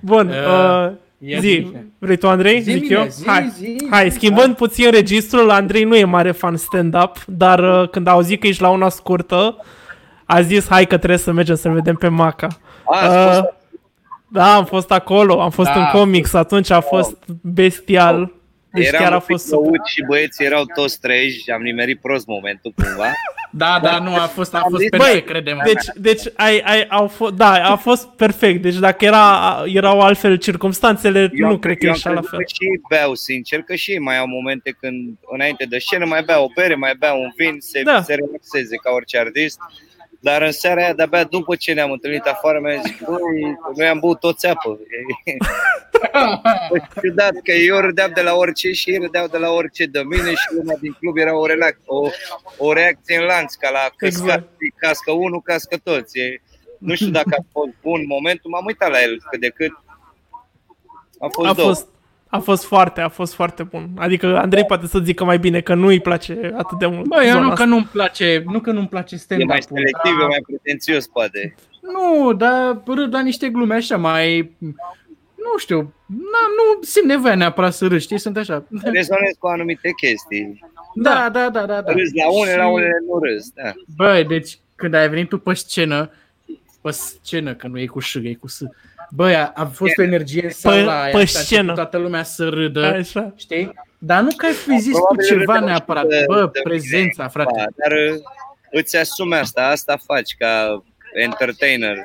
Bun, 0.00 0.28
uh, 0.28 0.92
zi, 1.40 1.72
vrei 1.98 2.16
tu 2.16 2.28
Andrei? 2.28 2.60
Zi 2.60 2.70
Zic 2.70 2.88
eu? 2.88 3.06
Zi, 3.08 3.26
Hai, 3.26 3.52
zi, 3.56 3.76
Hai 3.90 4.10
schimbând 4.10 4.46
da. 4.46 4.54
puțin 4.54 4.90
registrul, 4.90 5.50
Andrei 5.50 5.84
nu 5.84 5.96
e 5.96 6.04
mare 6.04 6.30
fan 6.30 6.56
stand-up, 6.56 7.24
dar 7.26 7.80
uh, 7.82 7.88
când 7.88 8.06
a 8.06 8.10
auzit 8.10 8.40
că 8.40 8.46
ești 8.46 8.62
la 8.62 8.68
una 8.68 8.88
scurtă, 8.88 9.56
a 10.24 10.40
zis 10.40 10.68
hai 10.68 10.86
că 10.86 10.96
trebuie 10.96 11.18
să 11.18 11.32
mergem 11.32 11.54
să 11.54 11.68
vedem 11.68 11.94
pe 11.94 12.08
Maca. 12.08 12.48
A, 12.84 13.38
uh, 13.38 13.44
da, 14.28 14.54
am 14.54 14.64
fost 14.64 14.90
acolo, 14.90 15.42
am 15.42 15.50
fost 15.50 15.68
da, 15.68 15.80
în 15.80 15.86
comics, 15.98 16.32
atunci 16.34 16.70
a 16.70 16.80
fost 16.80 17.16
bestial. 17.40 18.32
Deci 18.72 18.86
Eram 18.86 19.02
chiar 19.02 19.12
a 19.12 19.18
fost 19.18 19.46
super. 19.46 19.80
și 19.84 20.04
băieții 20.08 20.44
erau 20.44 20.64
toți 20.74 21.00
treji, 21.00 21.50
am 21.50 21.62
nimerit 21.62 22.00
prost 22.00 22.26
momentul 22.26 22.72
cumva. 22.76 23.04
da, 23.54 23.78
da, 23.82 23.98
nu, 23.98 24.14
a 24.14 24.26
fost, 24.26 24.54
a 24.54 24.62
fost 24.68 24.88
perfect, 24.88 25.26
credem. 25.26 25.60
Deci, 25.64 25.84
deci 25.94 26.22
ai, 26.36 26.62
ai, 26.64 26.86
au 26.88 27.06
fost, 27.06 27.34
da, 27.34 27.52
a 27.52 27.76
fost 27.76 28.08
perfect. 28.08 28.62
Deci 28.62 28.74
dacă 28.74 29.04
era, 29.04 29.62
erau 29.66 30.00
altfel 30.00 30.36
circumstanțele, 30.36 31.30
eu 31.32 31.48
nu 31.48 31.58
cred 31.58 31.78
că 31.78 31.86
ieșea 31.86 32.12
la 32.12 32.20
fel. 32.20 32.38
și 32.46 32.80
beau, 32.88 33.14
sincer, 33.14 33.62
că 33.62 33.74
și 33.74 33.98
mai 33.98 34.18
au 34.18 34.26
momente 34.26 34.76
când 34.80 35.18
înainte 35.32 35.64
de 35.64 35.78
scenă 35.78 36.04
mai 36.04 36.22
bea 36.22 36.40
o 36.40 36.46
bere, 36.54 36.74
mai 36.74 36.94
bea 36.98 37.12
un 37.12 37.32
vin, 37.36 37.56
se, 37.58 37.82
da. 37.82 38.02
se 38.02 38.14
relaxeze 38.14 38.76
ca 38.76 38.90
orice 38.90 39.18
artist. 39.18 39.58
Dar 40.22 40.42
în 40.42 40.52
seara 40.52 40.82
aia, 40.82 40.92
de-abia 40.92 41.24
după 41.24 41.56
ce 41.56 41.72
ne-am 41.72 41.90
întâlnit 41.90 42.24
afară, 42.24 42.58
mi-a 42.60 42.80
zis, 42.80 42.96
noi 43.76 43.86
am 43.86 43.98
băut 43.98 44.20
toți 44.20 44.46
apă. 44.46 44.78
ciudat 47.02 47.32
că 47.44 47.52
eu 47.52 47.78
râdeam 47.78 48.10
de 48.14 48.22
la 48.22 48.34
orice 48.34 48.72
și 48.72 48.90
ei 48.90 48.98
râdeau 48.98 49.26
de 49.26 49.38
la 49.38 49.50
orice 49.50 49.86
de 49.86 50.02
mine 50.02 50.30
și 50.30 50.54
lumea 50.56 50.76
din 50.80 50.92
club 50.92 51.16
era 51.16 51.36
o, 51.36 51.46
relax, 51.46 51.76
o, 51.84 52.08
o 52.56 52.72
reacție 52.72 53.16
în 53.16 53.24
lanț, 53.24 53.54
ca 53.54 53.70
la 53.70 53.90
căscat, 53.96 54.26
exact. 54.26 54.48
cască 54.76 55.12
unul, 55.12 55.42
cască 55.42 55.76
toți. 55.82 56.18
E, 56.18 56.42
nu 56.78 56.94
știu 56.94 57.10
dacă 57.10 57.36
a 57.38 57.44
fost 57.52 57.72
bun 57.82 58.04
momentul, 58.06 58.50
m-am 58.50 58.66
uitat 58.66 58.90
la 58.90 59.02
el 59.02 59.22
cât 59.30 59.40
de 59.40 59.48
cât. 59.48 59.72
A 61.18 61.28
fost 61.28 61.48
a 61.48 61.52
două. 61.52 61.68
Fost, 61.68 61.88
a 62.34 62.38
fost 62.38 62.64
foarte, 62.64 63.00
a 63.00 63.08
fost 63.08 63.34
foarte 63.34 63.62
bun. 63.62 63.88
Adică 63.96 64.38
Andrei 64.38 64.64
poate 64.64 64.86
să 64.86 64.98
zică 64.98 65.24
mai 65.24 65.38
bine 65.38 65.60
că 65.60 65.74
nu 65.74 65.86
îi 65.86 66.00
place 66.00 66.52
atât 66.56 66.78
de 66.78 66.86
mult. 66.86 67.06
Bă, 67.06 67.22
eu 67.24 67.40
nu 67.40 67.54
că 67.54 67.64
nu-mi 67.64 67.88
place, 67.92 68.42
nu 68.46 68.60
că 68.60 68.70
nu-mi 68.70 68.88
place 68.88 69.16
stand-up. 69.16 69.48
E 69.48 69.52
mai 69.52 69.62
selectiv, 69.62 70.12
da. 70.18 70.24
e 70.24 70.26
mai 70.26 70.42
pretențios, 70.46 71.06
poate. 71.06 71.54
Nu, 71.80 72.32
dar 72.32 72.82
râd 72.86 73.12
la 73.14 73.20
niște 73.20 73.48
glume 73.48 73.74
așa 73.74 73.96
mai... 73.96 74.50
Nu 75.36 75.58
știu, 75.58 75.94
nu 76.56 76.82
simt 76.82 77.06
nevoia 77.06 77.34
neapărat 77.34 77.72
să 77.72 77.86
râd, 77.86 78.00
știi, 78.00 78.18
sunt 78.18 78.36
așa. 78.36 78.64
Rezonez 78.70 79.34
cu 79.38 79.46
anumite 79.46 79.90
chestii. 79.96 80.60
Da, 80.94 81.28
da, 81.32 81.50
da, 81.50 81.66
da. 81.66 81.80
da. 81.80 81.92
Râzi 81.92 82.16
la 82.16 82.30
unele, 82.30 82.56
la 82.56 82.68
unele 82.68 82.98
nu 83.06 83.18
râzi, 83.18 83.52
da. 83.54 83.72
Băi, 83.96 84.24
deci 84.24 84.58
când 84.74 84.94
ai 84.94 85.08
venit 85.08 85.28
tu 85.28 85.38
pe 85.38 85.54
scenă, 85.54 86.10
pe 86.80 86.90
scenă, 86.90 87.54
că 87.54 87.66
nu 87.66 87.78
e 87.78 87.86
cu 87.86 87.98
ș, 87.98 88.14
e 88.14 88.34
cu 88.34 88.48
s, 88.48 88.62
Băi, 89.14 89.34
a, 89.34 89.52
a 89.54 89.64
fost 89.64 89.98
o 89.98 90.02
energie 90.02 90.44
în 90.44 90.50
sala 90.50 91.02
aia, 91.02 91.16
pe 91.16 91.24
scenă. 91.24 91.74
toată 91.74 91.96
lumea 91.96 92.22
să 92.22 92.48
râdă, 92.48 92.84
Așa. 92.84 93.32
știi? 93.36 93.72
Dar 93.98 94.22
nu 94.22 94.28
că 94.36 94.46
ai 94.46 94.52
fi 94.52 94.78
zis 94.78 94.96
cu 94.98 95.16
ceva 95.28 95.60
neapărat, 95.60 96.06
de, 96.06 96.24
bă, 96.26 96.50
de 96.52 96.60
prezența, 96.62 97.28
frate. 97.28 97.52
Da, 97.56 97.64
dar 97.64 97.98
uh, 97.98 98.20
îți 98.70 98.96
asumi 98.96 99.34
asta, 99.34 99.66
asta 99.66 99.96
faci 100.04 100.34
ca 100.38 100.82
entertainer. 101.14 101.96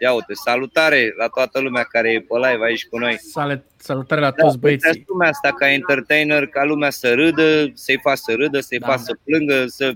Ia 0.00 0.12
uite, 0.12 0.32
salutare 0.44 1.14
la 1.18 1.26
toată 1.26 1.60
lumea 1.60 1.82
care 1.82 2.12
e 2.12 2.20
pe 2.20 2.48
live 2.48 2.64
aici 2.64 2.86
cu 2.86 2.98
noi. 2.98 3.16
Salut, 3.32 3.62
salutare 3.76 4.20
la 4.20 4.30
toți 4.30 4.54
da, 4.54 4.58
băieții. 4.60 4.88
Îți 4.88 4.98
asumi 4.98 5.28
asta 5.28 5.52
ca 5.52 5.72
entertainer, 5.72 6.46
ca 6.46 6.64
lumea 6.64 6.90
să 6.90 7.14
râdă, 7.14 7.70
să-i 7.74 8.00
faci 8.02 8.18
să 8.18 8.32
râdă, 8.36 8.60
să-i 8.60 8.78
da. 8.78 8.86
faci 8.86 9.00
să 9.00 9.16
plângă, 9.24 9.64
să 9.66 9.92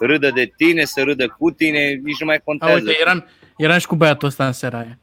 râdă 0.00 0.30
de 0.30 0.52
tine, 0.56 0.84
să 0.84 1.02
râdă 1.02 1.34
cu 1.38 1.50
tine, 1.50 2.00
nici 2.02 2.20
nu 2.20 2.26
mai 2.26 2.40
contează. 2.44 2.74
A, 2.74 2.76
uite, 2.76 2.96
eram, 3.00 3.26
eram 3.56 3.78
și 3.78 3.86
cu 3.86 3.96
băiatul 3.96 4.28
ăsta 4.28 4.46
în 4.46 4.52
seara 4.52 4.78
aia. 4.78 4.98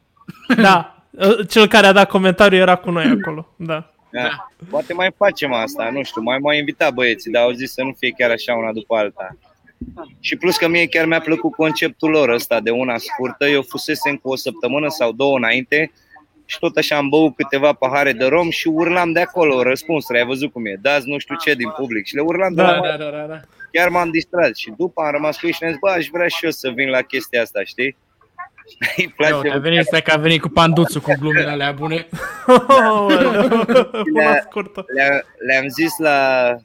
Da, 0.61 1.03
cel 1.49 1.67
care 1.67 1.87
a 1.87 1.91
dat 1.91 2.09
comentariu 2.09 2.57
era 2.57 2.75
cu 2.75 2.91
noi 2.91 3.17
acolo, 3.19 3.53
da. 3.55 3.91
Da. 4.11 4.47
Poate 4.69 4.93
mai 4.93 5.11
facem 5.17 5.53
asta, 5.53 5.89
nu 5.93 6.03
știu, 6.03 6.21
mai 6.21 6.37
mai 6.37 6.57
invitat 6.57 6.93
băieții, 6.93 7.31
dar 7.31 7.43
au 7.43 7.51
zis 7.51 7.71
să 7.73 7.83
nu 7.83 7.95
fie 7.97 8.13
chiar 8.17 8.29
așa 8.29 8.53
una 8.53 8.71
după 8.71 8.95
alta. 8.95 9.37
Și 10.19 10.35
plus 10.35 10.57
că 10.57 10.67
mie 10.67 10.85
chiar 10.85 11.05
mi-a 11.05 11.19
plăcut 11.19 11.51
conceptul 11.51 12.09
lor 12.09 12.29
ăsta 12.29 12.59
de 12.59 12.69
una 12.69 12.97
scurtă. 12.97 13.45
Eu 13.45 13.61
fusesem 13.61 14.15
cu 14.15 14.29
o 14.29 14.35
săptămână 14.35 14.89
sau 14.89 15.11
două 15.11 15.37
înainte 15.37 15.91
și 16.45 16.59
tot 16.59 16.77
așa 16.77 16.95
am 16.95 17.09
băut 17.09 17.35
câteva 17.35 17.73
pahare 17.73 18.11
de 18.11 18.25
rom 18.25 18.49
și 18.49 18.67
urlam 18.67 19.11
de 19.11 19.19
acolo 19.19 19.63
răspunsuri. 19.63 20.17
Ai 20.17 20.25
văzut 20.25 20.51
cum 20.51 20.65
e? 20.65 20.77
Dați 20.81 21.09
nu 21.09 21.17
știu 21.17 21.35
ce 21.35 21.53
din 21.53 21.69
public 21.69 22.05
și 22.05 22.15
le 22.15 22.21
urlam 22.21 22.53
da, 22.53 22.65
de 22.65 22.71
la 22.71 22.87
da, 22.87 23.03
da, 23.03 23.09
da, 23.09 23.25
da. 23.25 23.39
Chiar 23.71 23.89
m-am 23.89 24.09
distrat 24.09 24.55
și 24.55 24.73
după 24.77 25.01
am 25.01 25.11
rămas 25.11 25.39
cu 25.39 25.45
ei 25.45 25.51
și 25.51 25.57
ne-am 25.61 25.73
zis, 25.73 25.81
bă, 25.81 25.89
aș 25.89 26.07
vrea 26.11 26.27
și 26.27 26.45
eu 26.45 26.51
să 26.51 26.69
vin 26.69 26.89
la 26.89 27.01
chestia 27.01 27.41
asta, 27.41 27.63
știi? 27.63 27.97
Îi 28.97 29.13
place 29.15 29.47
Eu, 29.47 29.53
a 29.53 29.57
venit, 29.57 29.85
stai 29.85 30.01
că 30.01 30.11
a 30.11 30.17
venit 30.17 30.41
cu 30.41 30.49
panduțul 30.49 31.01
cu 31.01 31.15
glumele 31.19 31.49
alea 31.49 31.71
bune. 31.71 31.95
le, 34.15 34.47
le, 34.95 35.25
le-am 35.47 35.67
zis 35.67 35.97
la 35.97 36.55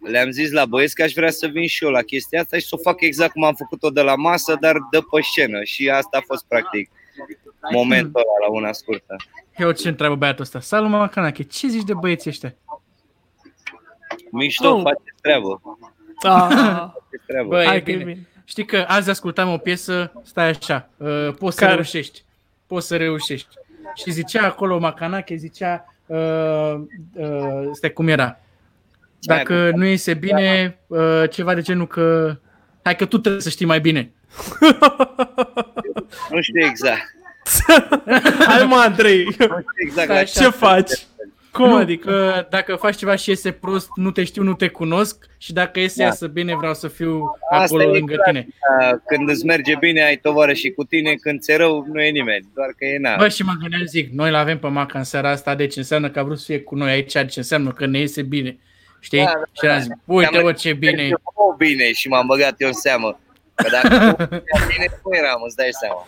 le-am 0.00 0.30
zis 0.30 0.50
la 0.50 0.66
băieți 0.66 0.94
că 0.94 1.02
aș 1.02 1.12
vrea 1.12 1.30
să 1.30 1.46
vin 1.46 1.66
și 1.66 1.84
eu 1.84 1.90
la 1.90 2.02
chestia 2.02 2.40
asta 2.40 2.58
și 2.58 2.66
să 2.66 2.74
o 2.78 2.82
fac 2.82 3.00
exact 3.00 3.32
cum 3.32 3.44
am 3.44 3.54
făcut-o 3.54 3.90
de 3.90 4.00
la 4.00 4.14
masă, 4.14 4.56
dar 4.60 4.76
de 4.90 4.98
pe 4.98 5.22
scenă. 5.22 5.62
Și 5.62 5.90
asta 5.90 6.16
a 6.16 6.24
fost 6.26 6.44
practic 6.48 6.90
momentul 7.72 8.20
ăla 8.20 8.46
la 8.46 8.52
una 8.52 8.72
scurtă. 8.72 9.16
Eu 9.56 9.72
ce 9.72 9.88
întreabă 9.88 10.14
băiatul 10.14 10.42
ăsta? 10.42 10.60
Salut, 10.60 10.90
mama 10.90 11.08
Canache, 11.08 11.42
ce 11.42 11.66
zici 11.68 11.84
de 11.84 11.94
băieții 11.94 12.30
ăștia? 12.30 12.54
Mișto, 14.30 14.74
oh. 14.74 14.82
face 14.82 15.14
treabă. 15.22 15.60
Ah. 16.22 16.90
treabă. 17.26 17.48
Bă, 17.48 17.62
Hai, 17.64 17.80
bine. 17.80 18.04
bine. 18.04 18.28
Știi 18.50 18.64
că 18.64 18.84
azi 18.88 19.10
ascultam 19.10 19.52
o 19.52 19.56
piesă, 19.56 20.12
stai 20.24 20.48
așa, 20.48 20.88
uh, 20.96 21.28
poți 21.38 21.56
Care? 21.56 21.70
să 21.70 21.74
reușești. 21.74 22.22
Poți 22.66 22.86
să 22.86 22.96
reușești. 22.96 23.48
Și 23.94 24.10
zicea 24.10 24.46
acolo 24.46 24.78
Macanache, 24.78 25.36
zicea, 25.36 25.94
uh, 26.06 26.74
uh, 27.12 27.68
stai 27.72 27.92
cum 27.92 28.08
era, 28.08 28.38
dacă 29.20 29.70
nu 29.74 29.84
iese 29.84 30.14
bine, 30.14 30.78
uh, 30.86 31.22
ceva 31.30 31.54
de 31.54 31.60
genul 31.60 31.86
că 31.86 32.36
hai 32.82 32.96
că 32.96 33.04
tu 33.04 33.18
trebuie 33.18 33.42
să 33.42 33.48
știi 33.48 33.66
mai 33.66 33.80
bine. 33.80 34.12
nu 36.30 36.40
știu 36.40 36.64
exact. 36.64 37.02
hai 38.46 38.64
mă, 38.64 38.76
Andrei. 38.76 39.24
Nu 39.24 39.30
știu 39.32 39.64
exact 39.86 40.30
Ce 40.30 40.48
faci? 40.48 40.90
Cum 41.52 41.68
nu, 41.68 41.76
adică? 41.76 42.46
Dacă 42.50 42.74
faci 42.74 42.96
ceva 42.96 43.14
și 43.14 43.28
iese 43.28 43.50
prost, 43.50 43.88
nu 43.94 44.10
te 44.10 44.24
știu, 44.24 44.42
nu 44.42 44.54
te 44.54 44.68
cunosc 44.68 45.26
și 45.38 45.52
dacă 45.52 45.80
iese 45.80 45.98
da. 45.98 46.04
iasă 46.04 46.26
bine, 46.26 46.54
vreau 46.54 46.74
să 46.74 46.88
fiu 46.88 47.24
Asta 47.50 47.64
acolo 47.64 47.92
lângă 47.92 48.12
exact. 48.12 48.30
tine. 48.30 48.48
Când 49.06 49.28
îți 49.28 49.44
merge 49.44 49.74
bine, 49.78 50.04
ai 50.04 50.16
tovară 50.16 50.52
și 50.52 50.70
cu 50.70 50.84
tine, 50.84 51.14
când 51.14 51.40
ți 51.40 51.56
rău, 51.56 51.86
nu 51.92 52.00
e 52.00 52.10
nimeni, 52.10 52.48
doar 52.54 52.68
că 52.76 52.84
e 52.84 52.98
na. 52.98 53.16
Bă, 53.16 53.28
și 53.28 53.42
mă 53.42 53.52
gândeam, 53.60 53.84
zic, 53.84 54.12
noi 54.12 54.30
l-avem 54.30 54.58
pe 54.58 54.68
Maca 54.68 54.98
în 54.98 55.04
seara 55.04 55.30
asta, 55.30 55.54
deci 55.54 55.76
înseamnă 55.76 56.10
că 56.10 56.18
a 56.18 56.22
vrut 56.22 56.38
să 56.38 56.44
fie 56.46 56.60
cu 56.60 56.74
noi 56.74 56.90
aici, 56.90 57.12
deci 57.12 57.36
înseamnă 57.36 57.72
că 57.72 57.86
ne 57.86 57.98
iese 57.98 58.22
bine. 58.22 58.58
Știi? 59.00 59.18
Da, 59.18 59.24
da, 59.24 59.42
și 59.52 59.74
am 59.74 59.80
zis, 59.80 59.90
uite 60.04 60.40
bă 60.40 60.52
ce 60.52 60.72
bine 60.72 61.02
e. 61.02 61.14
bine 61.56 61.92
și 61.92 62.08
m-am 62.08 62.26
băgat 62.26 62.54
eu 62.58 62.68
în 62.68 62.74
seamă. 62.74 63.20
Că 63.54 63.68
dacă 63.70 64.16
bine, 64.70 64.86
nu 65.04 65.16
eram, 65.16 65.42
îți 65.46 65.56
dai 65.56 65.68
seama. 65.70 66.06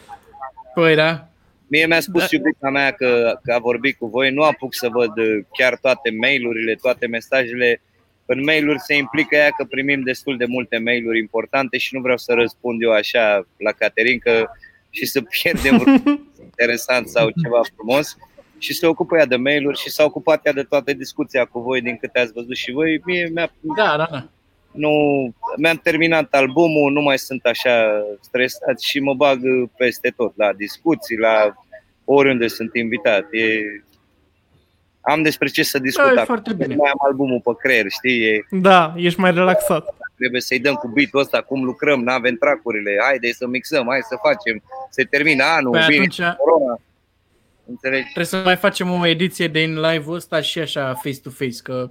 Păi 0.74 0.94
da, 0.94 1.31
Mie 1.72 1.86
mi-a 1.86 2.00
spus 2.00 2.20
da. 2.20 2.26
iubita 2.30 2.70
mea 2.70 2.90
că, 2.90 3.38
că 3.42 3.52
a 3.52 3.58
vorbit 3.58 3.96
cu 3.98 4.06
voi, 4.06 4.30
nu 4.30 4.42
apuc 4.42 4.74
să 4.74 4.88
văd 4.88 5.16
uh, 5.16 5.44
chiar 5.58 5.78
toate 5.80 6.10
mailurile, 6.20 6.74
toate 6.74 7.06
mesajele. 7.06 7.82
În 8.26 8.42
mail-uri 8.44 8.80
se 8.80 8.94
implică 8.94 9.36
ea 9.36 9.50
că 9.50 9.64
primim 9.64 10.02
destul 10.02 10.36
de 10.36 10.44
multe 10.44 10.78
mail-uri 10.78 11.18
importante 11.18 11.78
și 11.78 11.94
nu 11.94 12.00
vreau 12.00 12.16
să 12.16 12.32
răspund 12.32 12.82
eu 12.82 12.92
așa 12.92 13.46
la 13.56 13.70
Caterin 13.70 14.18
că 14.18 14.50
și 14.90 15.06
să 15.06 15.20
pierdem 15.22 16.02
interesant 16.48 17.08
sau 17.08 17.30
ceva 17.42 17.60
frumos. 17.74 18.16
și 18.58 18.74
se 18.74 18.86
ocupă 18.86 19.16
ea 19.16 19.26
de 19.26 19.36
mail-uri 19.36 19.78
și 19.78 19.90
s-a 19.90 20.04
ocupat 20.04 20.46
ea 20.46 20.52
de 20.52 20.62
toată 20.62 20.92
discuția 20.92 21.44
cu 21.44 21.60
voi 21.60 21.80
din 21.80 21.96
câte 21.96 22.18
ați 22.18 22.32
văzut 22.32 22.56
și 22.56 22.72
voi. 22.72 23.00
Mie 23.04 23.30
mi-a, 23.34 23.52
da, 23.76 23.94
da, 23.96 24.08
da. 24.10 24.28
Nu, 24.72 24.90
mi-am 25.56 25.80
terminat 25.82 26.34
albumul, 26.34 26.92
nu 26.92 27.00
mai 27.00 27.18
sunt 27.18 27.44
așa 27.44 28.04
stresat 28.20 28.80
și 28.80 29.00
mă 29.00 29.14
bag 29.14 29.40
peste 29.76 30.12
tot, 30.16 30.32
la 30.36 30.52
discuții, 30.52 31.18
la 31.18 31.54
oriunde 32.04 32.48
sunt 32.48 32.74
invitat. 32.74 33.32
E, 33.32 33.60
am 35.00 35.22
despre 35.22 35.48
ce 35.48 35.62
să 35.62 35.78
discut. 35.78 36.14
Da, 36.14 36.24
foarte 36.24 36.52
bine. 36.52 36.74
Mai 36.74 36.90
am 36.90 37.06
albumul 37.06 37.40
pe 37.44 37.50
creier, 37.58 37.86
știi? 37.88 38.22
E, 38.22 38.46
da, 38.50 38.94
ești 38.96 39.20
mai 39.20 39.32
relaxat. 39.32 39.94
Trebuie 40.16 40.40
să-i 40.40 40.58
dăm 40.58 40.74
cu 40.74 40.88
beat 40.88 41.14
ăsta, 41.14 41.42
cum 41.42 41.64
lucrăm, 41.64 42.02
nu 42.02 42.12
avem 42.12 42.34
tracurile, 42.34 42.96
haide 43.02 43.32
să 43.32 43.46
mixăm, 43.46 43.86
hai 43.88 44.00
să 44.02 44.18
facem, 44.22 44.62
se 44.90 45.04
termină 45.04 45.44
anul, 45.44 45.70
păi 45.70 45.84
vine 45.88 45.96
atunci... 45.96 46.36
corona. 46.36 46.80
Înțelegi? 47.66 48.02
Trebuie 48.02 48.24
să 48.24 48.42
mai 48.44 48.56
facem 48.56 48.90
o 48.90 49.06
ediție 49.06 49.48
de 49.48 49.62
în 49.62 49.80
live-ul 49.80 50.14
ăsta 50.14 50.40
și 50.40 50.58
așa 50.58 50.94
face-to-face, 50.94 51.62
că 51.62 51.90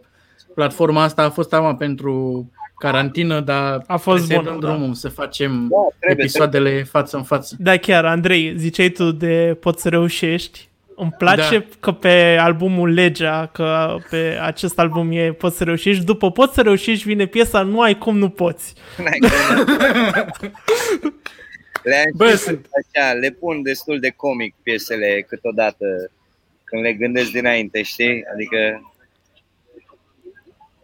platforma 0.54 1.04
asta 1.04 1.24
a 1.24 1.30
fost 1.30 1.54
ama 1.54 1.76
pentru 1.76 2.46
carantină, 2.82 3.40
dar 3.40 3.84
a 3.88 3.98
fost 3.98 4.34
bun, 4.34 4.44
da. 4.44 4.58
drumul 4.60 4.94
să 4.94 5.10
facem 5.10 5.68
da, 5.70 5.76
trebuie, 6.00 6.26
episoadele 6.26 6.64
trebuie. 6.64 6.84
față 6.84 7.18
în 7.18 7.24
față. 7.24 7.56
Da, 7.60 7.78
chiar, 7.78 8.06
Andrei, 8.06 8.54
ziceai 8.58 8.90
tu 8.90 9.12
de 9.12 9.58
poți 9.60 9.82
să 9.82 9.90
reușești. 9.90 10.70
Îmi 10.96 11.14
place 11.18 11.58
da. 11.58 11.66
că 11.80 11.92
pe 11.92 12.38
albumul 12.40 12.94
Legea, 12.94 13.50
că 13.54 13.98
pe 14.10 14.38
acest 14.42 14.80
album 14.80 15.12
e 15.12 15.34
Poți 15.34 15.58
să 15.58 15.64
reușești, 15.64 16.04
după 16.04 16.32
Poți 16.32 16.54
să 16.54 16.62
reușești 16.62 17.06
vine 17.06 17.26
piesa 17.26 17.62
Nu 17.62 17.82
ai 17.82 17.98
cum 17.98 18.18
nu 18.18 18.30
poți. 18.30 18.74
le 21.84 22.04
Bă, 22.16 22.36
sunt... 22.36 22.68
așa, 22.80 23.14
le 23.14 23.30
pun 23.30 23.62
destul 23.62 24.00
de 24.00 24.14
comic 24.16 24.56
piesele 24.64 25.26
câteodată 25.28 25.86
când 26.64 26.84
le 26.84 26.94
gândesc 26.94 27.32
dinainte, 27.32 27.82
știi? 27.82 28.24
Adică 28.34 28.91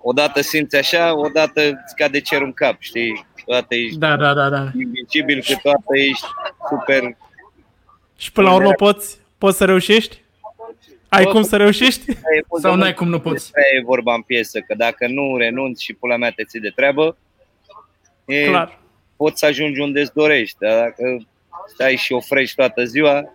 odată 0.10 0.42
simți 0.42 0.76
așa, 0.76 1.18
odată 1.18 1.62
îți 1.62 1.96
cade 1.96 2.20
cerul 2.20 2.46
în 2.46 2.54
cap, 2.54 2.76
știi? 2.80 3.26
Odată 3.46 3.76
ești 3.76 3.98
da, 3.98 4.16
da, 4.16 4.34
da, 4.34 4.50
da. 4.50 4.72
invincibil, 4.80 5.44
câteodată 5.46 5.98
ești 5.98 6.26
super... 6.70 7.18
Și 8.18 8.32
până 8.32 8.48
la 8.48 8.54
urmă 8.54 8.72
poți, 8.72 9.20
poți 9.38 9.58
să 9.58 9.66
reușești? 9.66 10.22
Ai 11.10 11.24
Bă, 11.24 11.30
cum 11.30 11.42
să 11.42 11.58
reușești? 11.58 12.06
Sau 12.62 12.76
n-ai 12.76 12.94
cum 12.94 13.08
nu 13.08 13.20
poți? 13.20 13.52
e 13.78 13.84
vorba 13.84 14.14
în 14.14 14.22
piesă, 14.22 14.60
că 14.60 14.76
dacă 14.76 15.08
nu 15.08 15.38
renunți 15.38 15.84
și 15.84 15.94
pula 15.94 16.18
mea 16.18 16.32
te 16.32 16.44
ții 16.44 16.60
de 16.60 16.72
treabă, 16.76 17.18
e, 18.26 18.46
Clar. 18.46 18.80
poți 19.16 19.40
să 19.40 19.46
ajungi 19.46 19.82
unde 19.82 20.02
îți 20.02 20.14
dorești, 20.14 20.58
dar 20.60 20.80
dacă 20.80 21.18
stai 21.74 21.96
și 21.96 22.14
ofrești 22.14 22.56
toată 22.56 22.84
ziua, 22.84 23.34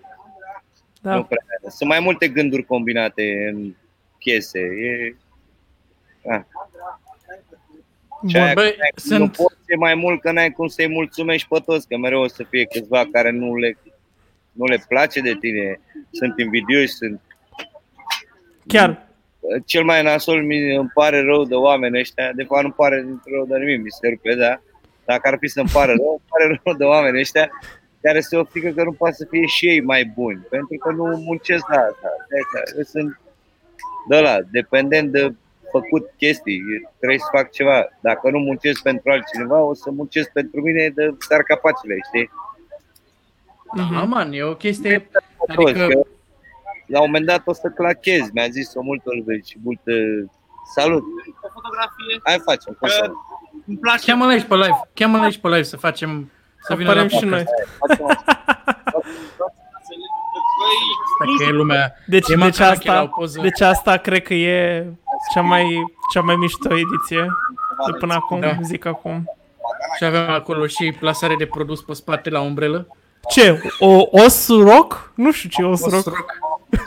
da. 1.00 1.14
nu 1.14 1.24
prea. 1.24 1.44
Sunt 1.68 1.88
mai 1.88 2.00
multe 2.00 2.28
gânduri 2.28 2.64
combinate 2.64 3.52
în 3.52 3.74
piese. 4.18 4.58
E, 4.58 5.14
da. 5.14 5.21
Bun, 8.22 8.52
băi, 8.54 8.76
sunt... 8.94 9.20
Nu 9.20 9.28
poți 9.28 9.74
mai 9.78 9.94
mult 9.94 10.20
că 10.20 10.32
n-ai 10.32 10.50
cum 10.50 10.66
să-i 10.66 10.88
mulțumești 10.88 11.48
pe 11.48 11.58
toți, 11.64 11.88
că 11.88 11.96
mereu 11.96 12.20
o 12.20 12.28
să 12.28 12.44
fie 12.48 12.64
câțiva 12.64 13.06
care 13.12 13.30
nu 13.30 13.56
le, 13.56 13.76
nu 14.52 14.64
le 14.64 14.84
place 14.88 15.20
de 15.20 15.36
tine, 15.40 15.80
sunt 16.10 16.38
invidioși, 16.38 16.92
sunt... 16.92 17.20
Chiar. 18.66 19.06
Cel 19.64 19.84
mai 19.84 20.02
nasol 20.02 20.42
mi 20.42 20.74
îmi 20.74 20.90
pare 20.94 21.20
rău 21.22 21.44
de 21.44 21.54
oameni 21.54 21.98
ăștia, 21.98 22.32
de 22.32 22.44
fapt 22.44 22.62
nu 22.62 22.70
pare 22.70 23.06
rău 23.24 23.46
de 23.46 23.56
nimic, 23.58 23.82
mi 23.82 23.90
se 23.90 24.08
rupe, 24.08 24.34
da? 24.34 24.60
Dacă 25.04 25.28
ar 25.28 25.36
fi 25.40 25.48
să-mi 25.48 25.70
pare 25.72 25.92
rău, 25.92 26.10
îmi 26.10 26.28
pare 26.28 26.60
rău 26.64 26.74
de 26.74 26.84
oameni 26.84 27.18
ăștia 27.18 27.50
care 28.00 28.20
se 28.20 28.36
oftică 28.36 28.70
că 28.70 28.82
nu 28.82 28.92
poate 28.92 29.14
să 29.14 29.26
fie 29.30 29.46
și 29.46 29.68
ei 29.68 29.80
mai 29.80 30.04
buni, 30.04 30.46
pentru 30.50 30.78
că 30.78 30.90
nu 30.90 31.04
muncesc 31.04 31.68
la 31.68 31.80
asta. 31.80 32.08
De 32.76 32.82
sunt 32.82 33.20
de 34.08 34.20
la, 34.20 34.38
dependent 34.50 35.12
de 35.12 35.34
făcut 35.72 36.10
chestii, 36.16 36.62
trebuie 36.98 37.18
să 37.18 37.36
fac 37.36 37.50
ceva. 37.50 37.88
Dacă 38.00 38.30
nu 38.30 38.38
muncesc 38.38 38.82
pentru 38.82 39.10
altcineva, 39.10 39.60
o 39.60 39.74
să 39.74 39.90
muncesc 39.90 40.32
pentru 40.32 40.60
mine 40.60 40.92
de 40.94 41.14
star 41.18 41.42
capacele, 41.42 41.96
știi? 42.08 42.30
Mm-hmm. 43.78 44.00
Aman, 44.00 44.32
e 44.32 44.42
o 44.42 44.54
chestie... 44.54 45.08
Adică... 45.48 45.88
La 46.86 47.00
un 47.00 47.06
moment 47.06 47.26
dat 47.26 47.42
o 47.44 47.52
să 47.52 47.68
clachez, 47.68 48.30
mi-a 48.32 48.48
zis-o 48.48 48.82
multă 48.82 49.10
lume 49.16 49.40
și 49.44 49.56
multă... 49.62 49.92
Salut! 50.74 51.02
O 51.40 51.48
fotografie? 51.52 52.20
Hai 52.22 52.38
facem, 52.44 52.76
uh, 52.80 53.10
Îmi 53.66 53.78
place. 53.78 54.10
Cheamă-l 54.10 54.28
aici 54.28 54.44
pe 54.44 54.54
live, 54.54 54.80
cheamă-l 54.94 55.20
aici 55.20 55.38
pe 55.38 55.48
live 55.48 55.62
să 55.62 55.76
facem... 55.76 56.30
Să 56.60 56.74
vină 56.74 56.92
la 56.92 57.08
și 57.08 57.24
noi. 57.24 57.44
Că 61.38 61.44
e 61.44 61.50
lumea... 61.50 61.94
Deci, 62.06 62.28
e 62.28 62.34
deci, 62.34 62.58
asta, 62.58 63.10
deci 63.42 63.60
asta 63.60 63.96
cred 63.96 64.22
că 64.22 64.34
e 64.34 64.86
cea 65.34 65.40
mai, 65.40 65.84
cea 66.12 66.20
mai 66.20 66.34
mișto 66.36 66.74
ediție 66.74 67.26
de 67.86 67.98
până 67.98 68.14
acum, 68.14 68.40
da. 68.40 68.58
zic 68.62 68.84
acum. 68.84 69.24
Și 69.96 70.04
avem 70.04 70.30
acolo 70.30 70.66
și 70.66 70.96
plasare 70.98 71.34
de 71.38 71.46
produs 71.46 71.80
pe 71.80 71.92
spate 71.92 72.30
la 72.30 72.40
umbrelă. 72.40 72.86
Ce? 73.28 73.60
O 73.78 74.06
os 74.10 74.48
rock? 74.48 75.12
Nu 75.14 75.32
știu 75.32 75.48
ce 75.48 75.62
os, 75.62 75.82
os 75.84 75.92
rock. 75.92 76.06
rock. 76.06 76.32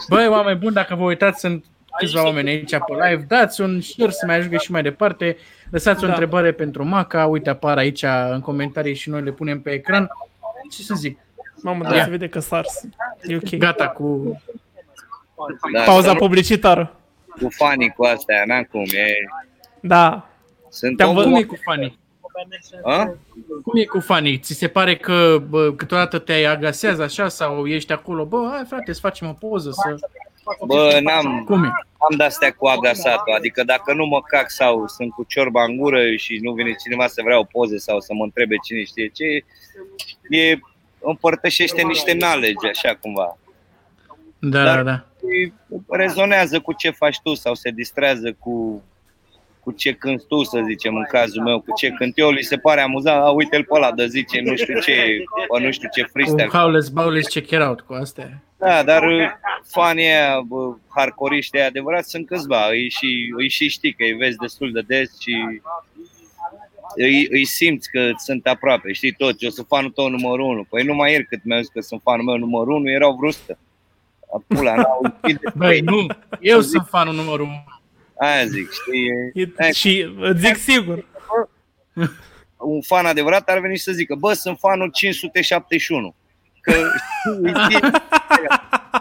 Băi, 0.10 0.28
oameni 0.28 0.60
buni, 0.60 0.74
dacă 0.74 0.96
vă 0.96 1.04
uitați, 1.04 1.40
sunt 1.40 1.66
câțiva 1.98 2.24
oameni 2.24 2.50
aici 2.50 2.70
pe 2.70 3.08
live, 3.10 3.26
dați 3.28 3.62
un 3.62 3.82
share 3.82 4.12
să 4.12 4.26
mai 4.26 4.36
ajungă 4.36 4.58
și 4.58 4.72
mai 4.72 4.82
departe, 4.82 5.38
lăsați 5.70 6.04
o 6.04 6.08
da. 6.08 6.14
întrebare 6.14 6.52
pentru 6.52 6.86
Maca, 6.86 7.26
uite 7.26 7.50
apar 7.50 7.78
aici 7.78 8.06
în 8.32 8.40
comentarii 8.40 8.96
și 8.96 9.10
noi 9.10 9.22
le 9.22 9.32
punem 9.32 9.62
pe 9.62 9.72
ecran. 9.72 10.08
Ce 10.72 10.82
să 10.82 10.94
zic? 10.96 11.20
Mamă, 11.62 11.84
dar 11.84 12.04
se 12.04 12.10
vede 12.10 12.30
că 12.30 12.40
sars. 12.40 12.82
E 13.24 13.36
ok. 13.36 13.56
Gata 13.56 13.88
cu... 13.88 14.40
Da, 15.74 15.82
Pauza 15.82 16.12
da, 16.12 16.16
publicitară. 16.16 16.96
Cu 17.42 17.50
fanii 17.50 17.90
cu 17.90 18.04
astea, 18.04 18.44
n-am 18.46 18.64
cum, 18.64 18.82
e... 18.82 19.14
Da. 19.80 20.30
Sunt 20.70 20.98
Te-am 20.98 21.14
văzut. 21.14 21.32
Cum 21.32 21.40
e 21.40 21.44
cu 21.44 21.56
fanii? 21.64 22.00
A? 22.84 23.16
Cum 23.64 23.80
e 23.80 23.84
cu 23.84 24.00
fanii? 24.00 24.40
Ți 24.40 24.54
se 24.54 24.68
pare 24.68 24.96
că 24.96 25.44
bă, 25.50 25.74
câteodată 25.74 26.20
te 26.20 26.34
agasează 26.34 27.04
așa 27.04 27.28
sau 27.28 27.68
ești 27.68 27.92
acolo, 27.92 28.26
bă, 28.26 28.50
hai 28.52 28.66
frate, 28.68 28.94
să 28.94 29.00
facem 29.00 29.28
o 29.28 29.32
poză, 29.32 29.72
să... 29.72 29.96
Bă, 30.66 31.00
n-am, 31.02 31.44
Cum 31.46 31.64
e? 31.64 31.68
am 32.10 32.18
de-astea 32.18 32.52
cu 32.52 32.66
agasatul, 32.66 33.34
adică 33.34 33.64
dacă 33.64 33.94
nu 33.94 34.06
mă 34.06 34.22
cac 34.22 34.50
sau 34.50 34.88
sunt 34.88 35.12
cu 35.12 35.26
ciorba 35.28 35.64
în 35.64 35.78
gură 35.78 36.16
și 36.16 36.40
nu 36.42 36.52
vine 36.52 36.76
cineva 36.84 37.08
să 37.08 37.22
vrea 37.24 37.40
o 37.40 37.44
poză 37.44 37.78
sau 37.78 38.00
să 38.00 38.14
mă 38.14 38.24
întrebe 38.24 38.56
cine 38.64 38.84
știe 38.84 39.08
ce, 39.08 39.26
e 40.30 40.60
împărtășește 41.06 41.82
niște 41.82 42.18
knowledge, 42.18 42.68
așa 42.70 42.98
cumva. 43.02 43.38
Da, 44.40 44.64
Dar 44.64 44.84
da, 44.84 44.92
da. 44.92 45.06
rezonează 45.90 46.60
cu 46.60 46.74
ce 46.74 46.90
faci 46.90 47.20
tu 47.24 47.34
sau 47.34 47.56
se 47.56 47.70
distrează 47.70 48.36
cu, 48.40 48.84
cu 49.60 49.72
ce 49.72 49.94
cânti 49.94 50.26
tu, 50.28 50.44
să 50.44 50.62
zicem, 50.68 50.96
în 50.96 51.06
cazul 51.10 51.44
meu, 51.44 51.60
cu 51.60 51.74
ce 51.76 51.90
cânt 51.90 52.18
eu, 52.18 52.30
li 52.30 52.44
se 52.44 52.58
pare 52.58 52.82
amuzant, 52.82 53.24
a, 53.24 53.30
uite-l 53.30 53.64
pe 53.64 53.76
ăla 53.76 53.92
de 53.92 54.08
zice 54.08 54.42
nu 54.42 54.56
știu 54.56 54.80
ce, 54.80 55.24
pe 55.52 55.64
nu 55.64 55.72
știu 55.72 55.90
ce 55.94 56.04
freestyle. 56.04 56.46
Cu 56.46 56.58
Howless 56.58 56.90
Bowless 56.90 57.30
check 57.30 57.52
it 57.52 57.60
out 57.60 57.82
cu 57.82 57.94
astea. 57.94 58.42
Da, 58.58 58.84
dar 58.84 59.04
uh, 59.04 59.32
fanii 59.68 60.06
aia, 60.06 60.48
hardcore 60.88 61.40
adevărat, 61.68 62.06
sunt 62.06 62.28
câțiva, 62.28 62.68
îi 62.70 62.90
și, 62.90 63.34
îi 63.38 63.50
și 63.50 63.70
știi 63.70 63.94
că 63.94 64.04
îi 64.04 64.14
vezi 64.14 64.38
destul 64.38 64.72
de 64.72 64.82
des 64.82 65.20
și 65.20 65.62
îi, 66.96 67.28
îi 67.32 67.46
simți 67.46 67.90
că 67.90 68.12
sunt 68.18 68.48
aproape, 68.48 68.92
știi 68.92 69.12
tot, 69.14 69.36
eu 69.42 69.50
sunt 69.50 69.68
fanul 69.68 69.92
tău 69.92 70.10
numărul 70.10 70.46
unu. 70.46 70.64
Păi 70.64 70.84
nu 70.84 70.94
mai 70.94 71.12
ieri 71.12 71.26
cât 71.26 71.44
mi-au 71.44 71.60
zis 71.60 71.70
că 71.70 71.82
sunt 71.82 72.02
fanul 72.04 72.26
meu 72.26 72.38
numărul 72.38 72.74
unu, 72.74 72.90
erau 72.92 73.16
vrustă. 73.16 73.58
Pula, 74.48 74.76
n-au 74.76 75.20
Băi, 75.56 75.80
nu, 75.80 76.08
eu 76.40 76.60
zic, 76.60 76.72
sunt 76.72 76.88
fanul 76.90 77.14
numărul 77.14 77.46
unu. 77.46 77.64
Aia 78.20 78.46
zic, 78.46 78.70
știi? 78.72 79.10
E, 79.58 79.72
și 79.72 80.16
zic 80.36 80.56
sigur. 80.56 81.06
Un 82.58 82.82
fan 82.82 83.06
adevărat 83.06 83.50
ar 83.50 83.60
veni 83.60 83.78
să 83.78 83.92
zică, 83.92 84.16
bă, 84.16 84.34
sunt 84.34 84.60
fanul 84.60 84.90
571. 84.92 86.16
Că 86.62 86.72
știi, 87.64 87.80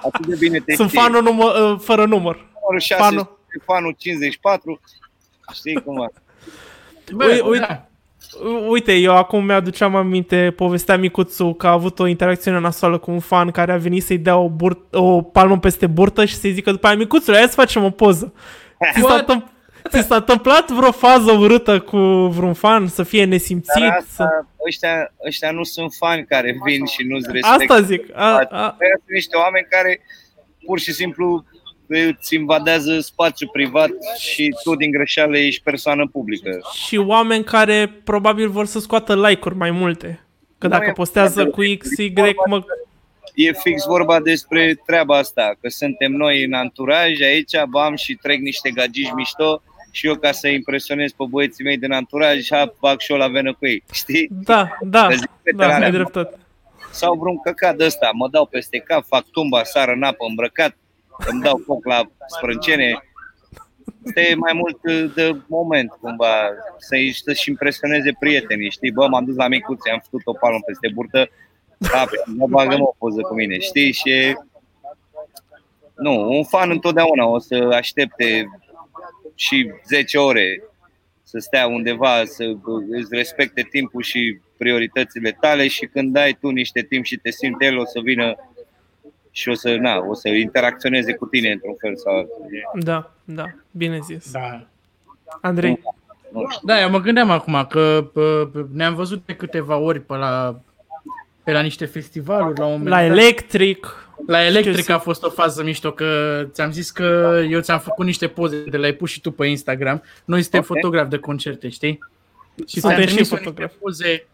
atât 0.06 0.26
de 0.26 0.36
bine 0.38 0.58
te 0.58 0.74
Sunt 0.74 0.88
știi. 0.88 1.00
fanul 1.00 1.22
număr, 1.22 1.72
uh, 1.72 1.80
fără 1.80 2.04
număr. 2.06 2.36
Numărul 2.36 2.80
6, 2.80 3.02
fanul. 3.02 3.38
fanul 3.64 3.94
54, 3.98 4.80
știi 5.54 5.82
cum 5.82 6.10
Bă, 7.12 7.24
uite, 7.24 7.42
uite, 7.42 7.88
uite, 8.68 8.94
eu 8.94 9.16
acum 9.16 9.44
mi-aduceam 9.44 9.94
aminte, 9.94 10.52
povestea 10.56 10.96
micuțul 10.96 11.54
că 11.54 11.66
a 11.66 11.70
avut 11.70 11.98
o 11.98 12.06
interacțiune 12.06 12.58
nasoală 12.58 12.98
cu 12.98 13.10
un 13.10 13.20
fan 13.20 13.50
care 13.50 13.72
a 13.72 13.76
venit 13.76 14.02
să-i 14.02 14.18
dea 14.18 14.36
o, 14.36 14.48
bur- 14.48 14.86
o 14.92 15.22
palmă 15.22 15.58
peste 15.58 15.86
burtă 15.86 16.24
și 16.24 16.34
să-i 16.34 16.52
zică 16.52 16.70
după 16.70 16.86
aia, 16.86 16.96
micuțul, 16.96 17.34
hai 17.34 17.42
să 17.42 17.54
facem 17.54 17.84
o 17.84 17.90
poză. 17.90 18.32
Ți 18.92 19.00
s-a, 19.00 19.14
întâmpl- 19.14 19.46
ți 19.88 20.06
s-a 20.06 20.14
întâmplat 20.14 20.70
vreo 20.70 20.92
fază 20.92 21.32
urâtă 21.32 21.80
cu 21.80 21.98
vreun 22.36 22.54
fan 22.54 22.86
să 22.86 23.02
fie 23.02 23.24
nesimțit? 23.24 23.82
Dar 23.82 23.96
asta, 23.98 24.04
să... 24.14 24.44
ăștia, 24.66 25.12
ăștia 25.26 25.50
nu 25.50 25.62
sunt 25.62 25.94
fani 25.98 26.24
care 26.24 26.56
vin 26.64 26.84
și 26.84 27.06
nu-ți 27.08 27.30
respectă. 27.32 27.72
Asta 27.72 27.86
zic. 27.86 28.06
A, 28.14 28.46
a... 28.50 28.76
Sunt 28.78 29.02
niște 29.06 29.36
oameni 29.36 29.66
care 29.70 30.00
pur 30.66 30.78
și 30.78 30.92
simplu 30.92 31.44
îți 31.86 32.34
invadează 32.34 33.00
spațiu 33.00 33.48
privat 33.52 33.90
și 34.18 34.54
tu 34.62 34.74
din 34.74 34.90
greșeală 34.90 35.38
ești 35.38 35.62
persoană 35.62 36.08
publică. 36.12 36.60
Și 36.86 36.96
oameni 36.96 37.44
care 37.44 38.00
probabil 38.04 38.48
vor 38.48 38.66
să 38.66 38.78
scoată 38.78 39.28
like-uri 39.28 39.56
mai 39.56 39.70
multe. 39.70 40.24
Că 40.58 40.68
dacă 40.68 40.92
postează 40.92 41.46
cu 41.46 41.60
X, 41.78 41.96
Y, 41.96 42.12
mă... 42.46 42.64
e 43.34 43.52
fix 43.52 43.84
vorba 43.84 44.20
despre 44.20 44.80
treaba 44.86 45.16
asta, 45.16 45.56
că 45.60 45.68
suntem 45.68 46.12
noi 46.12 46.44
în 46.44 46.52
anturaj, 46.52 47.20
aici 47.20 47.62
bam 47.68 47.96
și 47.96 48.14
trec 48.14 48.40
niște 48.40 48.70
gagici 48.70 49.12
mișto 49.14 49.62
și 49.90 50.06
eu 50.06 50.14
ca 50.14 50.32
să 50.32 50.48
impresionez 50.48 51.12
pe 51.12 51.24
băieții 51.28 51.64
mei 51.64 51.78
din 51.78 51.92
anturaj, 51.92 52.48
ha, 52.50 52.74
bag 52.80 53.00
și 53.00 53.12
eu 53.12 53.18
la 53.18 53.28
venă 53.28 53.54
cu 53.54 53.66
ei, 53.66 53.82
știi? 53.92 54.28
Da, 54.30 54.68
da, 54.80 55.08
da, 55.56 55.74
ai 55.74 55.90
dreptate. 55.90 56.38
Sau 56.90 57.14
vreun 57.14 57.40
căcat 57.40 57.76
de 57.76 57.84
ăsta, 57.84 58.10
mă 58.12 58.28
dau 58.28 58.46
peste 58.46 58.78
cap, 58.78 59.04
fac 59.06 59.24
tumba, 59.24 59.64
sară 59.64 59.92
în 59.92 60.02
apă, 60.02 60.24
îmbrăcat, 60.28 60.76
îmi 61.30 61.42
dau 61.42 61.62
foc 61.64 61.86
la 61.86 62.10
sprâncene, 62.26 63.02
este 64.04 64.34
mai 64.34 64.52
mult 64.54 65.12
de 65.14 65.36
moment, 65.46 65.90
cumva, 65.90 66.34
să-i 66.78 67.12
să-și 67.12 67.48
impresioneze 67.48 68.16
prietenii, 68.18 68.70
știi? 68.70 68.92
Bă, 68.92 69.06
m-am 69.06 69.24
dus 69.24 69.36
la 69.36 69.48
micuțe, 69.48 69.90
am 69.90 70.00
făcut 70.04 70.20
o 70.24 70.32
palmă 70.32 70.58
peste 70.66 70.90
burtă, 70.94 71.28
da, 71.78 72.04
mă 72.24 72.46
bagă 72.46 72.76
o 72.78 72.94
poză 72.98 73.20
cu 73.20 73.34
mine, 73.34 73.58
știi? 73.58 73.92
Și 73.92 74.36
nu, 75.94 76.36
un 76.36 76.44
fan 76.44 76.70
întotdeauna 76.70 77.26
o 77.26 77.38
să 77.38 77.68
aștepte 77.72 78.48
și 79.34 79.70
10 79.86 80.18
ore 80.18 80.62
să 81.22 81.38
stea 81.38 81.66
undeva, 81.66 82.24
să 82.24 82.54
îți 82.90 83.14
respecte 83.14 83.66
timpul 83.70 84.02
și 84.02 84.38
prioritățile 84.56 85.36
tale 85.40 85.68
și 85.68 85.86
când 85.86 86.12
dai 86.12 86.36
tu 86.40 86.48
niște 86.48 86.82
timp 86.82 87.04
și 87.04 87.16
te 87.16 87.30
simți 87.30 87.64
el, 87.64 87.78
o 87.78 87.84
să 87.84 88.00
vină 88.02 88.34
și 89.36 89.48
o 89.48 89.54
să, 89.54 89.76
na, 89.76 89.96
o 90.08 90.14
să 90.14 90.28
interacționeze 90.28 91.14
cu 91.14 91.26
tine 91.26 91.50
într-un 91.50 91.74
fel 91.78 91.96
sau 91.96 92.16
altul. 92.16 92.46
Da, 92.74 93.12
da, 93.24 93.44
bine 93.70 93.98
zis. 94.02 94.30
Da. 94.30 94.66
Andrei? 95.40 95.82
Da, 96.62 96.80
eu 96.80 96.90
mă 96.90 97.00
gândeam 97.00 97.30
acum 97.30 97.66
că 97.68 98.10
ne-am 98.72 98.94
văzut 98.94 99.22
de 99.26 99.34
câteva 99.34 99.76
ori 99.76 100.00
pe 100.00 100.14
la, 100.16 100.60
pe 101.44 101.52
la 101.52 101.60
niște 101.60 101.84
festivaluri 101.84 102.58
la 102.58 102.64
un 102.64 102.70
moment 102.70 102.88
La 102.88 103.04
Electric. 103.04 104.08
La 104.26 104.44
Electric 104.44 104.88
a 104.88 104.98
fost 104.98 105.22
o 105.22 105.30
fază 105.30 105.62
mișto, 105.62 105.92
că 105.92 106.40
ți-am 106.50 106.70
zis 106.70 106.90
că 106.90 107.40
eu 107.48 107.60
ți-am 107.60 107.78
făcut 107.78 108.06
niște 108.06 108.26
poze 108.26 108.64
de 108.64 108.76
le-ai 108.76 108.92
pus 108.92 109.10
și 109.10 109.20
tu 109.20 109.30
pe 109.30 109.46
Instagram. 109.46 110.02
Noi 110.24 110.42
suntem 110.42 110.60
okay. 110.60 110.76
fotografi 110.76 111.10
de 111.10 111.18
concerte, 111.18 111.68
știi? 111.68 111.98
Și 112.66 112.80
suntem 112.80 113.06
și 113.06 113.24
fotografi. 113.24 113.74
Poze 113.80 114.26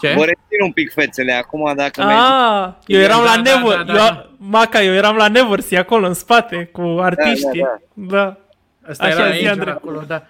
ce? 0.00 0.14
Vă 0.16 0.24
rețin 0.24 0.62
un 0.64 0.72
pic 0.72 0.92
fețele 0.92 1.32
acum 1.32 1.72
dacă 1.76 2.02
Ah, 2.02 2.06
mergi. 2.06 2.76
eu 2.86 3.00
eram 3.00 3.24
da, 3.24 3.34
la 3.34 3.42
da, 3.42 3.54
Never, 3.54 3.76
da, 3.76 3.82
da, 3.82 3.92
da. 3.92 4.06
Eu, 4.06 4.36
Maca, 4.38 4.82
eu 4.82 4.92
eram 4.92 5.16
la 5.16 5.28
Nevers, 5.28 5.72
acolo 5.72 6.06
în 6.06 6.14
spate 6.14 6.64
cu 6.72 6.98
artiștii. 7.00 7.60
Da, 7.60 7.80
da, 7.94 8.16
da. 8.16 8.24
da. 8.24 8.38
Asta 8.90 9.04
Așa 9.04 9.14
era 9.14 9.30
aici, 9.30 9.68
acolo, 9.68 10.02
da. 10.06 10.26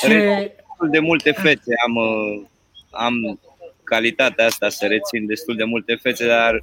Și... 0.00 0.08
Destul 0.08 0.90
de 0.90 0.98
multe 0.98 1.32
fețe 1.32 1.74
am, 1.86 1.96
uh, 1.96 2.42
am 2.90 3.40
calitatea 3.84 4.46
asta 4.46 4.68
să 4.68 4.86
rețin 4.86 5.26
destul 5.26 5.56
de 5.56 5.64
multe 5.64 5.94
fețe, 5.94 6.26
dar 6.26 6.58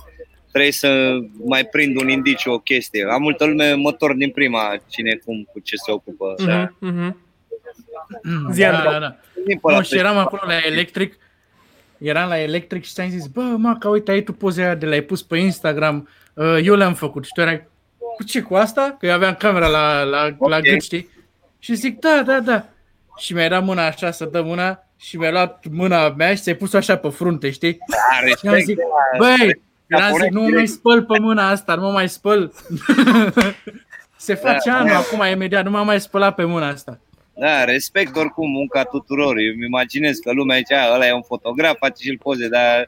trebuie 0.51 0.71
să 0.71 1.17
mai 1.45 1.65
prind 1.65 2.01
un 2.01 2.09
indiciu, 2.09 2.51
o 2.51 2.59
chestie. 2.59 3.05
Am 3.11 3.21
multă 3.21 3.45
lume 3.45 3.73
mă 3.73 3.91
torn 3.91 4.17
din 4.17 4.29
prima 4.29 4.75
cine 4.87 5.19
cum 5.25 5.47
cu 5.51 5.59
ce 5.59 5.75
se 5.75 5.91
ocupă. 5.91 6.33
Mm-hmm, 6.33 6.45
da. 6.45 6.67
mm-hmm. 6.67 7.13
Mm, 8.23 8.53
da, 8.57 8.71
da, 8.71 8.99
da. 8.99 9.15
Nu, 9.63 9.81
și 9.81 9.97
eram 9.97 10.17
acolo 10.17 10.41
la 10.45 10.57
Electric 10.65 11.17
eram 11.99 12.29
la 12.29 12.39
Electric 12.39 12.83
și 12.83 12.93
ți-am 12.93 13.09
zis, 13.09 13.27
bă, 13.27 13.41
mă, 13.41 13.75
că 13.79 13.87
uite, 13.87 14.11
ai 14.11 14.21
tu 14.21 14.33
poze 14.33 14.75
de 14.79 14.85
le-ai 14.85 15.01
pus 15.01 15.23
pe 15.23 15.37
Instagram, 15.37 16.09
uh, 16.33 16.59
eu 16.63 16.75
le-am 16.75 16.93
făcut. 16.93 17.25
Și 17.25 17.31
tu 17.33 17.41
erai, 17.41 17.67
cu 18.15 18.23
ce, 18.23 18.41
cu 18.41 18.55
asta? 18.55 18.95
Că 18.99 19.05
eu 19.05 19.13
aveam 19.13 19.33
camera 19.33 19.67
la, 19.67 20.03
la, 20.03 20.35
okay. 20.37 20.49
la 20.49 20.59
gât, 20.59 20.81
știi? 20.81 21.09
Și 21.59 21.73
zic, 21.73 21.99
da, 21.99 22.23
da, 22.25 22.39
da. 22.39 22.65
Și 23.17 23.33
mi-a 23.33 23.49
dat 23.49 23.63
mâna 23.63 23.85
așa 23.85 24.11
să 24.11 24.25
dă 24.25 24.41
mâna 24.41 24.83
și 24.97 25.17
mi-a 25.17 25.31
luat 25.31 25.65
mâna 25.71 26.09
mea 26.09 26.35
și 26.35 26.41
ți-ai 26.41 26.55
pus 26.55 26.73
așa 26.73 26.95
pe 26.95 27.09
frunte, 27.09 27.49
știi? 27.49 27.77
Da, 27.87 28.27
și 28.27 28.47
am 28.47 28.63
zis, 28.63 28.75
băi, 29.17 29.61
am 29.89 30.13
zis, 30.13 30.29
nu 30.29 30.41
mă 30.41 30.49
mai 30.49 30.67
spăl 30.67 31.03
pe 31.03 31.19
mâna 31.19 31.49
asta, 31.49 31.75
nu 31.75 31.81
mă 31.81 31.91
mai 31.91 32.09
spăl. 32.09 32.53
Se 34.17 34.33
face 34.33 34.69
da, 34.69 34.75
anul 34.75 34.89
da. 34.89 34.97
acum, 34.97 35.25
imediat, 35.31 35.63
nu 35.63 35.69
m-am 35.69 35.85
mai 35.85 35.99
spălat 35.99 36.35
pe 36.35 36.43
mâna 36.43 36.67
asta. 36.67 36.99
Da, 37.39 37.63
respect 37.63 38.15
oricum 38.15 38.49
munca 38.51 38.83
tuturor. 38.83 39.37
Eu 39.37 39.51
îmi 39.53 39.65
imaginez 39.65 40.17
că 40.17 40.31
lumea 40.31 40.55
aici, 40.55 40.93
ăla 40.93 41.07
e 41.07 41.13
un 41.13 41.21
fotograf, 41.21 41.77
face 41.77 42.03
și-l 42.03 42.17
poze, 42.17 42.47
dar 42.47 42.87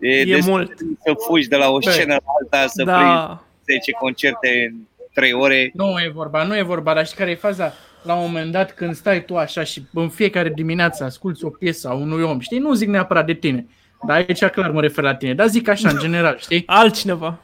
e, 0.00 0.20
e 0.20 0.40
mult. 0.46 0.72
să 0.78 1.12
fugi 1.26 1.48
de 1.48 1.56
la 1.56 1.70
o 1.70 1.80
scenă 1.80 2.12
la 2.12 2.32
alta, 2.40 2.66
să 2.68 2.82
da. 2.84 2.96
prinzi 2.96 3.80
10 3.80 3.92
concerte 3.92 4.70
în 4.70 4.78
3 5.14 5.32
ore. 5.32 5.70
Nu 5.74 5.98
e 5.98 6.10
vorba, 6.14 6.42
nu 6.42 6.56
e 6.56 6.62
vorba, 6.62 6.94
dar 6.94 7.04
știi 7.04 7.16
care 7.16 7.30
e 7.30 7.34
faza? 7.34 7.72
La 8.02 8.14
un 8.14 8.22
moment 8.22 8.52
dat 8.52 8.72
când 8.72 8.94
stai 8.94 9.24
tu 9.24 9.36
așa 9.36 9.62
și 9.64 9.82
în 9.92 10.08
fiecare 10.08 10.48
dimineață 10.48 11.04
asculți 11.04 11.44
o 11.44 11.48
piesă 11.48 11.88
a 11.88 11.94
unui 11.94 12.22
om, 12.22 12.40
știi, 12.40 12.58
nu 12.58 12.72
zic 12.72 12.88
neapărat 12.88 13.26
de 13.26 13.34
tine, 13.34 13.66
dar 14.06 14.16
aici 14.16 14.44
clar 14.44 14.70
mă 14.70 14.80
refer 14.80 15.04
la 15.04 15.14
tine, 15.14 15.34
dar 15.34 15.46
zic 15.46 15.68
așa 15.68 15.88
în 15.88 15.98
general, 15.98 16.36
știi? 16.38 16.62
Altcineva 16.66 17.40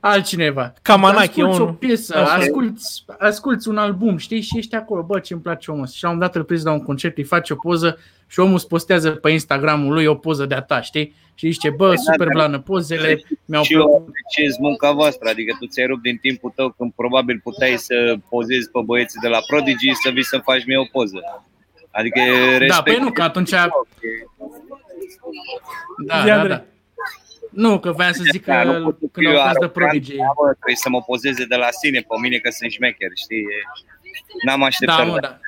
altcineva. 0.00 0.72
Camanache, 0.82 1.42
asculți 1.42 1.60
o 1.60 1.66
piesă, 1.66 2.16
asculți, 2.16 3.04
asculți 3.18 3.68
un 3.68 3.76
album, 3.76 4.16
știi, 4.16 4.40
și 4.40 4.58
ești 4.58 4.74
acolo, 4.74 5.02
bă, 5.02 5.18
ce 5.18 5.32
îmi 5.32 5.42
place 5.42 5.70
omul 5.70 5.86
Și 5.86 6.02
la 6.02 6.10
un 6.10 6.18
dat 6.18 6.36
îl 6.36 6.44
prins 6.44 6.62
la 6.62 6.72
un 6.72 6.82
concert, 6.82 7.16
îi 7.16 7.24
face 7.24 7.52
o 7.52 7.56
poză 7.56 7.98
și 8.26 8.40
omul 8.40 8.54
îți 8.54 8.68
postează 8.68 9.10
pe 9.10 9.30
Instagramul 9.30 9.92
lui 9.92 10.06
o 10.06 10.14
poză 10.14 10.46
de-a 10.46 10.60
ta, 10.60 10.80
știi? 10.80 11.14
Și 11.34 11.50
zice, 11.50 11.70
bă, 11.70 11.86
păi 11.86 11.96
da, 11.96 12.12
super 12.12 12.28
blană 12.32 12.58
pozele, 12.58 13.22
mi-au 13.44 13.64
plăcut. 13.68 14.08
Ce 14.34 14.42
e 14.42 14.56
munca 14.58 14.92
voastră, 14.92 15.28
adică 15.28 15.56
tu 15.60 15.66
ți-ai 15.66 15.86
rupt 15.86 16.02
din 16.02 16.16
timpul 16.16 16.52
tău 16.54 16.70
când 16.70 16.92
probabil 16.96 17.40
puteai 17.42 17.76
să 17.76 18.16
pozezi 18.28 18.70
pe 18.70 18.80
băieții 18.84 19.20
de 19.20 19.28
la 19.28 19.38
Prodigy 19.46 19.92
să 20.02 20.10
vii 20.10 20.24
să 20.24 20.38
faci 20.38 20.66
mie 20.66 20.78
o 20.78 20.84
poză. 20.92 21.44
Adică 21.90 22.20
respect. 22.48 22.70
Da, 22.70 22.82
păi 22.82 22.98
nu, 23.00 23.10
că 23.10 23.22
atunci... 23.22 23.50
Da, 26.06 26.24
da, 26.26 26.46
da. 26.46 26.64
Nu, 27.50 27.78
că 27.78 27.92
voiam 27.92 28.12
să 28.12 28.22
zic 28.32 28.44
că 28.44 28.62
nu 28.64 28.72
când 29.12 29.26
au 29.26 29.42
fost 29.46 29.58
de 29.58 29.68
Prodigy. 29.68 30.14
Trebuie 30.14 30.74
să 30.74 30.88
mă 30.88 31.02
pozeze 31.02 31.44
de 31.44 31.56
la 31.56 31.68
sine 31.70 32.00
pe 32.00 32.14
mine 32.20 32.36
că 32.36 32.50
sunt 32.50 32.70
șmecher, 32.70 33.10
știi? 33.14 33.44
N-am 34.44 34.62
așteptat. 34.62 34.98
Da, 34.98 35.04
mă, 35.04 35.18
da. 35.20 35.38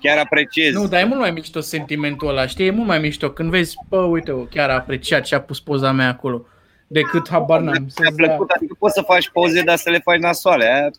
Chiar 0.00 0.18
apreciez. 0.18 0.74
Nu, 0.74 0.86
dar 0.86 1.00
e 1.00 1.04
mult 1.04 1.20
mai 1.20 1.30
mișto 1.30 1.60
sentimentul 1.60 2.28
ăla, 2.28 2.46
știi? 2.46 2.66
E 2.66 2.70
mult 2.70 2.86
mai 2.86 2.98
mișto 2.98 3.30
când 3.30 3.50
vezi, 3.50 3.76
bă, 3.88 3.96
uite, 3.96 4.46
chiar 4.50 4.70
a 4.70 4.74
apreciat 4.74 5.22
ce 5.22 5.34
a 5.34 5.40
pus 5.40 5.60
poza 5.60 5.92
mea 5.92 6.08
acolo 6.08 6.46
decât 6.92 7.28
habar 7.28 7.60
n-am. 7.60 7.86
Mi-a 8.00 8.12
plăcut, 8.16 8.46
da. 8.46 8.54
adică 8.56 8.76
poți 8.78 8.94
să 8.94 9.02
faci 9.02 9.28
poze, 9.28 9.62
dar 9.62 9.76
să 9.76 9.90
le 9.90 9.98
faci 9.98 10.18
nasoale. 10.18 10.64
Aia? 10.64 10.90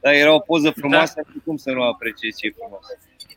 Dar 0.00 0.12
era 0.12 0.34
o 0.34 0.38
poză 0.38 0.70
frumoasă, 0.70 1.12
da. 1.16 1.32
cum 1.44 1.56
să 1.56 1.70
nu 1.70 1.82
apreciezi 1.82 2.38
ce 2.38 2.46
e 2.46 2.54
frumos. 2.56 2.86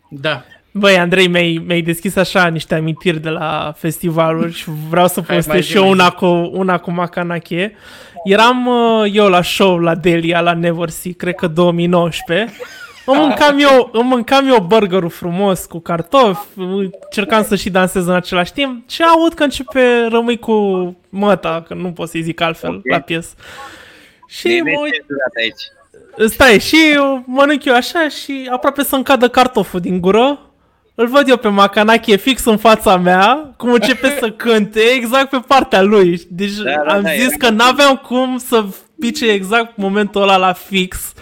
Da. 0.10 0.46
Băi, 0.76 0.98
Andrei, 0.98 1.28
mi-ai, 1.28 1.64
mi-ai 1.66 1.82
deschis 1.82 2.16
așa 2.16 2.48
niște 2.48 2.76
amintiri 2.76 3.20
de 3.20 3.30
la 3.30 3.74
festivaluri 3.78 4.54
și 4.54 4.70
vreau 4.90 5.08
să 5.08 5.22
postez 5.22 5.66
și 5.66 5.76
eu 5.76 5.90
una 5.90 6.10
cu, 6.10 6.26
una 6.54 6.78
cu 6.78 6.92
Macanache. 6.92 7.76
Eram 8.24 8.68
uh, 8.68 9.12
eu 9.14 9.28
la 9.30 9.42
show 9.42 9.78
la 9.80 9.96
Delia, 9.96 10.42
la 10.42 10.54
Never 10.54 10.90
See, 10.90 11.12
cred 11.12 11.36
că 11.36 11.48
2019. 11.48 12.54
Îmi 13.06 13.20
mâncam, 13.20 13.60
eu, 13.60 13.90
îmi 13.92 14.08
mâncam 14.08 14.48
eu 14.48 14.60
burgerul 14.60 15.10
frumos 15.10 15.66
cu 15.66 15.80
cartofi, 15.80 16.48
încercam 16.56 17.44
să 17.44 17.56
și 17.56 17.70
dansez 17.70 18.08
în 18.08 18.14
același 18.14 18.54
timp 18.54 18.90
și 18.90 19.02
aud 19.02 19.34
că 19.34 19.44
începe 19.44 20.08
rămâi 20.10 20.40
cu 20.40 20.56
măta, 21.10 21.64
că 21.68 21.74
nu 21.74 21.92
pot 21.92 22.10
să-i 22.10 22.22
zic 22.22 22.42
altfel 22.42 22.70
okay. 22.70 22.82
la 22.86 23.00
piesă. 23.00 23.36
Și 24.28 24.62
mă 24.64 24.80
uit... 24.82 25.06
aici. 25.42 26.32
Stai, 26.32 26.60
și 26.60 26.78
eu 26.94 27.24
mănânc 27.26 27.66
eu 27.66 27.76
așa 27.76 28.08
și 28.10 28.50
aproape 28.52 28.84
să-mi 28.84 29.04
cadă 29.04 29.28
cartoful 29.28 29.80
din 29.80 30.02
gură 30.02 30.40
îl 30.96 31.08
văd 31.08 31.30
eu 31.30 31.38
pe 31.38 31.48
Macanache 31.48 32.16
fix 32.16 32.46
în 32.46 32.58
fața 32.58 32.98
mea, 32.98 33.54
cum 33.58 33.74
începe 33.74 34.18
să 34.20 34.32
cânte 34.32 34.80
exact 34.80 35.30
pe 35.30 35.40
partea 35.48 35.82
lui. 35.82 36.22
Deci 36.30 36.56
da, 36.56 36.84
da, 36.86 36.94
am 36.94 37.02
da, 37.02 37.14
zis 37.14 37.34
că 37.38 37.50
n-aveam 37.50 37.96
cum 37.96 38.38
să 38.38 38.66
pice 39.00 39.32
exact 39.32 39.78
momentul 39.78 40.22
ăla 40.22 40.38
la 40.38 40.54
fix, 40.54 41.14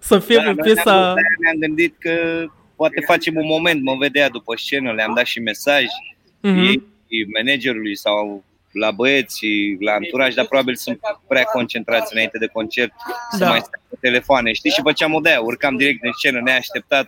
să 0.00 0.18
fie 0.18 0.36
da, 0.36 0.42
pe 0.42 0.62
piesa... 0.62 0.92
Ne-am, 0.92 1.14
ne-am 1.40 1.56
gândit 1.60 1.94
că 1.98 2.44
poate 2.76 3.00
facem 3.06 3.36
un 3.36 3.46
moment, 3.46 3.82
mă 3.82 3.96
vedea 3.98 4.28
după 4.28 4.54
scenă, 4.56 4.92
le-am 4.92 5.14
dat 5.14 5.24
și 5.24 5.40
mesaj 5.40 5.84
mm-hmm. 5.84 6.80
ei, 7.08 7.26
managerului 7.36 7.96
sau 7.96 8.44
la 8.72 8.90
băieți, 8.90 9.46
la 9.80 9.92
anturaj, 9.92 10.34
dar 10.34 10.46
probabil 10.46 10.74
sunt 10.74 10.98
prea 11.28 11.42
concentrați 11.42 12.12
înainte 12.12 12.38
de 12.38 12.46
concert 12.46 12.92
da. 13.30 13.36
să 13.36 13.44
mai 13.44 13.58
stai 13.58 13.80
pe 13.88 13.96
telefoane, 14.00 14.52
știi? 14.52 14.70
Și 14.70 14.80
făceam 14.82 15.14
o 15.14 15.20
de 15.20 15.38
urcam 15.42 15.76
direct 15.76 16.04
în 16.04 16.10
scenă 16.12 16.40
neașteptat 16.44 17.06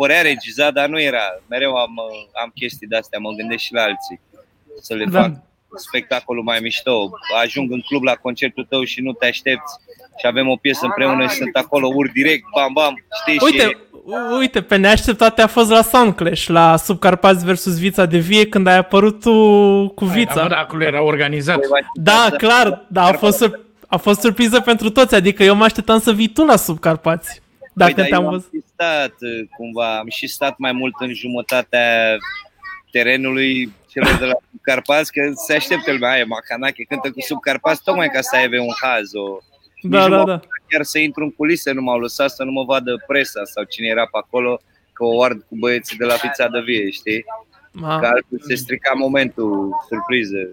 părea 0.00 0.22
regizat, 0.22 0.72
dar 0.72 0.88
nu 0.88 1.00
era. 1.00 1.24
Mereu 1.48 1.74
am, 1.74 1.94
am 2.42 2.50
chestii 2.54 2.86
de-astea, 2.86 3.18
mă 3.18 3.30
gândesc 3.30 3.62
și 3.62 3.72
la 3.72 3.82
alții 3.82 4.20
să 4.80 4.94
le 4.94 5.04
da. 5.04 5.20
fac 5.20 5.30
spectacolul 5.76 6.42
mai 6.42 6.58
mișto. 6.62 7.10
Ajung 7.42 7.72
în 7.72 7.80
club 7.80 8.02
la 8.02 8.14
concertul 8.14 8.66
tău 8.68 8.84
și 8.84 9.00
nu 9.00 9.12
te 9.12 9.26
aștepți 9.26 9.72
și 10.18 10.26
avem 10.26 10.48
o 10.48 10.56
piesă 10.56 10.84
împreună 10.84 11.26
și 11.26 11.34
sunt 11.34 11.56
acolo, 11.56 11.90
ur 11.94 12.10
direct, 12.10 12.44
bam, 12.54 12.72
bam, 12.72 13.04
știi? 13.20 13.38
Uite, 13.44 13.62
și... 13.62 13.76
uite, 14.38 14.62
pe 14.62 14.76
neașteptate 14.76 15.42
a 15.42 15.46
fost 15.46 15.70
la 15.70 15.82
Soundclash, 15.82 16.46
la 16.46 16.76
Subcarpați 16.76 17.44
versus 17.44 17.78
Vița 17.78 18.06
de 18.06 18.18
Vie, 18.18 18.48
când 18.48 18.66
ai 18.66 18.76
apărut 18.76 19.20
tu 19.20 19.32
cu 19.88 20.04
Vița. 20.04 20.48
Da, 20.48 20.56
acolo 20.56 20.84
era 20.84 21.02
organizat. 21.02 21.58
Da, 21.94 22.26
clar, 22.36 22.86
da, 22.88 23.02
a 23.02 23.12
fost, 23.12 23.50
a 23.86 23.96
fost 23.96 24.20
surpriză 24.20 24.60
pentru 24.60 24.90
toți, 24.90 25.14
adică 25.14 25.42
eu 25.42 25.54
mă 25.54 25.64
așteptam 25.64 25.98
să 25.98 26.12
vii 26.12 26.28
tu 26.28 26.44
la 26.44 26.56
Subcarpați. 26.56 27.40
Dacă 27.72 27.92
păi, 27.92 28.08
te-am 28.08 28.24
văzut. 28.24 28.50
Am 28.52 28.64
stat, 28.72 29.14
cumva, 29.56 29.98
am 29.98 30.08
și 30.08 30.26
stat 30.26 30.58
mai 30.58 30.72
mult 30.72 30.94
în 30.98 31.14
jumătatea 31.14 32.16
terenului 32.90 33.72
celor 33.88 34.16
de 34.18 34.24
la 34.24 34.34
Subcarpați, 34.50 35.12
că 35.12 35.30
se 35.46 35.54
așteptă 35.54 35.92
lumea, 35.92 36.10
aia, 36.10 36.24
Macanache 36.24 36.82
cântă 36.82 37.10
cu 37.10 37.20
Subcarpați, 37.20 37.82
tocmai 37.82 38.08
ca 38.08 38.20
să 38.20 38.36
aibă 38.36 38.60
un 38.60 38.74
haz, 38.80 39.14
o... 39.14 39.38
Da, 39.82 40.08
da, 40.08 40.24
da. 40.24 40.40
Chiar 40.68 40.82
să 40.82 40.98
intru 40.98 41.22
în 41.24 41.30
culise, 41.30 41.72
nu 41.72 41.82
m-au 41.82 41.98
lăsat 41.98 42.30
să 42.30 42.44
nu 42.44 42.50
mă 42.50 42.64
vadă 42.64 43.04
presa 43.06 43.44
sau 43.44 43.64
cine 43.64 43.86
era 43.86 44.02
pe 44.02 44.18
acolo, 44.18 44.60
că 44.92 45.04
o 45.04 45.22
ard 45.22 45.42
cu 45.42 45.56
băieții 45.56 45.96
de 45.96 46.04
la 46.04 46.14
Fița 46.14 46.48
de 46.48 46.60
Vie, 46.60 46.90
știi? 46.90 47.24
Ma. 47.72 47.98
Că 47.98 48.06
altfel 48.06 48.38
se 48.40 48.54
strica 48.54 48.92
momentul 48.94 49.70
surpriză. 49.88 50.48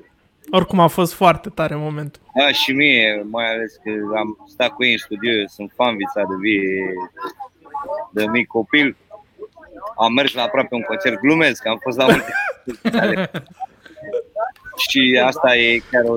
Oricum 0.52 0.80
a 0.80 0.88
fost 0.88 1.14
foarte 1.14 1.50
tare 1.50 1.76
momentul. 1.76 2.22
Da, 2.36 2.52
și 2.52 2.72
mie, 2.72 3.26
mai 3.30 3.54
ales 3.54 3.74
că 3.84 4.18
am 4.18 4.46
stat 4.48 4.70
cu 4.70 4.84
ei 4.84 4.92
în 4.92 4.98
studio, 4.98 5.32
eu 5.32 5.46
sunt 5.48 5.72
fan 5.76 5.96
Vița 5.96 6.22
de 6.30 6.36
Vie 6.40 6.94
de 8.12 8.28
mic 8.28 8.48
copil. 8.48 8.96
Am 9.98 10.14
mers 10.14 10.34
la 10.34 10.42
aproape 10.42 10.76
un 10.76 10.82
concert, 10.82 11.20
glumesc, 11.20 11.68
am 11.68 11.78
fost 11.84 11.98
la 11.98 12.06
multe 12.06 12.34
Și 14.90 15.22
asta 15.24 15.56
e 15.56 15.82
chiar, 15.92 16.04
o, 16.04 16.16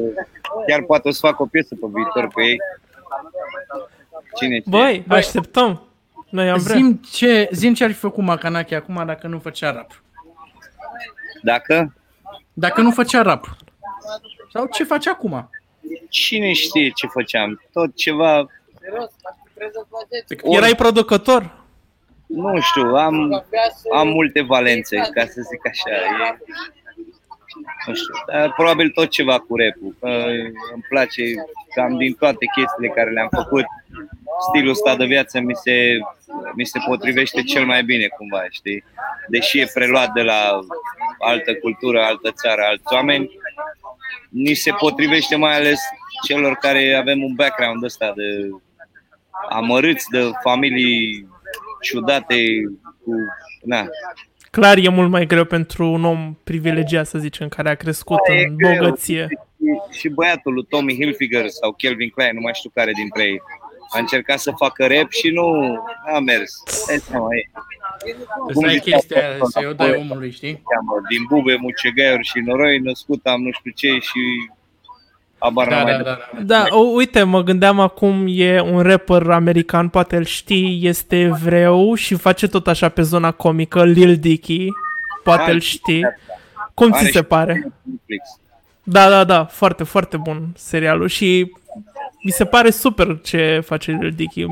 chiar 0.66 0.82
poate 0.82 1.08
o 1.08 1.10
să 1.10 1.26
fac 1.26 1.40
o 1.40 1.46
piesă 1.46 1.74
pe 1.74 1.86
viitor 1.92 2.28
cu 2.32 2.40
ei. 2.40 2.56
Cine 4.34 4.58
știe? 4.58 4.70
Băi, 4.70 5.04
așteptăm. 5.08 5.82
Noi 6.30 6.50
am 6.50 6.58
vrea. 6.58 6.76
Zim 6.76 7.00
ce, 7.12 7.48
zim 7.52 7.74
ce 7.74 7.84
ar 7.84 7.90
fi 7.90 7.96
făcut 7.98 8.24
Macanache 8.24 8.74
acum 8.74 9.02
dacă 9.06 9.26
nu 9.26 9.38
făcea 9.38 9.72
rap. 9.72 10.02
Dacă? 11.42 11.94
Dacă 12.52 12.80
nu 12.80 12.90
făcea 12.90 13.22
rap. 13.22 13.56
Sau 14.52 14.66
ce 14.66 14.84
face 14.84 15.10
acum? 15.10 15.50
Cine 16.08 16.52
știe 16.52 16.90
ce 16.90 17.06
făceam? 17.06 17.62
Tot 17.72 17.94
ceva... 17.94 18.46
Erai 20.42 20.74
producător? 20.74 21.58
Nu 22.26 22.60
știu, 22.60 22.94
am, 22.94 23.44
am 23.94 24.08
multe 24.08 24.40
valențe, 24.42 24.96
ca 25.14 25.24
să 25.24 25.40
zic 25.50 25.66
așa. 25.66 25.90
E, 25.90 26.38
nu 27.86 27.94
știu, 27.94 28.14
dar 28.26 28.52
probabil 28.52 28.90
tot 28.90 29.08
ceva 29.08 29.38
cu 29.38 29.56
rap 29.56 29.76
îmi 30.72 30.84
place 30.88 31.22
cam 31.74 31.96
din 31.96 32.12
toate 32.12 32.44
chestiile 32.56 32.88
care 32.94 33.10
le-am 33.10 33.28
făcut, 33.30 33.64
stilul 34.48 34.70
ăsta 34.70 34.96
de 34.96 35.04
viață 35.04 35.40
mi 35.40 35.54
se, 35.54 35.98
mi 36.54 36.64
se 36.64 36.78
potrivește 36.86 37.42
cel 37.42 37.64
mai 37.66 37.82
bine 37.84 38.06
cumva, 38.06 38.44
știi? 38.50 38.84
Deși 39.28 39.60
e 39.60 39.70
preluat 39.74 40.12
de 40.12 40.22
la 40.22 40.58
altă 41.18 41.54
cultură, 41.54 42.02
altă 42.02 42.30
țară, 42.30 42.62
alți 42.64 42.94
oameni, 42.94 43.30
ni 44.28 44.54
se 44.54 44.70
potrivește 44.70 45.36
mai 45.36 45.54
ales 45.54 45.80
celor 46.26 46.54
care 46.54 46.94
avem 46.94 47.22
un 47.22 47.34
background 47.34 47.82
ăsta 47.84 48.12
de 48.16 48.48
amărâți, 49.48 50.06
de 50.10 50.30
familii 50.42 51.28
ciudate, 51.80 52.36
cu, 53.04 53.12
na, 53.62 53.86
Clar 54.50 54.78
e 54.78 54.88
mult 54.88 55.10
mai 55.10 55.26
greu 55.26 55.44
pentru 55.44 55.86
un 55.86 56.04
om 56.04 56.36
privilegiat, 56.44 57.06
să 57.06 57.18
zicem, 57.18 57.48
care 57.48 57.70
a 57.70 57.74
crescut 57.74 58.18
da, 58.28 58.34
în 58.34 58.56
bogăție. 58.56 59.26
Și, 59.90 59.98
și 59.98 60.08
băiatul 60.08 60.52
lui 60.52 60.66
Tommy 60.68 60.94
Hilfiger 60.94 61.48
sau 61.48 61.72
Kelvin 61.72 62.08
Klein, 62.08 62.34
nu 62.34 62.40
mai 62.40 62.54
știu 62.54 62.70
care 62.74 62.92
dintre 62.92 63.22
ei, 63.22 63.40
a 63.90 63.98
încercat 63.98 64.38
să 64.38 64.52
facă 64.56 64.86
rap 64.86 65.10
și 65.10 65.28
nu 65.28 65.78
a 66.14 66.18
mers. 66.18 66.62
Asta 68.48 68.72
e 68.72 68.78
chestia 68.78 69.22
să 69.50 69.66
o 69.68 69.72
dai 69.72 69.94
omului, 69.94 70.30
știi? 70.30 70.62
Din 71.08 71.24
bube, 71.28 71.56
mucegaiuri 71.60 72.26
și 72.26 72.38
noroi, 72.38 72.78
născut 72.78 73.26
am 73.26 73.42
nu 73.42 73.50
știu 73.50 73.70
ce 73.70 73.88
și 73.88 74.50
Abar 75.42 75.68
da, 75.68 75.84
da, 75.84 75.90
da, 75.90 76.02
da, 76.02 76.18
da. 76.32 76.42
da, 76.42 76.76
uite, 76.76 77.22
mă 77.22 77.42
gândeam 77.42 77.80
acum, 77.80 78.24
e 78.28 78.60
un 78.60 78.80
rapper 78.80 79.30
american, 79.30 79.88
poate 79.88 80.16
îl 80.16 80.24
știi, 80.24 80.80
este 80.82 81.20
evreu 81.20 81.94
și 81.94 82.14
face 82.14 82.48
tot 82.48 82.66
așa 82.66 82.88
pe 82.88 83.02
zona 83.02 83.30
comică, 83.30 83.84
Lil 83.84 84.16
Dicky, 84.16 84.68
poate 85.22 85.50
îl 85.50 85.60
știi. 85.60 86.02
Cum 86.74 86.92
ți 86.92 87.10
se 87.12 87.22
pare? 87.22 87.72
Da, 88.82 89.08
da, 89.08 89.24
da, 89.24 89.44
foarte, 89.44 89.84
foarte 89.84 90.16
bun 90.16 90.48
serialul 90.56 91.08
și 91.08 91.52
mi 92.22 92.30
se 92.30 92.44
pare 92.44 92.70
super 92.70 93.20
ce 93.20 93.60
face 93.64 93.90
Lil 94.00 94.12
Dicky. 94.16 94.44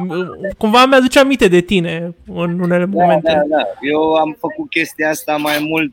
Cumva 0.58 0.86
mi-aduce 0.86 1.18
aminte 1.18 1.48
de 1.48 1.60
tine 1.60 2.14
în 2.26 2.60
unele 2.60 2.84
da, 2.84 2.90
momente. 2.90 3.32
Da, 3.32 3.56
da. 3.56 3.62
Eu 3.80 4.14
am 4.14 4.36
făcut 4.40 4.70
chestia 4.70 5.08
asta 5.08 5.36
mai 5.36 5.58
mult, 5.60 5.92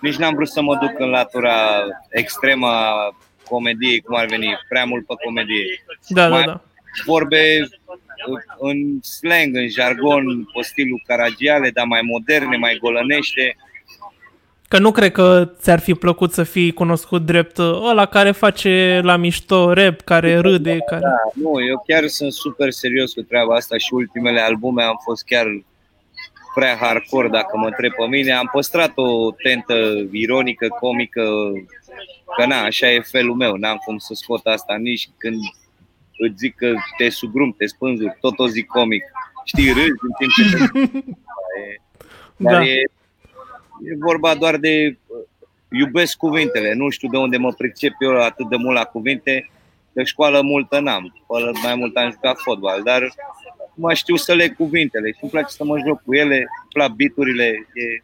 nici 0.00 0.16
n-am 0.16 0.34
vrut 0.34 0.48
să 0.48 0.62
mă 0.62 0.76
duc 0.80 0.98
în 0.98 1.08
latura 1.08 1.54
extremă 2.10 2.68
comediei, 3.48 4.00
cum 4.00 4.16
ar 4.16 4.26
veni, 4.26 4.58
prea 4.68 4.84
mult 4.84 5.06
pe 5.06 5.14
comedie. 5.24 5.84
Da, 6.08 6.28
da, 6.28 6.42
da. 6.46 6.60
Vorbe 7.04 7.68
în 8.58 9.00
slang, 9.02 9.56
în 9.56 9.68
jargon, 9.68 10.44
pe 10.54 10.62
stilul 10.62 11.02
caragiale, 11.06 11.70
dar 11.70 11.86
mai 11.86 12.00
moderne, 12.02 12.56
mai 12.56 12.78
golănește. 12.80 13.56
Că 14.74 14.80
nu 14.80 14.90
cred 14.90 15.12
că 15.12 15.50
ți-ar 15.60 15.80
fi 15.80 15.94
plăcut 15.94 16.32
să 16.32 16.42
fii 16.42 16.72
cunoscut 16.72 17.24
drept 17.24 17.58
ăla 17.58 18.06
care 18.06 18.30
face 18.30 19.00
la 19.02 19.16
mișto 19.16 19.72
rap, 19.72 20.00
care 20.00 20.38
râde. 20.38 20.78
Care... 20.86 21.00
Da, 21.00 21.42
nu, 21.42 21.64
eu 21.64 21.82
chiar 21.86 22.06
sunt 22.06 22.32
super 22.32 22.70
serios 22.70 23.12
cu 23.12 23.22
treaba 23.22 23.54
asta 23.54 23.76
și 23.76 23.94
ultimele 23.94 24.40
albume 24.40 24.82
am 24.82 25.00
fost 25.04 25.24
chiar 25.24 25.46
prea 26.54 26.76
hardcore 26.80 27.28
dacă 27.28 27.56
mă 27.56 27.66
întreb 27.66 27.92
pe 27.92 28.06
mine. 28.06 28.32
Am 28.32 28.48
păstrat 28.52 28.92
o 28.94 29.30
tentă 29.30 29.74
ironică, 30.10 30.68
comică, 30.80 31.24
că 32.36 32.46
na, 32.46 32.60
așa 32.60 32.90
e 32.90 33.00
felul 33.00 33.34
meu, 33.34 33.54
n-am 33.56 33.76
cum 33.76 33.98
să 33.98 34.14
scot 34.14 34.46
asta 34.46 34.76
nici 34.76 35.08
când 35.16 35.38
îți 36.18 36.36
zic 36.36 36.56
că 36.56 36.74
te 36.96 37.08
sugrum, 37.08 37.54
te 37.58 37.66
spânzuri, 37.66 38.16
tot 38.20 38.38
o 38.38 38.46
zic 38.46 38.66
comic. 38.66 39.02
Știi, 39.44 39.72
râzi 39.72 40.00
în 40.00 40.12
timp 40.18 40.32
ce 40.32 40.42
te... 40.42 41.00
Dar 42.36 42.52
da. 42.52 42.64
e, 42.64 42.84
e 43.84 43.96
vorba 43.98 44.34
doar 44.34 44.56
de 44.56 44.98
iubesc 45.70 46.16
cuvintele, 46.16 46.74
nu 46.74 46.90
știu 46.90 47.08
de 47.08 47.16
unde 47.16 47.36
mă 47.36 47.52
pricep 47.52 47.92
eu 48.00 48.20
atât 48.20 48.48
de 48.48 48.56
mult 48.56 48.76
la 48.76 48.84
cuvinte, 48.84 49.50
de 49.92 50.02
școală 50.02 50.40
multă 50.42 50.80
n-am, 50.80 51.14
mai 51.62 51.74
mult 51.74 51.96
am 51.96 52.10
jucat 52.10 52.38
fotbal, 52.38 52.82
dar 52.82 53.14
mă 53.74 53.94
știu 53.94 54.16
să 54.16 54.34
le 54.34 54.48
cuvintele 54.48 55.08
și 55.08 55.18
îmi 55.20 55.30
place 55.30 55.54
să 55.54 55.64
mă 55.64 55.78
joc 55.86 56.02
cu 56.02 56.14
ele, 56.14 56.36
îmi 56.36 56.72
plac 56.72 56.92
biturile, 56.92 57.44
e, 57.74 58.02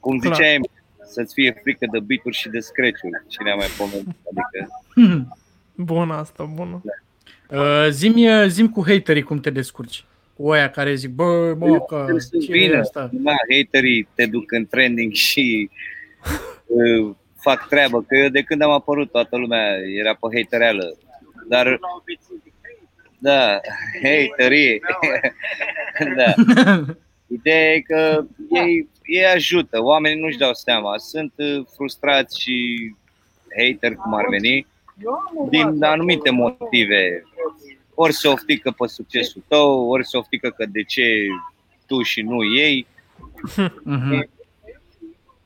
cum 0.00 0.20
ziceai, 0.20 0.60
să-ți 1.04 1.34
fie 1.34 1.58
frică 1.62 1.86
de 1.90 2.00
bituri 2.00 2.36
și 2.36 2.48
de 2.48 2.58
scratch-uri. 2.58 3.22
Cine 3.26 3.50
a 3.50 3.54
mai 3.54 3.66
pomenit? 3.76 4.06
Adică... 4.06 4.68
Bună 5.74 6.14
asta, 6.14 6.44
bună. 6.44 6.82
Da. 6.84 6.92
Uh, 7.60 7.88
zim, 7.90 8.14
zim 8.46 8.68
cu 8.68 8.84
haterii 8.86 9.22
cum 9.22 9.40
te 9.40 9.50
descurci. 9.50 10.04
Cu 10.38 10.50
aia 10.50 10.70
care 10.70 10.94
zic, 10.94 11.10
bă, 11.10 11.54
mă, 11.58 11.80
că 11.80 12.06
ce 12.40 12.52
bine. 12.52 12.74
e 12.74 12.78
asta? 12.78 13.08
Da, 13.12 13.32
haterii 13.56 14.08
te 14.14 14.26
duc 14.26 14.52
în 14.52 14.66
trending 14.66 15.12
și 15.12 15.70
uh, 16.66 17.14
fac 17.40 17.68
treabă. 17.68 18.02
Că 18.02 18.16
eu 18.16 18.28
de 18.28 18.42
când 18.42 18.62
am 18.62 18.70
apărut, 18.70 19.10
toată 19.10 19.36
lumea 19.36 19.76
era 19.98 20.14
pe 20.14 20.36
hatereală. 20.36 20.98
Dar 21.48 21.78
da, 23.18 23.60
haterii. 24.02 24.80
da. 26.16 26.34
Ideea 27.36 27.72
e 27.72 27.80
că 27.80 28.24
ei, 28.50 28.88
ei 29.02 29.24
ajută, 29.24 29.82
oamenii 29.82 30.20
nu-și 30.20 30.38
dau 30.38 30.54
seama. 30.54 30.98
Sunt 30.98 31.32
uh, 31.36 31.64
frustrați 31.74 32.40
și 32.40 32.56
hater, 33.56 33.94
cum 33.94 34.14
ar 34.14 34.24
veni, 34.30 34.66
din 35.50 35.82
anumite 35.84 36.30
motive. 36.30 37.22
Ori 38.00 38.12
se 38.12 38.28
oftică 38.28 38.70
pe 38.70 38.86
succesul 38.86 39.42
tău, 39.48 39.88
ori 39.88 40.06
se 40.06 40.16
oftică 40.16 40.50
că 40.50 40.66
de 40.66 40.82
ce 40.82 41.26
tu 41.86 42.02
și 42.02 42.22
nu 42.22 42.44
ei. 42.44 42.86
Uh-huh. 43.52 44.28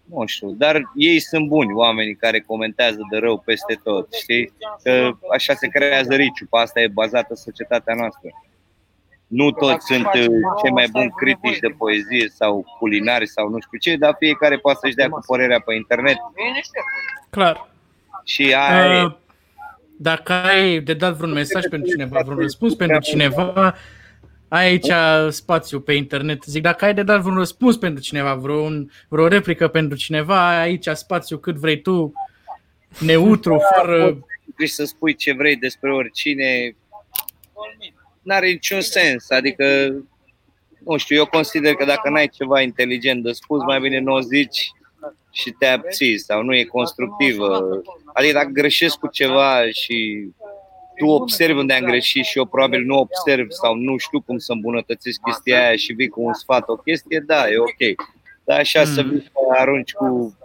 Nu 0.05 0.27
știu, 0.27 0.51
dar 0.51 0.83
ei 0.95 1.21
sunt 1.21 1.49
buni, 1.49 1.73
oamenii 1.73 2.15
care 2.17 2.41
comentează 2.41 2.99
de 3.11 3.19
rău 3.19 3.39
peste 3.39 3.81
tot, 3.83 4.13
știi? 4.15 4.53
Că 4.83 5.17
așa 5.33 5.55
se 5.55 5.69
creează 5.69 6.15
riciu, 6.15 6.47
pe 6.51 6.59
asta 6.59 6.81
e 6.81 6.89
bazată 6.89 7.35
societatea 7.35 7.95
noastră 7.95 8.29
nu 9.33 9.51
toți 9.51 9.87
sunt 9.87 10.07
uh, 10.07 10.27
cei 10.63 10.71
mai 10.73 10.89
buni 10.91 11.11
critici 11.11 11.59
de 11.59 11.69
poezie 11.69 12.29
sau 12.29 12.77
culinari 12.79 13.29
sau 13.29 13.49
nu 13.49 13.61
știu 13.61 13.79
ce, 13.79 13.97
dar 13.97 14.17
fiecare 14.19 14.57
poate 14.59 14.79
să-și 14.83 14.95
dea 14.95 15.09
cu 15.09 15.21
părerea 15.27 15.61
pe 15.61 15.75
internet. 15.75 16.17
Clar. 17.31 17.69
Și 18.25 18.55
aia 18.55 19.05
uh, 19.05 19.13
Dacă 20.03 20.33
ai 20.33 20.81
de 20.81 20.95
dat 20.95 21.17
vreun 21.17 21.33
mesaj 21.33 21.65
pentru 21.67 21.91
cineva, 21.91 22.21
vreun 22.25 22.39
răspuns 22.39 22.75
pentru 22.75 22.99
cineva, 22.99 23.75
ai 24.49 24.67
aici 24.67 24.91
spațiu 25.29 25.81
pe 25.81 25.93
internet. 25.93 26.43
Zic, 26.43 26.63
dacă 26.63 26.85
ai 26.85 26.95
de 26.95 27.03
dat 27.03 27.21
vreun 27.21 27.37
răspuns 27.37 27.77
pentru 27.77 28.03
cineva, 28.03 28.35
vreun, 28.35 28.91
vreo 29.09 29.27
replică 29.27 29.69
pentru 29.69 29.97
cineva, 29.99 30.49
ai 30.49 30.61
aici 30.61 30.89
spațiu 30.93 31.39
cât 31.39 31.57
vrei 31.57 31.81
tu, 31.81 32.13
neutru, 32.99 33.61
fără... 33.77 34.19
Poți 34.57 34.73
să 34.73 34.85
spui 34.85 35.15
ce 35.15 35.33
vrei 35.33 35.57
despre 35.57 35.93
oricine, 35.93 36.77
n-are 38.23 38.47
niciun 38.47 38.81
sens. 38.81 39.31
Adică, 39.31 39.65
nu 40.85 40.97
știu, 40.97 41.17
eu 41.17 41.27
consider 41.27 41.75
că 41.75 41.85
dacă 41.85 42.11
n-ai 42.11 42.29
ceva 42.29 42.61
inteligent 42.61 43.23
de 43.23 43.33
spus, 43.33 43.63
mai 43.63 43.81
bine 43.81 43.99
nu 43.99 44.13
o 44.13 44.21
zici 44.21 44.71
și 45.33 45.51
te 45.51 45.67
abții 45.67 46.19
sau 46.19 46.43
nu 46.43 46.55
e 46.55 46.65
constructivă. 46.65 47.83
Adică 48.13 48.33
dacă 48.33 48.49
greșesc 48.53 48.99
cu 48.99 49.07
ceva 49.07 49.71
și 49.71 50.29
tu 50.97 51.07
observi 51.07 51.59
unde 51.59 51.73
am 51.73 51.85
greșit 51.85 52.25
și 52.25 52.39
eu 52.39 52.45
probabil 52.45 52.85
nu 52.85 52.99
observ 52.99 53.51
sau 53.51 53.75
nu 53.75 53.97
știu 53.97 54.21
cum 54.21 54.39
să 54.39 54.53
îmbunătățesc 54.53 55.21
chestia 55.21 55.67
aia 55.67 55.77
și 55.77 55.93
vii 55.93 56.09
cu 56.09 56.23
un 56.23 56.35
sfat, 56.35 56.69
o 56.69 56.77
chestie, 56.77 57.23
da, 57.27 57.51
e 57.51 57.59
ok. 57.59 58.07
Dar 58.45 58.59
așa 58.59 58.81
mm. 58.81 58.87
să 58.87 59.03
vii 59.03 59.21
să 59.21 59.31
arunci 59.49 59.93
cu, 59.93 60.39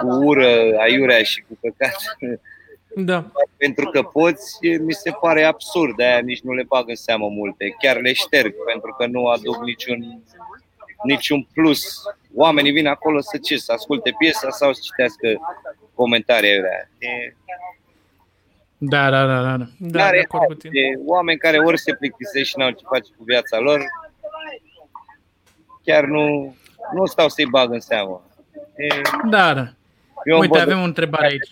cu 0.00 0.06
ură, 0.06 0.78
aiurea 0.78 1.22
și 1.22 1.44
cu 1.48 1.58
păcat. 1.60 1.96
Da. 2.96 3.30
Pentru 3.56 3.90
că 3.90 4.02
poți, 4.02 4.66
mi 4.80 4.92
se 4.92 5.10
pare 5.20 5.44
absurd, 5.44 5.96
de 5.96 6.04
aia 6.04 6.18
nici 6.18 6.40
nu 6.40 6.52
le 6.52 6.62
bag 6.62 6.88
în 6.88 6.94
seamă 6.94 7.28
multe. 7.28 7.74
Chiar 7.78 8.00
le 8.00 8.12
șterg, 8.12 8.54
pentru 8.66 8.94
că 8.98 9.06
nu 9.06 9.26
aduc 9.26 9.62
niciun, 9.64 10.22
niciun 11.04 11.46
plus. 11.52 12.02
Oamenii 12.34 12.72
vin 12.72 12.86
acolo 12.86 13.20
să 13.20 13.38
ce? 13.38 13.56
Să 13.56 13.72
asculte 13.72 14.14
piesa 14.18 14.50
sau 14.50 14.72
să 14.72 14.80
citească 14.84 15.28
comentariile. 15.94 16.90
E... 16.98 17.34
Da, 18.78 19.10
da, 19.10 19.26
da, 19.26 19.42
da. 19.42 19.56
Da, 19.56 19.66
Dar 19.78 20.10
de 20.10 20.16
e 20.16 20.20
acord 20.20 20.46
cu 20.46 20.54
tine. 20.54 20.72
de 20.72 21.00
oameni 21.04 21.38
care 21.38 21.58
ori 21.58 21.78
se 21.78 21.94
plictisesc 21.94 22.44
și 22.44 22.58
n-au 22.58 22.70
ce 22.70 22.84
face 22.88 23.10
cu 23.16 23.24
viața 23.24 23.58
lor, 23.58 23.80
chiar 25.84 26.04
nu, 26.04 26.56
nu 26.94 27.06
stau 27.06 27.28
să-i 27.28 27.46
bag 27.46 27.72
în 27.72 27.80
seamă. 27.80 28.22
E, 28.76 28.86
Da, 29.30 29.54
da. 29.54 29.68
eu 30.24 30.38
Uite, 30.38 30.52
îmi 30.58 30.62
avem 30.62 30.80
o 30.80 30.84
întrebare 30.84 31.26
aici. 31.26 31.48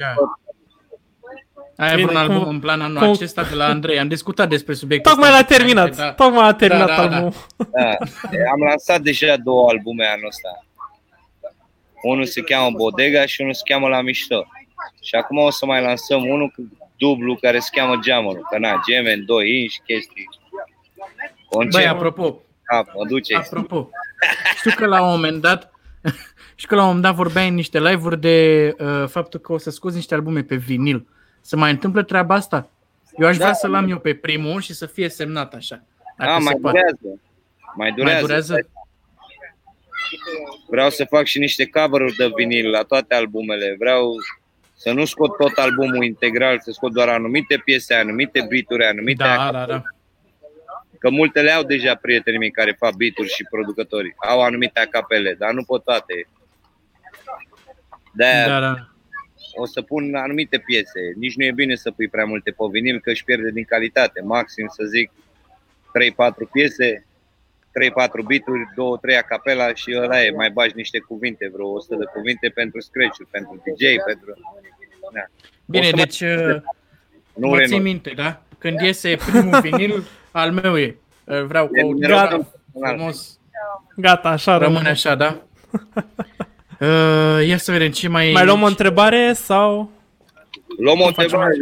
Ai 1.82 1.94
Bine, 1.94 2.06
vreun 2.06 2.20
album 2.20 2.38
cum- 2.38 2.48
în 2.48 2.60
plan 2.60 2.80
anul 2.80 2.98
cum- 2.98 3.10
acesta 3.10 3.42
de 3.42 3.54
la 3.54 3.64
Andrei? 3.64 3.98
Am 3.98 4.08
discutat 4.08 4.48
despre 4.48 4.74
subiectul 4.74 5.10
Tocmai 5.12 5.30
ăsta. 5.30 5.40
l-a 5.40 5.56
terminat. 5.56 5.96
Da. 5.96 6.12
Tocmai 6.12 6.48
a 6.48 6.52
terminat 6.54 6.86
Da, 6.86 6.94
da, 6.96 7.06
da. 7.08 7.14
albumul. 7.16 7.32
Da, 7.56 7.88
am 8.52 8.60
lansat 8.68 9.00
deja 9.00 9.36
două 9.36 9.68
albume 9.68 10.06
anul 10.06 10.26
ăsta. 10.26 10.48
Unul 12.02 12.24
se 12.24 12.40
cheamă 12.40 12.70
Bodega 12.76 13.26
și 13.26 13.40
unul 13.40 13.52
se 13.54 13.62
cheamă 13.64 13.88
La 13.88 14.00
Mișto. 14.02 14.46
Și 15.02 15.14
acum 15.14 15.36
o 15.38 15.50
să 15.50 15.66
mai 15.66 15.82
lansăm 15.82 16.24
unul 16.28 16.48
cu 16.48 16.68
dublu 16.96 17.34
care 17.40 17.58
se 17.58 17.68
cheamă 17.72 17.98
Geamănul. 18.02 18.46
Că 18.50 18.58
na, 18.58 18.80
gemeni, 18.90 19.22
doi 19.24 19.60
inși, 19.62 19.80
chestii. 19.86 20.28
Concept. 21.48 21.74
Băi, 21.74 21.86
apropo, 21.86 22.42
Da, 22.72 22.82
mă 22.94 23.06
duce. 23.08 23.36
apropo, 23.36 23.88
știu 24.56 24.70
că 24.76 24.86
la 24.86 25.02
un 25.02 25.08
moment 25.10 25.40
dat 25.40 25.70
știu 26.54 26.68
că 26.68 26.74
la 26.74 26.80
un 26.80 26.86
moment 26.86 27.04
dat 27.04 27.14
vorbeai 27.14 27.48
în 27.48 27.54
niște 27.54 27.80
live-uri 27.80 28.20
de 28.20 28.68
uh, 28.78 29.04
faptul 29.08 29.40
că 29.40 29.52
o 29.52 29.58
să 29.58 29.70
scoți 29.70 29.94
niște 29.96 30.14
albume 30.14 30.42
pe 30.42 30.56
vinil. 30.56 31.06
Se 31.42 31.56
mai 31.56 31.70
întâmplă 31.70 32.02
treaba 32.02 32.34
asta? 32.34 32.68
Eu 33.18 33.26
aș 33.26 33.36
Da. 33.36 33.42
vrea 33.44 33.54
să-l 33.54 33.74
am 33.74 33.90
eu 33.90 33.98
pe 33.98 34.14
primul 34.14 34.60
și 34.60 34.74
să 34.74 34.86
fie 34.86 35.08
semnat 35.08 35.54
așa. 35.54 35.82
Dacă 36.18 36.30
A, 36.30 36.36
se 36.38 36.42
mai 36.42 36.54
poate. 36.60 36.78
durează. 36.78 37.20
Mai 37.76 37.92
durează. 37.92 38.12
Mai 38.16 38.20
durează? 38.26 38.68
Vreau 40.68 40.90
să 40.90 41.04
fac 41.04 41.24
și 41.24 41.38
niște 41.38 41.66
cover-uri 41.66 42.14
de 42.16 42.30
vinil 42.36 42.70
la 42.70 42.82
toate 42.82 43.14
albumele. 43.14 43.76
Vreau 43.78 44.12
să 44.76 44.92
nu 44.92 45.04
scot 45.04 45.36
tot 45.36 45.56
albumul 45.58 46.04
integral, 46.04 46.60
să 46.60 46.70
scot 46.70 46.92
doar 46.92 47.08
anumite 47.08 47.62
piese, 47.64 47.94
anumite 47.94 48.46
beat-uri, 48.48 48.84
anumite 48.84 49.24
Da, 49.24 49.50
da, 49.52 49.66
da. 49.66 49.82
Că 50.98 51.10
multele 51.10 51.50
au 51.50 51.62
deja 51.62 51.94
prietenii 51.94 52.38
mei 52.38 52.50
care 52.50 52.76
fac 52.78 52.94
beat 52.94 53.28
și 53.28 53.44
producători. 53.50 54.14
Au 54.28 54.42
anumite 54.42 54.80
acapele, 54.80 55.34
dar 55.38 55.52
nu 55.52 55.62
pot 55.64 55.84
toate. 55.84 56.26
de 58.12 58.44
Da, 58.46 58.60
da. 58.60 58.86
O 59.54 59.66
să 59.66 59.82
pun 59.82 60.14
anumite 60.14 60.58
piese. 60.58 61.00
Nici 61.16 61.36
nu 61.36 61.44
e 61.44 61.52
bine 61.52 61.74
să 61.74 61.90
pui 61.90 62.08
prea 62.08 62.24
multe 62.24 62.50
pe 62.50 62.64
vinil, 62.70 63.00
că 63.00 63.10
își 63.10 63.24
pierde 63.24 63.50
din 63.50 63.64
calitate. 63.64 64.20
Maxim 64.24 64.66
să 64.68 64.84
zic 64.84 65.10
3-4 65.10 66.50
piese, 66.52 67.06
3-4 67.06 68.26
beaturi, 68.26 68.64
2-3 69.14 69.18
acapela 69.18 69.74
și 69.74 69.94
ăla 69.96 70.22
e. 70.24 70.30
Mai 70.30 70.50
bagi 70.50 70.72
niște 70.76 70.98
cuvinte, 70.98 71.50
vreo 71.52 71.68
100 71.68 71.94
de 71.94 72.04
cuvinte 72.14 72.48
pentru 72.48 72.80
scratch 72.80 73.16
pentru 73.30 73.62
DJ, 73.64 73.82
pentru... 74.06 74.34
Da. 75.12 75.20
Bine, 75.64 75.86
O 75.86 75.88
să 75.88 75.96
mai- 75.96 76.04
deci 76.04 76.20
uh, 76.20 76.60
Nu 77.34 77.48
mă 77.48 77.56
ții 77.56 77.64
renunț. 77.66 77.82
minte, 77.82 78.10
da? 78.16 78.42
Când 78.58 78.80
iese 78.80 79.16
primul 79.30 79.60
vinil, 79.60 80.02
al 80.30 80.52
meu 80.52 80.78
e. 80.78 80.96
Uh, 81.24 81.42
Vreau 81.42 81.70
E 81.72 81.80
cu 81.82 81.88
numerotat 81.92 82.30
Gata. 82.30 82.36
personal. 82.72 82.96
frumos. 82.96 83.38
Gata, 83.96 84.28
așa 84.28 84.52
Rămâne 84.52 84.66
rămâne. 84.74 84.88
așa, 84.90 85.14
da? 85.14 85.42
Uh, 86.80 87.46
ia 87.46 87.56
să 87.56 87.72
vedem 87.72 87.90
ce 87.90 88.08
mai 88.08 88.30
Mai 88.32 88.44
luăm 88.44 88.62
o 88.62 88.66
întrebare 88.66 89.32
sau... 89.32 89.90
Luăm 90.78 91.00
o 91.00 91.04
facem 91.04 91.22
întrebare. 91.22 91.54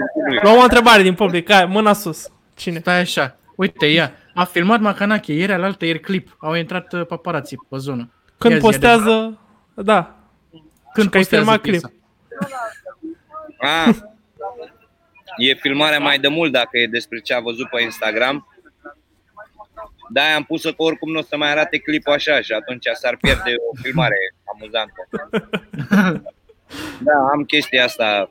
Luăm 0.42 0.56
o 0.56 0.62
întrebare 0.62 1.02
din 1.02 1.14
public. 1.14 1.52
Hai, 1.52 1.64
mâna 1.64 1.92
sus. 1.92 2.30
Cine? 2.56 2.78
Stai 2.78 3.00
așa. 3.00 3.36
Uite, 3.56 3.86
ia. 3.86 4.12
A 4.34 4.44
filmat 4.44 4.80
Macanache 4.80 5.32
ieri 5.32 5.52
alaltă 5.52 5.84
ieri 5.84 6.00
clip. 6.00 6.36
Au 6.38 6.54
intrat 6.54 6.92
uh, 6.92 7.06
paparații 7.06 7.58
pe 7.68 7.76
zonă. 7.76 8.10
Când 8.38 8.52
Ia 8.52 8.58
zi, 8.58 8.64
postează... 8.64 9.38
Da. 9.74 10.14
Când 10.92 11.10
că 11.10 11.16
ai 11.16 11.22
postează 11.22 11.44
filmat 11.44 11.60
piesa? 11.60 11.92
Ah, 13.58 13.96
e 15.36 15.54
filmarea 15.54 15.98
mai 15.98 16.18
de 16.18 16.28
mult 16.28 16.52
dacă 16.52 16.78
e 16.78 16.86
despre 16.86 17.18
ce 17.20 17.34
a 17.34 17.40
văzut 17.40 17.68
pe 17.68 17.82
Instagram. 17.82 18.46
Da, 20.12 20.34
am 20.34 20.44
pus-o 20.44 20.68
că 20.70 20.82
oricum 20.82 21.10
nu 21.12 21.18
o 21.18 21.22
să 21.22 21.36
mai 21.36 21.50
arate 21.50 21.78
clipul 21.78 22.12
așa 22.12 22.40
și 22.40 22.52
atunci 22.52 22.86
s-ar 22.92 23.16
pierde 23.20 23.54
o 23.72 23.76
filmare 23.82 24.16
amuzantă. 24.54 25.08
Da, 26.98 27.12
am 27.32 27.44
chestia 27.44 27.84
asta. 27.84 28.30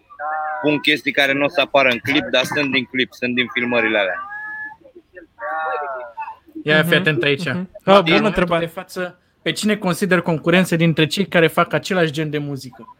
Pun 0.61 0.79
chestii 0.79 1.11
care 1.11 1.33
nu 1.33 1.43
o 1.43 1.47
să 1.47 1.61
apară 1.61 1.89
în 1.89 1.97
clip, 1.97 2.23
dar 2.31 2.43
sunt 2.43 2.71
din 2.71 2.85
clip, 2.85 3.13
sunt 3.13 3.35
din 3.35 3.47
filmările 3.53 3.97
alea. 3.97 4.23
Ia 6.63 6.81
fi 6.83 6.87
Mhm, 6.89 6.97
atent 6.99 7.23
aici. 7.23 7.45
mhm. 7.45 7.57
În 7.57 7.67
Ah, 7.93 8.01
bună 8.01 8.01
momentul 8.03 8.25
întrebare. 8.25 8.65
De 8.65 8.71
față, 8.71 9.19
pe 9.41 9.51
cine 9.51 9.77
consider 9.77 10.21
concurență 10.21 10.75
dintre 10.75 11.05
cei 11.07 11.25
care 11.27 11.47
fac 11.47 11.73
același 11.73 12.11
gen 12.11 12.29
de 12.29 12.37
muzică? 12.37 12.95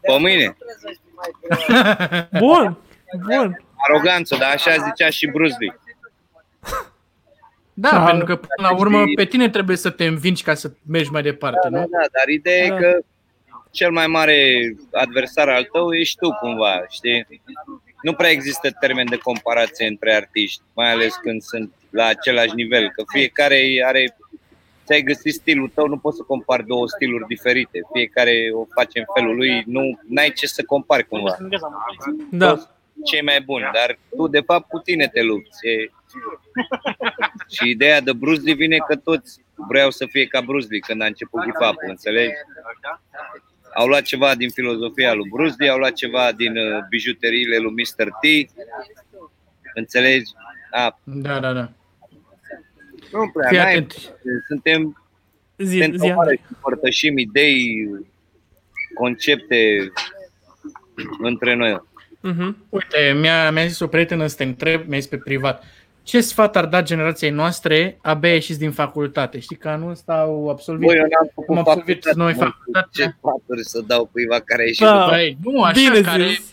Pe 0.00 0.18
mine, 0.18 0.56
Bun. 2.40 2.78
Bun. 3.26 3.64
aroganță, 3.88 4.36
dar 4.36 4.52
așa 4.54 4.76
zicea 4.76 5.10
și 5.10 5.26
Bruce 5.26 5.54
Lee. 5.58 5.78
Da, 7.78 7.90
Da. 7.90 8.04
pentru 8.04 8.24
că 8.26 8.36
până 8.36 8.68
la 8.68 8.76
urmă 8.76 9.02
pe 9.14 9.24
tine 9.24 9.48
trebuie 9.48 9.76
să 9.76 9.90
te 9.90 10.04
învingi 10.06 10.42
ca 10.42 10.54
să 10.54 10.70
mergi 10.86 11.10
mai 11.10 11.22
departe, 11.22 11.68
Da, 11.70 11.78
nu? 11.78 11.86
da, 11.90 11.98
dar 11.98 12.28
ideea 12.28 12.68
Da. 12.68 12.74
e 12.76 12.78
că 12.80 12.98
cel 13.70 13.90
mai 13.90 14.06
mare 14.06 14.36
adversar 14.92 15.48
al 15.48 15.64
tău 15.72 15.92
ești 15.92 16.18
tu 16.18 16.30
cumva, 16.40 16.84
știi? 16.90 17.26
Nu 18.02 18.12
prea 18.12 18.30
există 18.30 18.70
termen 18.80 19.06
de 19.10 19.16
comparație 19.16 19.86
între 19.86 20.14
artiști, 20.14 20.62
mai 20.74 20.90
ales 20.92 21.14
când 21.14 21.42
sunt 21.42 21.72
la 21.90 22.04
același 22.06 22.54
nivel, 22.54 22.90
că 22.90 23.02
fiecare 23.12 23.82
are 23.86 24.16
ți-ai 24.86 25.02
găsit 25.02 25.34
stilul 25.34 25.70
tău, 25.74 25.86
nu 25.88 25.96
poți 25.98 26.16
să 26.16 26.22
compari 26.22 26.66
două 26.66 26.88
stiluri 26.88 27.26
diferite. 27.26 27.80
Fiecare 27.92 28.50
o 28.52 28.66
face 28.74 28.98
în 28.98 29.04
felul 29.14 29.36
lui, 29.36 29.62
nu 29.66 29.82
ai 30.16 30.30
ce 30.32 30.46
să 30.46 30.62
compari 30.66 31.06
cumva. 31.08 31.36
Da. 32.30 32.48
Toți 32.48 32.66
cei 33.04 33.22
mai 33.22 33.40
buni, 33.40 33.70
dar 33.72 33.98
tu 34.16 34.28
de 34.28 34.40
fapt 34.40 34.68
cu 34.68 34.78
tine 34.78 35.08
te 35.08 35.22
lupți. 35.22 35.66
E... 35.66 35.90
Și 37.48 37.68
ideea 37.68 38.00
de 38.00 38.12
Bruce 38.12 38.40
Lee 38.40 38.54
vine 38.54 38.76
că 38.88 38.96
toți 38.96 39.44
vreau 39.68 39.90
să 39.90 40.06
fie 40.10 40.26
ca 40.26 40.40
Bruce 40.40 40.66
Lee 40.70 40.78
când 40.78 41.02
a 41.02 41.06
început 41.06 41.42
hip 41.42 41.54
hop 41.62 41.74
înțelegi? 41.88 42.32
Au 43.74 43.86
luat 43.86 44.02
ceva 44.02 44.34
din 44.34 44.50
filozofia 44.50 45.12
lui 45.14 45.28
Bruce 45.32 45.54
Lee, 45.58 45.70
au 45.70 45.78
luat 45.78 45.92
ceva 45.92 46.32
din 46.32 46.56
uh, 46.56 46.78
bijuteriile 46.88 47.56
lui 47.56 47.72
Mr. 47.72 48.08
T. 48.08 48.50
Înțelegi? 49.74 50.30
A, 50.70 50.98
Da, 51.04 51.40
da, 51.40 51.52
da. 51.52 51.70
nu 53.12 53.30
prea, 53.34 53.48
Fii 53.48 53.56
n-ai- 53.58 53.70
atent. 53.72 53.94
suntem 54.46 55.02
Zi, 55.58 55.78
pentru 55.78 55.98
zi. 55.98 56.12
mare 56.12 56.34
și 56.36 56.42
împărtășim 56.48 57.18
idei, 57.18 57.88
concepte 58.94 59.92
între 61.18 61.54
noi. 61.54 61.82
Mhm. 62.20 62.66
Uite, 62.68 63.16
mi-a, 63.20 63.50
mi-a 63.50 63.66
zis 63.66 63.80
o 63.80 63.86
prietenă 63.86 64.26
să 64.26 64.36
te 64.36 64.44
întreb, 64.44 64.86
mi-a 64.88 64.98
zis 64.98 65.08
pe 65.08 65.18
privat, 65.18 65.64
ce 66.06 66.20
sfat 66.20 66.56
ar 66.56 66.66
da 66.66 66.82
generației 66.82 67.30
noastre 67.30 67.98
abia 68.02 68.32
ieșiți 68.32 68.58
din 68.58 68.70
facultate? 68.70 69.38
Știi 69.40 69.56
că 69.56 69.68
anul 69.68 69.90
ăsta 69.90 70.12
au 70.12 70.48
absolvit. 70.48 70.86
Băi, 70.86 70.96
eu 70.96 71.02
n-am 71.02 71.30
făcut 71.34 71.56
Am 71.56 71.58
absolvit 71.58 71.86
facultate, 72.04 72.16
noi 72.18 72.32
mă, 72.32 72.44
facultate. 72.44 72.88
Ce 72.92 73.14
sfaturi 73.18 73.64
să 73.64 73.80
dau 73.86 74.08
cuiva 74.12 74.40
care 74.40 74.62
a 74.62 74.64
ieșit 74.64 74.84
Da. 74.84 74.92
după 74.98 75.10
Băi, 75.10 75.36
nu 75.42 75.62
așa, 75.62 75.80
Bine 75.80 76.00
care, 76.00 76.26
zis. 76.26 76.52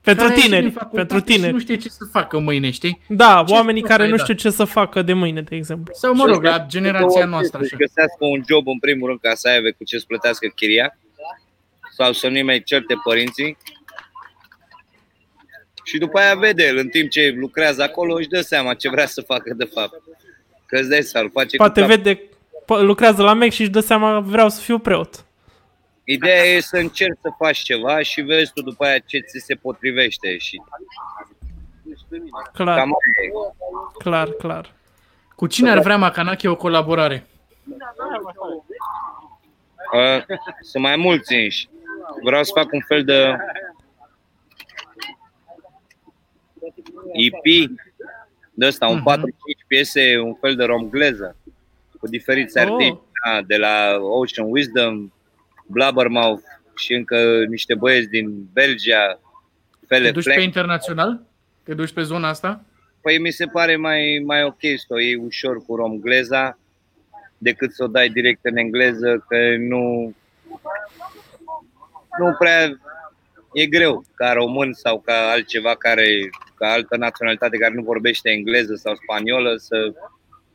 Pentru 0.00 0.24
care 0.24 0.34
a 0.34 0.36
ieșit 0.36 0.42
tineri. 0.50 0.62
din 0.62 0.72
facultate 0.72 1.06
Pentru 1.14 1.32
Și 1.32 1.38
nu 1.38 1.44
tineri. 1.44 1.62
știe 1.62 1.76
ce 1.76 1.88
să 1.88 2.04
facă 2.12 2.38
mâine, 2.38 2.70
știi? 2.70 3.00
Da, 3.08 3.44
Ce 3.46 3.52
oamenii 3.54 3.80
sfat 3.80 3.90
care 3.90 4.02
ai 4.02 4.10
nu 4.10 4.16
dat? 4.16 4.24
știu 4.24 4.36
ce 4.38 4.50
să 4.50 4.64
facă 4.64 5.02
de 5.02 5.12
mâine, 5.12 5.42
de 5.42 5.56
exemplu. 5.56 5.94
Sau, 5.94 6.14
mă 6.14 6.24
rog, 6.26 6.42
la 6.42 6.52
Să- 6.52 6.64
generația 6.68 7.20
să- 7.20 7.26
noastră, 7.26 7.58
Să-și 7.60 7.74
așa. 7.74 7.84
găsească 7.84 8.24
un 8.34 8.40
job 8.48 8.68
în 8.68 8.78
primul 8.78 9.06
rând 9.08 9.20
ca 9.20 9.34
să 9.34 9.48
aibă 9.48 9.68
cu 9.78 9.84
ce 9.84 9.98
să 9.98 10.04
plătească 10.08 10.46
chiria 10.54 10.98
sau 11.96 12.12
să 12.12 12.28
nu-i 12.28 12.42
mai 12.42 12.62
certe 12.62 12.94
părinții 13.04 13.56
și 15.88 15.98
după 15.98 16.18
aia 16.18 16.34
vede 16.34 16.64
el 16.66 16.76
în 16.76 16.88
timp 16.88 17.10
ce 17.10 17.34
lucrează 17.36 17.82
acolo 17.82 18.14
își 18.14 18.28
dă 18.28 18.40
seama 18.40 18.74
ce 18.74 18.88
vrea 18.88 19.06
să 19.06 19.20
facă 19.20 19.54
de 19.54 19.64
fapt. 19.64 20.02
Că 20.66 20.78
îți 20.78 20.88
dai 20.88 21.02
seama, 21.02 21.28
face 21.32 21.56
cu 21.56 21.62
Poate 21.62 21.80
cap. 21.80 21.88
vede, 21.88 22.14
po- 22.62 22.80
lucrează 22.80 23.22
la 23.22 23.32
Mac 23.32 23.50
și 23.50 23.60
își 23.60 23.70
dă 23.70 23.80
seama, 23.80 24.20
vreau 24.20 24.48
să 24.48 24.60
fiu 24.60 24.78
preot. 24.78 25.24
Ideea 26.04 26.44
e 26.44 26.60
să 26.60 26.76
încerci 26.76 27.18
să 27.22 27.28
faci 27.38 27.58
ceva 27.58 28.02
și 28.02 28.20
vezi 28.20 28.52
tu 28.52 28.62
după 28.62 28.84
aia 28.84 28.98
ce 28.98 29.18
ți 29.18 29.38
se 29.46 29.54
potrivește 29.54 30.36
și 30.38 30.62
Clar, 32.52 32.78
cam 32.78 32.90
aia 32.90 33.28
e. 33.28 33.52
clar, 33.98 34.28
clar. 34.30 34.72
Cu 35.34 35.46
cine 35.46 35.70
ar 35.70 35.78
vrea 35.80 35.96
Macanache 35.96 36.48
o 36.48 36.56
colaborare? 36.56 37.26
Uh, 39.92 40.24
sunt 40.60 40.82
mai 40.82 40.96
mulți 40.96 41.34
înși. 41.34 41.68
Vreau 42.22 42.42
să 42.44 42.52
fac 42.54 42.72
un 42.72 42.80
fel 42.86 43.04
de 43.04 43.36
EP 47.12 47.70
de 48.54 48.66
ăsta, 48.66 48.86
un 48.86 48.94
Mhm. 48.94 49.04
4-5 49.04 49.64
piese, 49.66 50.18
un 50.18 50.34
fel 50.34 50.54
de 50.56 50.64
romgleză 50.64 51.36
cu 52.00 52.06
diferiți 52.08 52.58
Oh. 52.58 52.64
artiști 52.64 52.98
Da, 53.24 53.42
de 53.42 53.56
la 53.56 53.96
Ocean 54.00 54.50
Wisdom, 54.50 55.12
Blabbermouth 55.66 56.42
și 56.76 56.92
încă 56.94 57.44
niște 57.48 57.74
băieți 57.74 58.08
din 58.08 58.48
Belgia. 58.52 59.20
Fele 59.86 60.04
Te 60.06 60.10
duci 60.12 60.22
Fleck. 60.22 60.38
pe 60.38 60.44
internațional? 60.44 61.20
Te 61.62 61.74
duci 61.74 61.92
pe 61.92 62.02
zona 62.02 62.28
asta? 62.28 62.62
Păi 63.00 63.18
mi 63.18 63.30
se 63.30 63.46
pare 63.46 63.76
mai, 63.76 64.22
mai 64.26 64.44
ok 64.44 64.60
să 64.76 64.86
o 64.88 64.98
iei 65.00 65.14
ușor 65.14 65.64
cu 65.66 65.76
romgleza 65.76 66.58
decât 67.38 67.72
să 67.72 67.84
o 67.84 67.86
dai 67.86 68.08
direct 68.08 68.40
în 68.44 68.56
engleză, 68.56 69.24
că 69.28 69.36
nu, 69.58 70.14
nu 72.18 72.34
prea 72.38 72.78
e 73.52 73.66
greu 73.66 74.04
ca 74.14 74.32
român 74.32 74.72
sau 74.72 75.00
ca 75.00 75.30
altceva 75.30 75.74
care, 75.76 76.06
ca 76.58 76.72
altă 76.72 76.96
naționalitate 76.96 77.56
care 77.56 77.74
nu 77.74 77.82
vorbește 77.82 78.30
engleză 78.30 78.74
sau 78.74 78.94
spaniolă 78.94 79.56
să 79.56 79.92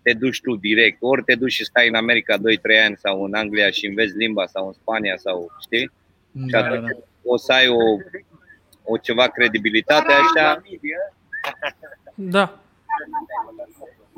te 0.02 0.14
duci 0.14 0.42
tu 0.42 0.56
direct. 0.56 0.98
Ori 1.00 1.24
te 1.24 1.36
duci 1.36 1.52
și 1.52 1.66
stai 1.66 1.88
în 1.88 1.96
America 1.96 2.38
2-3 2.38 2.42
ani 2.86 2.98
sau 2.98 3.24
în 3.24 3.34
Anglia 3.34 3.70
și 3.70 3.86
înveți 3.86 4.18
limba 4.18 4.46
sau 4.46 4.68
în 4.68 4.74
Spania 4.74 5.18
sau 5.18 5.52
știi? 5.62 5.92
Da, 6.32 6.48
și 6.48 6.56
atunci 6.56 6.82
da, 6.82 6.88
da. 6.88 7.04
o 7.24 7.38
să 7.38 7.52
ai 7.52 7.68
o, 7.68 7.84
o 8.84 8.98
ceva 8.98 9.28
credibilitate 9.28 10.12
așa. 10.12 10.62
Da. 12.16 12.60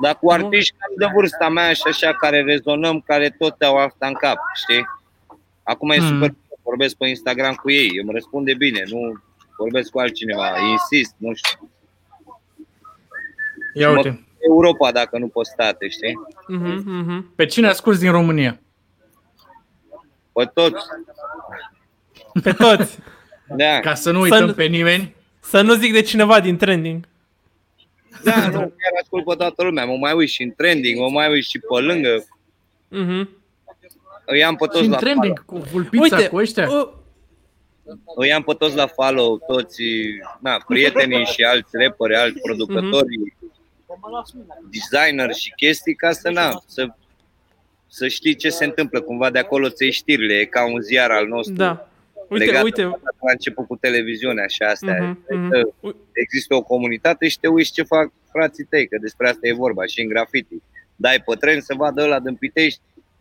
Dar 0.02 0.18
cu 0.18 0.32
artiști 0.32 0.76
de 0.98 1.06
vârsta 1.14 1.50
mea 1.50 1.74
și 1.74 1.84
așa 1.86 2.14
care 2.14 2.42
rezonăm, 2.42 3.00
care 3.00 3.30
tot 3.30 3.62
au 3.62 3.78
asta 3.78 4.08
în 4.08 4.14
cap, 4.14 4.38
știi? 4.54 4.88
Acum 5.64 5.90
e 5.90 5.98
hmm. 5.98 6.08
super 6.08 6.34
vorbesc 6.66 6.96
pe 6.96 7.08
Instagram 7.08 7.54
cu 7.54 7.72
ei, 7.72 8.00
îmi 8.02 8.12
răspunde 8.12 8.54
bine, 8.54 8.84
nu 8.88 9.22
vorbesc 9.58 9.90
cu 9.92 10.00
altcineva, 10.00 10.60
insist, 10.60 11.16
nu 11.18 11.34
știu. 11.34 11.70
Ia 13.76 13.90
uite. 13.90 14.26
Europa 14.40 14.92
dacă 14.92 15.18
nu 15.18 15.28
postate, 15.28 15.88
știi? 15.88 16.14
Uh-huh, 16.60 16.78
uh-huh. 16.78 17.36
Pe 17.36 17.46
cine 17.46 17.68
asculti 17.68 18.00
din 18.00 18.12
România? 18.12 18.60
Pe 20.34 20.52
toți. 20.54 20.86
Pe 22.44 22.52
toți. 22.52 22.98
Da. 23.48 23.80
Ca 23.80 23.94
să 23.94 24.12
nu 24.12 24.20
uităm 24.20 24.48
să, 24.48 24.54
pe 24.54 24.66
nimeni. 24.66 25.16
Să 25.40 25.62
nu 25.62 25.74
zic 25.74 25.94
de 25.94 26.02
cineva 26.02 26.40
din 26.40 26.58
trending. 26.58 27.08
Da, 28.24 28.48
nu, 28.48 28.60
chiar 28.60 29.02
ascult 29.02 29.26
pe 29.26 29.36
toată 29.36 29.64
lumea. 29.64 29.86
Mă 29.86 29.98
mai 29.98 30.14
uit 30.14 30.30
și 30.30 30.44
în 30.44 30.54
trending, 30.58 31.00
mă 31.00 31.10
mai 31.10 31.30
uit 31.32 31.44
și 31.44 31.60
pe 31.60 31.82
lângă. 31.82 32.24
Uh-huh. 32.92 33.28
Îi 34.26 34.44
am 34.44 34.56
pe 34.56 34.66
toți 34.66 34.84
și 34.84 34.90
la 34.90 34.98
trending 34.98 35.44
follow. 35.46 35.64
cu 35.64 35.70
vulpița, 35.72 36.16
Uite, 36.16 36.28
cu 36.28 36.36
ăștia. 36.36 36.70
Uh, 36.70 36.90
îi 38.16 38.34
am 38.34 38.44
pe 38.44 38.54
toți 38.54 38.76
la 38.76 38.88
follow, 38.88 39.38
toți 39.48 39.84
na, 40.40 40.64
prietenii 40.68 41.26
și 41.26 41.44
alți 41.44 41.78
rapperi, 41.78 42.16
alți 42.16 42.40
producători, 42.42 43.06
uh-huh. 43.06 43.46
Designer 44.70 45.34
și 45.34 45.54
chestii 45.56 45.96
ca 45.96 46.12
să, 46.12 46.30
na, 46.30 46.64
să, 46.68 46.88
să 47.88 48.08
știi 48.08 48.36
ce 48.36 48.50
se 48.50 48.66
întâmplă. 48.66 49.02
Cumva 49.02 49.30
de 49.30 49.40
acolo 49.40 49.70
ți 49.70 49.86
știrile, 49.86 50.34
e 50.34 50.46
ca 50.46 50.66
un 50.66 50.82
ziar 50.82 51.12
al 51.12 51.28
nostru. 51.28 51.54
Da. 51.54 51.88
Uite, 52.30 52.46
legat 52.46 52.64
uite. 52.64 52.84
La 52.84 53.32
început 53.32 53.68
cu 53.68 53.76
televiziunea 53.76 54.48
și 54.48 54.62
astea. 54.62 55.18
Uh-huh, 55.18 55.36
uh-huh. 55.38 55.96
Există 56.12 56.56
o 56.56 56.62
comunitate 56.62 57.28
și 57.28 57.40
te 57.40 57.48
uiți 57.48 57.72
ce 57.72 57.84
fac 57.84 58.12
frații 58.32 58.64
tăi, 58.64 58.88
că 58.88 58.98
despre 59.02 59.30
asta 59.30 59.48
e 59.48 59.54
vorba 59.54 59.86
și 59.86 60.02
în 60.02 60.08
graffiti. 60.08 60.56
Dai 60.96 61.24
pe 61.26 61.36
tren 61.36 61.62
să 61.62 61.74
vadă 61.78 62.04
ăla 62.04 62.20
din 62.20 62.36
Pitești 62.36 62.80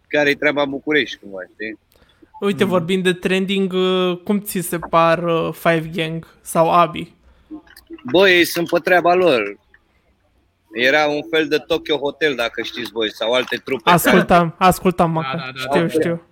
care 0.09 0.31
e 0.31 0.35
treaba 0.35 0.65
București, 0.65 1.17
cumva, 1.17 1.39
știi? 1.53 1.79
Uite, 2.41 2.65
mm. 2.65 2.71
vorbind 2.71 3.03
de 3.03 3.13
trending, 3.13 3.73
uh, 3.73 4.19
cum 4.25 4.41
ți 4.41 4.61
se 4.61 4.79
par 4.79 5.25
uh, 5.25 5.53
Five 5.53 5.91
Gang 5.95 6.27
sau 6.41 6.71
Abi? 6.71 7.15
Băi, 8.11 8.33
ei 8.33 8.45
sunt 8.45 8.69
pe 8.69 8.79
treaba 8.79 9.15
lor. 9.15 9.59
Era 10.75 11.07
un 11.07 11.23
fel 11.31 11.49
de 11.49 11.59
Tokyo 11.59 11.97
Hotel, 11.97 12.35
dacă 12.35 12.63
știți 12.63 12.91
voi, 12.93 13.13
sau 13.13 13.33
alte 13.33 13.57
trupe. 13.57 13.91
Ascultam, 13.91 14.51
care... 14.51 14.55
ascultam, 14.71 15.13
da, 15.15 15.37
da, 15.37 15.51
da, 15.53 15.59
știu, 15.59 15.81
da. 15.81 15.89
știu. 15.89 16.23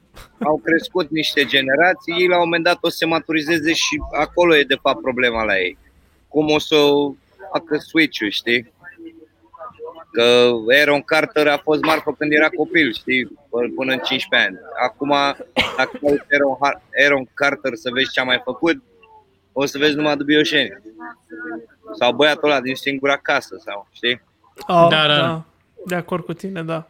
Au 0.45 0.61
crescut 0.65 1.11
niște 1.11 1.45
generații, 1.45 2.15
ei 2.19 2.27
la 2.27 2.37
un 2.37 2.43
moment 2.43 2.65
dat 2.65 2.79
o 2.81 2.89
să 2.89 2.97
se 2.97 3.07
maturizeze 3.07 3.73
și 3.73 4.03
acolo 4.19 4.57
e 4.57 4.63
de 4.63 4.79
fapt 4.83 5.01
problema 5.01 5.43
la 5.45 5.59
ei. 5.59 5.79
Cum 6.29 6.51
o 6.51 6.59
să 6.59 6.77
facă 7.53 7.77
switch 7.77 8.19
știi? 8.31 8.73
Că 10.13 10.51
Aaron 10.79 11.03
Carter 11.03 11.49
a 11.49 11.59
fost 11.59 11.83
marfă 11.83 12.15
când 12.19 12.33
era 12.33 12.49
copil, 12.49 12.93
știi, 12.93 13.39
până 13.51 13.93
în 13.93 13.99
15 13.99 14.49
ani. 14.49 14.59
Acum, 14.83 15.09
dacă 15.77 15.99
uiți 16.01 16.25
Aaron, 16.33 16.81
Aaron 17.03 17.29
Carter 17.35 17.75
să 17.75 17.91
vezi 17.93 18.13
ce 18.13 18.21
a 18.21 18.25
mai 18.25 18.41
făcut, 18.45 18.83
o 19.53 19.67
să 19.67 19.79
vezi 19.79 19.95
numai 19.95 20.17
dubioșeni. 20.17 20.83
Sau 21.99 22.13
băiatul 22.13 22.51
ăla 22.51 22.61
din 22.61 22.75
singura 22.75 23.17
casă, 23.17 23.57
sau, 23.65 23.89
știi? 23.93 24.23
Oh, 24.67 24.87
da, 24.91 25.07
da, 25.07 25.17
da. 25.17 25.45
De 25.87 25.95
acord 25.95 26.25
cu 26.25 26.33
tine, 26.33 26.63
da. 26.63 26.89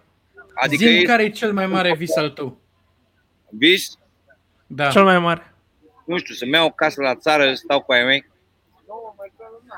Adică 0.55 0.85
Zim 0.85 1.01
e... 1.01 1.03
care 1.03 1.23
e 1.23 1.31
cel 1.31 1.53
mai 1.53 1.67
mare 1.67 1.95
vis 1.95 2.17
al 2.17 2.31
tău? 2.31 2.59
Vis? 3.51 3.99
Da. 4.67 4.91
Cel 4.91 5.05
mai 5.05 5.19
mare. 5.19 5.55
Nu 6.07 6.19
știu, 6.19 6.35
să-mi 6.35 6.53
iau 6.53 6.67
o 6.67 6.71
casă 6.71 7.03
la 7.03 7.15
țară, 7.15 7.55
stau 7.55 7.81
cu 7.81 7.93
ai 7.93 8.05
mei. 8.05 8.31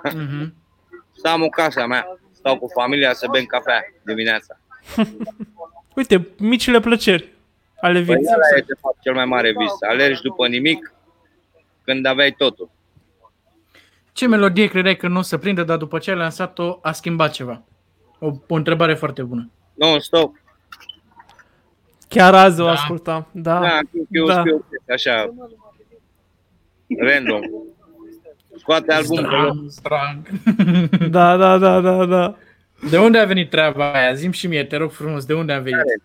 Mm-hmm. 0.08 0.52
Să 1.22 1.28
am 1.28 1.42
o 1.42 1.48
casă 1.48 1.80
a 1.80 1.86
mea 1.86 2.18
stau 2.44 2.58
cu 2.58 2.68
familia 2.74 3.12
să 3.12 3.28
bem 3.30 3.44
cafea 3.44 3.84
dimineața. 4.02 4.60
Uite, 5.96 6.28
micile 6.38 6.80
plăceri 6.80 7.32
ale 7.80 7.92
păi 7.92 8.02
vieții. 8.02 8.24
Păi 8.24 8.58
e 8.58 8.64
de 8.66 8.74
fapt 8.80 9.00
cel 9.00 9.14
mai 9.14 9.24
mare 9.24 9.50
vis. 9.50 9.72
Alergi 9.88 10.22
după 10.22 10.46
nimic 10.46 10.92
când 11.84 12.06
aveai 12.06 12.32
totul. 12.32 12.70
Ce 14.12 14.26
melodie 14.26 14.66
credeai 14.66 14.96
că 14.96 15.08
nu 15.08 15.18
o 15.18 15.22
să 15.22 15.38
prindă, 15.38 15.62
dar 15.62 15.76
după 15.76 15.98
ce 15.98 16.10
ai 16.10 16.16
lansat-o 16.16 16.78
a 16.82 16.92
schimbat 16.92 17.32
ceva? 17.32 17.62
O, 18.24 18.32
o 18.48 18.54
întrebare 18.54 18.94
foarte 18.94 19.22
bună. 19.22 19.50
Nu, 19.74 19.98
stop. 19.98 20.36
Chiar 22.08 22.34
azi 22.34 22.60
o 22.60 22.64
da. 22.64 22.70
ascultam. 22.70 23.26
Da, 23.32 23.60
da, 23.60 23.78
eu 24.10 24.26
da. 24.26 24.42
așa, 24.88 25.34
random. 26.98 27.40
Scoate 28.56 28.92
albumul. 28.92 29.24
Strang, 29.24 29.70
strang. 29.70 30.28
da, 31.10 31.36
da, 31.36 31.58
da, 31.58 31.80
da, 31.80 32.04
da. 32.04 32.36
De 32.90 32.98
unde 32.98 33.18
a 33.18 33.24
venit 33.24 33.50
treaba 33.50 33.92
aia? 33.92 34.14
Zim 34.14 34.30
și 34.30 34.46
mie, 34.46 34.64
te 34.64 34.76
rog 34.76 34.90
frumos, 34.90 35.24
de 35.24 35.34
unde 35.34 35.52
a 35.52 35.60
venit? 35.60 36.02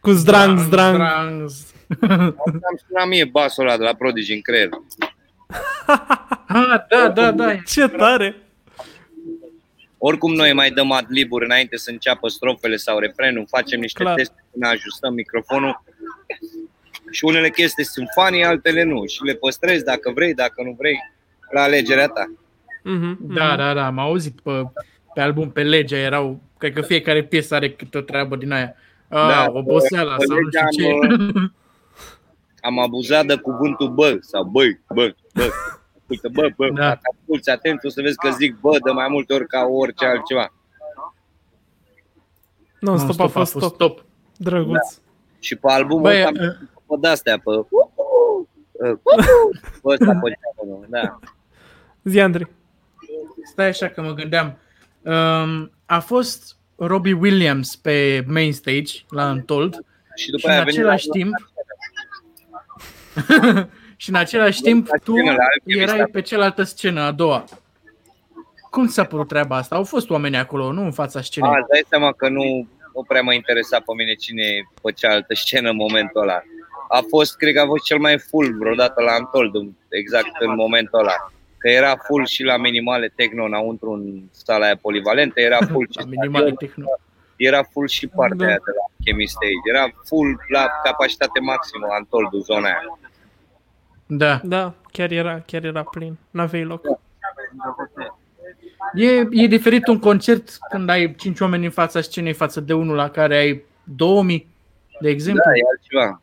Cu 0.00 0.10
zdrang, 0.10 0.58
zdrang. 0.58 1.00
Am 1.00 1.48
sunat 2.86 3.08
mie 3.08 3.24
basul 3.24 3.66
ăla 3.66 3.76
de 3.76 3.84
la 3.84 3.94
Prodigy 3.94 4.34
în 4.34 4.40
creier. 4.40 4.68
ah, 6.46 6.84
da, 6.88 7.08
da, 7.08 7.30
da. 7.30 7.54
Ce 7.66 7.88
tare! 7.88 8.36
Oricum 9.98 10.34
noi 10.34 10.52
mai 10.52 10.70
dăm 10.70 10.92
adliburi 10.92 11.44
înainte 11.44 11.76
să 11.76 11.90
înceapă 11.90 12.28
strofele 12.28 12.76
sau 12.76 12.98
refrenul, 12.98 13.46
facem 13.48 13.80
niște 13.80 14.02
Clar. 14.02 14.14
teste 14.14 14.44
ne 14.52 14.66
ajustăm 14.66 15.14
microfonul 15.14 15.82
și 17.10 17.24
unele 17.24 17.50
chestii 17.50 17.84
sunt 17.84 18.08
funny, 18.14 18.44
altele 18.44 18.82
nu 18.82 19.06
și 19.06 19.22
le 19.22 19.34
păstrezi 19.34 19.84
dacă 19.84 20.10
vrei, 20.14 20.34
dacă 20.34 20.62
nu 20.62 20.74
vrei 20.78 20.98
la 21.50 21.62
alegerea 21.62 22.06
ta. 22.06 22.24
Mm-hmm, 22.88 23.16
da, 23.18 23.56
da, 23.56 23.74
da, 23.74 23.86
am 23.86 23.98
auzit 23.98 24.40
pe, 24.40 24.50
pe 25.14 25.20
album, 25.20 25.50
pe 25.50 25.62
legea 25.62 25.96
erau, 25.96 26.40
cred 26.58 26.72
că 26.72 26.80
fiecare 26.80 27.24
piesă 27.24 27.54
are 27.54 27.70
câte 27.70 27.98
o 27.98 28.00
treabă 28.00 28.36
din 28.36 28.52
aia. 28.52 28.74
Ah, 29.08 29.28
da, 29.28 29.46
oboseala 29.48 30.16
sau 30.18 30.38
nu 30.38 30.48
știu 30.50 30.84
ce. 30.84 31.06
Am, 31.06 31.52
am 32.60 32.78
abuzat 32.78 33.26
de 33.26 33.36
cuvântul 33.36 33.88
bă 33.88 34.16
sau 34.20 34.44
băi, 34.44 34.80
bă, 34.94 35.14
bă. 35.34 35.48
Uite, 36.08 36.28
bă, 36.28 36.48
bă, 36.56 36.70
da. 36.70 36.88
dacă 36.88 37.00
asculti 37.18 37.50
atent, 37.50 37.84
o 37.84 37.88
să 37.88 38.00
vezi 38.00 38.16
că 38.16 38.30
zic 38.30 38.60
bă 38.60 38.76
de 38.84 38.90
mai 38.90 39.08
multe 39.08 39.34
ori 39.34 39.46
ca 39.46 39.64
orice 39.64 40.06
altceva. 40.06 40.52
Nu, 42.80 42.90
no, 42.90 42.96
stop, 42.96 43.12
stop 43.12 43.26
a 43.26 43.28
fost 43.28 43.50
stop. 43.50 43.74
stop. 43.74 44.04
Drăguț. 44.36 44.94
Da. 44.94 45.02
Și 45.38 45.56
pe 45.56 45.70
albumul 45.70 46.02
Băi, 46.02 46.24
ăsta, 46.24 46.44
uh... 46.44 46.68
pe 46.86 46.94
de-astea, 47.00 47.38
pe... 47.44 47.50
Bă, 49.82 49.92
ăsta 49.92 50.18
pe 50.22 50.38
da. 50.88 51.18
Zi, 52.02 52.20
Andrei. 52.20 52.46
Stai 53.44 53.66
așa 53.66 53.88
că 53.88 54.02
mă 54.02 54.12
gândeam. 54.12 54.58
Um, 55.02 55.70
a 55.86 56.00
fost 56.00 56.56
Robbie 56.76 57.12
Williams 57.12 57.76
pe 57.76 58.24
main 58.26 58.52
stage 58.52 58.92
la 59.08 59.30
Untold 59.30 59.84
și, 60.14 60.30
după 60.30 60.50
și 60.50 60.56
în 60.58 60.60
același 60.60 61.08
timp 61.08 61.34
și 64.00 64.08
în 64.08 64.14
același 64.14 64.60
timp 64.60 64.88
tu 65.04 65.12
erai 65.64 66.06
pe 66.12 66.20
cealaltă 66.20 66.62
scenă, 66.62 67.00
a 67.00 67.10
doua. 67.10 67.44
Cum 68.70 68.86
s-a 68.86 69.04
părut 69.04 69.28
treaba 69.28 69.56
asta? 69.56 69.74
Au 69.74 69.84
fost 69.84 70.10
oameni 70.10 70.36
acolo, 70.36 70.72
nu 70.72 70.82
în 70.84 70.92
fața 70.92 71.22
scenei. 71.22 71.50
A, 71.50 71.66
dai 71.72 71.84
seama 71.88 72.12
că 72.12 72.28
nu, 72.28 72.68
nu 72.94 73.04
prea 73.08 73.22
mă 73.22 73.32
interesa 73.32 73.78
pe 73.78 73.92
mine 73.96 74.14
cine 74.14 74.42
e 74.42 74.64
pe 74.82 74.92
cealaltă 74.92 75.34
scenă 75.34 75.70
în 75.70 75.76
momentul 75.76 76.20
ăla. 76.20 76.42
A 76.88 77.00
fost, 77.08 77.36
cred 77.36 77.54
că 77.54 77.60
a 77.60 77.66
fost 77.66 77.84
cel 77.84 77.98
mai 77.98 78.18
full 78.18 78.56
vreodată 78.58 79.02
la 79.02 79.16
Untold, 79.18 79.72
exact 79.88 80.30
în 80.40 80.54
momentul 80.54 80.98
ăla 80.98 81.30
că 81.58 81.68
era 81.68 81.96
full 81.96 82.26
și 82.26 82.42
la 82.42 82.56
minimale 82.56 83.12
techno 83.14 83.44
înăuntru 83.44 83.90
în 83.92 84.22
sala 84.30 84.64
aia 84.64 84.76
polivalentă, 84.76 85.40
era 85.40 85.58
full 85.72 85.88
și 85.90 86.06
minimale 86.06 86.52
techno. 86.52 86.86
Era 87.36 87.62
full 87.62 87.88
și 87.88 88.06
partea 88.06 88.36
da. 88.36 88.46
aia 88.46 88.60
de 88.64 88.72
la 88.78 89.04
Chemi 89.04 89.26
Stage. 89.26 89.68
Era 89.72 89.84
full 90.04 90.44
la 90.48 90.66
capacitate 90.84 91.40
maximă 91.40 91.86
Antoldu, 91.90 92.38
zona 92.38 92.66
aia. 92.66 92.98
Da. 94.10 94.40
Da, 94.44 94.74
chiar 94.92 95.10
era, 95.10 95.40
chiar 95.46 95.64
era 95.64 95.82
plin. 95.82 96.16
N-aveai 96.30 96.64
loc. 96.64 96.86
E, 98.94 99.28
e 99.30 99.46
diferit 99.46 99.86
un 99.86 99.98
concert 99.98 100.58
când 100.70 100.88
ai 100.88 101.14
cinci 101.14 101.40
oameni 101.40 101.64
în 101.64 101.70
fața 101.70 102.00
scenei 102.00 102.32
față 102.32 102.60
de 102.60 102.72
unul 102.72 102.96
la 102.96 103.10
care 103.10 103.36
ai 103.36 103.62
2000. 103.84 104.46
de 105.00 105.08
exemplu? 105.08 105.42
Da, 105.44 105.50
e 105.50 105.62
altceva. 105.70 106.22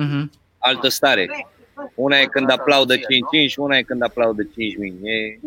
Uh-huh. 0.00 0.30
Altă 0.58 0.88
stare. 0.88 1.48
Una 1.94 2.18
e 2.18 2.24
când 2.24 2.50
aplaudă 2.50 2.96
5-5 2.96 3.00
și 3.46 3.60
una 3.60 3.76
e 3.76 3.82
când 3.82 4.02
aplaudă 4.02 4.42
5.000. 4.42 4.50
E... 5.02 5.38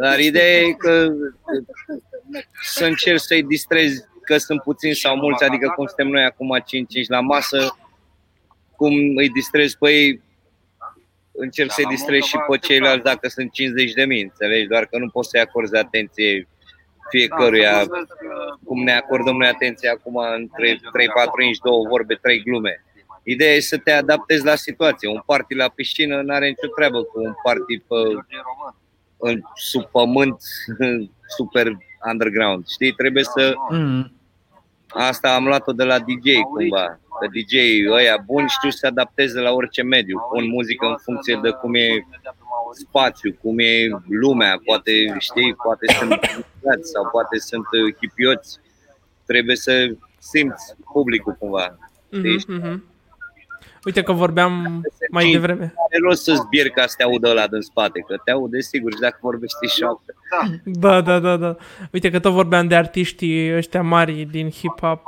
Dar 0.00 0.18
ideea 0.18 0.60
e 0.60 0.72
că 0.72 1.12
să 2.62 2.84
încerci 2.84 3.20
să-i 3.20 3.42
distrezi 3.42 4.04
că 4.22 4.36
sunt 4.36 4.62
puțini 4.62 4.94
sau 4.94 5.16
mulți, 5.16 5.44
adică 5.44 5.72
cum 5.76 5.86
suntem 5.86 6.08
noi 6.08 6.24
acum 6.24 6.56
5-5 6.60 6.64
la 7.08 7.20
masă, 7.20 7.76
cum 8.78 8.92
îi 9.16 9.28
distrezi 9.28 9.78
pe 9.78 9.90
ei, 9.90 10.22
încerc 11.32 11.70
să-i 11.72 11.84
distrezi 11.84 12.28
și 12.28 12.36
pe 12.48 12.58
ceilalți 12.58 13.04
dacă 13.04 13.28
sunt 13.28 13.52
50 13.52 13.92
de 13.92 14.04
mii, 14.04 14.22
înțelegi? 14.22 14.68
Doar 14.68 14.86
că 14.86 14.98
nu 14.98 15.08
poți 15.08 15.28
să-i 15.28 15.40
acorzi 15.40 15.76
atenție 15.76 16.48
fiecăruia, 17.10 17.86
cum 18.64 18.82
ne 18.82 18.92
acordăm 18.92 19.36
noi 19.36 19.48
atenție 19.48 19.88
acum 19.88 20.16
în 20.16 20.48
3, 20.56 20.80
3 20.92 21.08
4 21.08 21.42
inci, 21.42 21.58
două 21.58 21.86
vorbe, 21.88 22.14
trei 22.14 22.42
glume. 22.42 22.84
Ideea 23.22 23.54
e 23.54 23.60
să 23.60 23.78
te 23.78 23.92
adaptezi 23.92 24.44
la 24.44 24.54
situație. 24.54 25.08
Un 25.08 25.22
party 25.26 25.54
la 25.54 25.68
piscină 25.68 26.22
nu 26.22 26.34
are 26.34 26.48
nicio 26.48 26.66
treabă 26.76 27.02
cu 27.02 27.20
un 27.20 27.32
party 27.42 27.78
pe, 27.78 27.94
în, 29.16 29.40
sub 29.54 29.84
pământ, 29.84 30.36
super 31.36 31.76
underground. 32.10 32.66
Știi, 32.66 32.92
trebuie 32.92 33.24
să... 33.24 33.54
Mm. 33.70 34.12
Asta 34.88 35.34
am 35.34 35.44
luat-o 35.44 35.72
de 35.72 35.84
la 35.84 35.98
DJ 35.98 36.40
cumva. 36.52 37.00
Că 37.20 37.26
DJ 37.26 37.54
ăia 37.90 38.16
buni 38.26 38.48
știu 38.48 38.70
să 38.70 38.76
se 38.76 38.86
adapteze 38.86 39.40
la 39.40 39.50
orice 39.50 39.82
mediu. 39.82 40.18
Pun 40.32 40.48
muzică 40.48 40.86
în 40.86 40.96
funcție 40.96 41.38
de 41.42 41.50
cum 41.50 41.74
e 41.74 42.06
spațiu, 42.72 43.36
cum 43.42 43.58
e 43.58 43.88
lumea. 44.08 44.60
Poate, 44.64 44.92
știi, 45.18 45.54
poate 45.54 45.86
sunt 45.98 46.20
sau 46.92 47.08
poate 47.10 47.38
sunt 47.38 47.64
hipioți. 48.00 48.58
Trebuie 49.26 49.56
să 49.56 49.90
simți 50.18 50.74
publicul 50.92 51.32
cumva. 51.32 51.78
Știi? 52.12 52.38
Mm-hmm. 52.38 52.97
Uite 53.88 54.02
că 54.02 54.12
vorbeam 54.12 54.82
mai 55.10 55.30
devreme. 55.30 55.62
Are 55.62 55.98
rost 56.02 56.22
să 56.22 56.34
zbieri 56.34 56.70
ca 56.70 56.86
să 56.86 56.94
te 56.96 57.02
audă 57.02 57.28
ăla 57.28 57.46
din 57.46 57.60
spate, 57.60 58.04
că 58.06 58.16
te 58.24 58.30
aude 58.30 58.60
sigur 58.60 58.92
și 58.92 58.98
dacă 58.98 59.18
vorbești 59.20 59.66
șoaptă. 59.66 60.14
Da, 60.64 61.00
da, 61.00 61.18
da, 61.18 61.36
da. 61.36 61.56
Uite 61.92 62.10
că 62.10 62.18
tot 62.18 62.32
vorbeam 62.32 62.68
de 62.68 62.74
artiștii 62.74 63.56
ăștia 63.56 63.82
mari 63.82 64.28
din 64.30 64.50
hip-hop. 64.50 65.02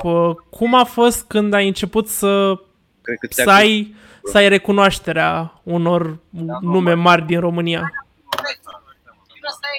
Cum 0.51 0.74
a 0.74 0.85
fost 0.85 1.24
când 1.26 1.53
ai 1.53 1.66
început 1.66 2.09
să, 2.09 2.61
Cred 3.03 3.18
că 3.18 3.26
să, 3.31 3.51
ai, 3.51 3.95
să 4.24 4.37
ai 4.37 4.49
recunoașterea 4.49 5.61
unor 5.62 6.18
nume 6.61 6.95
mari 6.95 7.26
din 7.26 7.41
România? 7.41 7.93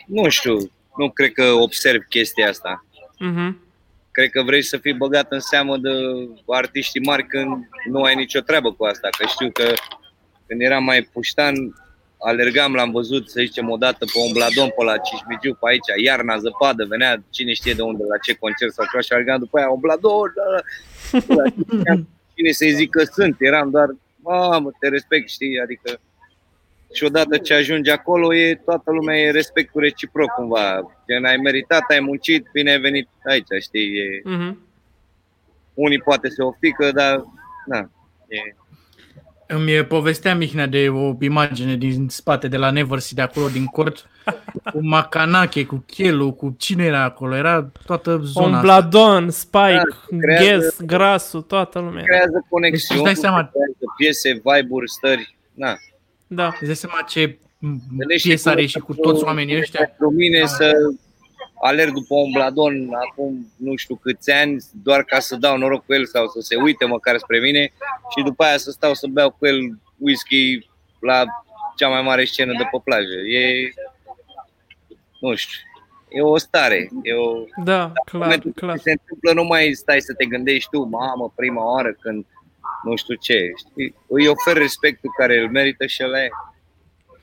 Nu 0.06 0.30
știu, 0.30 0.58
nu 0.97 1.10
cred 1.10 1.32
că 1.32 1.43
observ 1.43 2.02
chestia 2.10 2.49
asta. 2.49 2.86
Uh-huh. 3.16 3.71
Cred 4.12 4.30
că 4.30 4.41
vrei 4.43 4.62
să 4.62 4.78
fii 4.78 4.93
băgat 4.93 5.32
în 5.32 5.39
seamă 5.39 5.78
de 5.78 5.89
artiștii 6.47 7.01
mari 7.01 7.28
când 7.28 7.68
nu 7.89 8.01
ai 8.01 8.16
nicio 8.16 8.39
treabă 8.39 8.74
cu 8.74 8.84
asta. 8.84 9.07
Că 9.18 9.26
știu 9.28 9.51
că 9.51 9.74
când 10.47 10.62
eram 10.62 10.84
mai 10.84 11.01
puștan, 11.01 11.55
alergam, 12.20 12.74
l-am 12.74 12.91
văzut, 12.91 13.30
să 13.30 13.39
zicem, 13.39 13.70
o 13.70 13.78
dată 13.78 14.05
pe 14.05 14.20
un 14.26 14.32
bladon 14.32 14.70
pe 14.78 14.84
la 14.84 14.97
Cismigiu, 14.97 15.53
pe 15.53 15.66
aici, 15.70 16.03
iarna, 16.03 16.38
zăpadă, 16.38 16.86
venea 16.86 17.24
cine 17.30 17.53
știe 17.53 17.74
de 17.74 17.82
unde, 17.82 18.03
la 18.03 18.18
ce 18.18 18.34
concert 18.34 18.74
sau 18.74 18.86
ceva 18.86 19.01
și 19.01 19.12
alergam 19.14 19.39
după 19.39 19.57
aia, 19.57 19.70
un 19.70 19.80
bladon, 19.80 20.34
da, 20.36 20.43
da. 21.36 21.93
cine 22.36 22.51
să-i 22.51 22.74
zic 22.74 22.89
că 22.89 23.03
sunt, 23.03 23.36
eram 23.39 23.70
doar, 23.70 23.89
mamă, 24.16 24.72
te 24.80 24.88
respect, 24.88 25.30
știi, 25.30 25.59
adică 25.59 25.99
și 26.94 27.04
odată 27.04 27.38
ce 27.38 27.54
ajungi 27.54 27.89
acolo, 27.89 28.36
e, 28.36 28.62
toată 28.66 28.92
lumea 28.92 29.18
e 29.18 29.32
respectul 29.32 29.82
reciproc 29.82 30.30
cumva. 30.32 30.82
Când 31.06 31.26
ai 31.26 31.38
meritat, 31.38 31.82
ai 31.89 32.00
muncit, 32.00 32.48
bine 32.54 32.72
ai 32.72 32.80
venit 32.80 33.10
aici, 33.30 33.62
știi? 33.62 33.98
E... 33.98 34.22
Uh-huh. 34.30 34.56
Unii 35.74 36.00
poate 36.00 36.30
se 36.30 36.42
oftică, 36.42 36.92
dar 36.92 37.26
na, 37.66 37.89
e... 38.28 38.56
Îmi 39.48 39.86
povestea 39.86 40.36
Mihnea 40.36 40.66
de 40.66 40.89
o 40.89 41.16
imagine 41.20 41.76
din 41.76 42.08
spate 42.10 42.48
de 42.48 42.58
la 42.58 42.72
Neversea 42.72 43.12
de 43.16 43.22
acolo 43.22 43.48
din 43.48 43.66
cort 43.66 44.10
cu 44.72 44.80
Macanache, 44.82 45.66
cu 45.66 45.84
Chelu, 45.88 46.32
cu 46.32 46.56
cine 46.58 46.84
era 46.84 47.04
acolo, 47.04 47.36
era 47.36 47.72
toată 47.86 48.20
zona 48.24 48.56
Un 48.56 48.62
Bladon, 48.62 49.30
Spike, 49.30 49.82
da, 50.10 50.18
creează, 50.18 50.54
Guess, 50.54 50.82
Grasu, 50.82 51.42
toată 51.42 51.80
lumea. 51.80 52.04
Creează 52.04 52.46
conexiuni, 52.50 53.04
deci, 53.04 53.16
seama... 53.16 53.50
creează 53.52 53.94
piese, 53.98 54.42
vibe-uri, 54.44 54.89
stări, 54.89 55.38
na. 55.54 55.76
Da. 56.34 56.48
Îți 56.48 56.66
dai 56.66 56.76
seama 56.76 57.02
ce 57.02 57.38
piesă 58.22 58.50
are 58.50 58.66
și 58.66 58.80
cu 58.80 58.94
toți 58.94 59.24
oamenii 59.24 59.58
ăștia? 59.58 59.86
Pentru 59.86 60.12
mine 60.12 60.46
să 60.46 60.72
alerg 61.62 61.94
după 61.94 62.16
un 62.16 62.32
bladon 62.32 62.90
acum 63.10 63.52
nu 63.58 63.76
știu 63.76 63.96
câți 63.96 64.32
ani, 64.32 64.64
doar 64.84 65.04
ca 65.04 65.20
să 65.20 65.36
dau 65.36 65.58
noroc 65.58 65.86
cu 65.86 65.94
el 65.94 66.06
sau 66.06 66.28
să 66.28 66.40
se 66.40 66.56
uite 66.56 66.86
măcar 66.86 67.18
spre 67.18 67.40
mine 67.40 67.74
și 68.16 68.24
după 68.24 68.44
aia 68.44 68.58
să 68.58 68.72
stau 68.72 68.94
să 68.94 69.08
beau 69.08 69.32
cu 69.32 69.46
el 69.46 69.60
whisky 69.98 70.70
la 71.00 71.24
cea 71.78 71.88
mai 71.88 72.02
mare 72.02 72.26
scenă 72.26 72.52
de 72.58 72.68
pe 72.72 72.82
plajă. 72.84 73.18
E, 73.28 73.74
nu 75.20 75.36
știu, 75.36 75.60
e 76.10 76.22
o 76.22 76.38
stare. 76.38 76.90
E 77.04 77.14
o, 77.14 77.44
da, 77.64 77.92
clar, 78.06 78.42
clar. 78.56 78.78
Se 78.78 78.92
întâmplă, 78.92 79.34
nu 79.34 79.44
mai 79.44 79.74
stai 79.74 80.02
să 80.02 80.14
te 80.14 80.26
gândești 80.26 80.70
tu, 80.70 80.84
mamă, 80.84 81.34
prima 81.36 81.74
oară 81.74 81.96
când 82.00 82.26
nu 82.84 82.96
știu 82.96 83.16
ce, 83.16 83.52
știi? 83.58 83.96
Îi 84.08 84.28
ofer 84.28 84.58
respectul 84.58 85.10
care 85.18 85.40
îl 85.40 85.50
merită 85.50 85.86
și 85.86 86.04
ăla 86.06 86.24
e. 86.24 86.30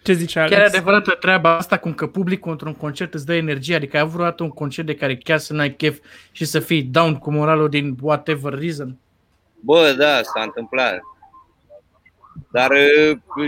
Ce 0.03 0.13
zice 0.13 0.39
Alex? 0.39 0.55
Chiar 0.55 0.65
e 0.65 0.69
adevărată 0.69 1.11
treaba 1.11 1.57
asta 1.57 1.79
cum 1.79 1.95
că 1.95 2.07
publicul 2.07 2.51
într-un 2.51 2.75
concert 2.75 3.15
îți 3.15 3.27
dă 3.27 3.35
energie, 3.35 3.75
adică 3.75 3.97
ai 3.97 4.03
avut 4.03 4.41
un 4.41 4.49
concert 4.49 4.87
de 4.87 4.95
care 4.95 5.17
chiar 5.17 5.39
să 5.39 5.53
n-ai 5.53 5.75
chef 5.75 5.99
și 6.33 6.45
să 6.45 6.61
fii 6.61 6.83
down 6.83 7.17
cu 7.17 7.31
moralul 7.31 7.69
din 7.69 7.97
whatever 8.01 8.53
reason? 8.59 8.97
Bă, 9.61 9.95
da, 9.99 10.23
s-a 10.23 10.43
întâmplat. 10.43 11.01
Dar 12.51 12.71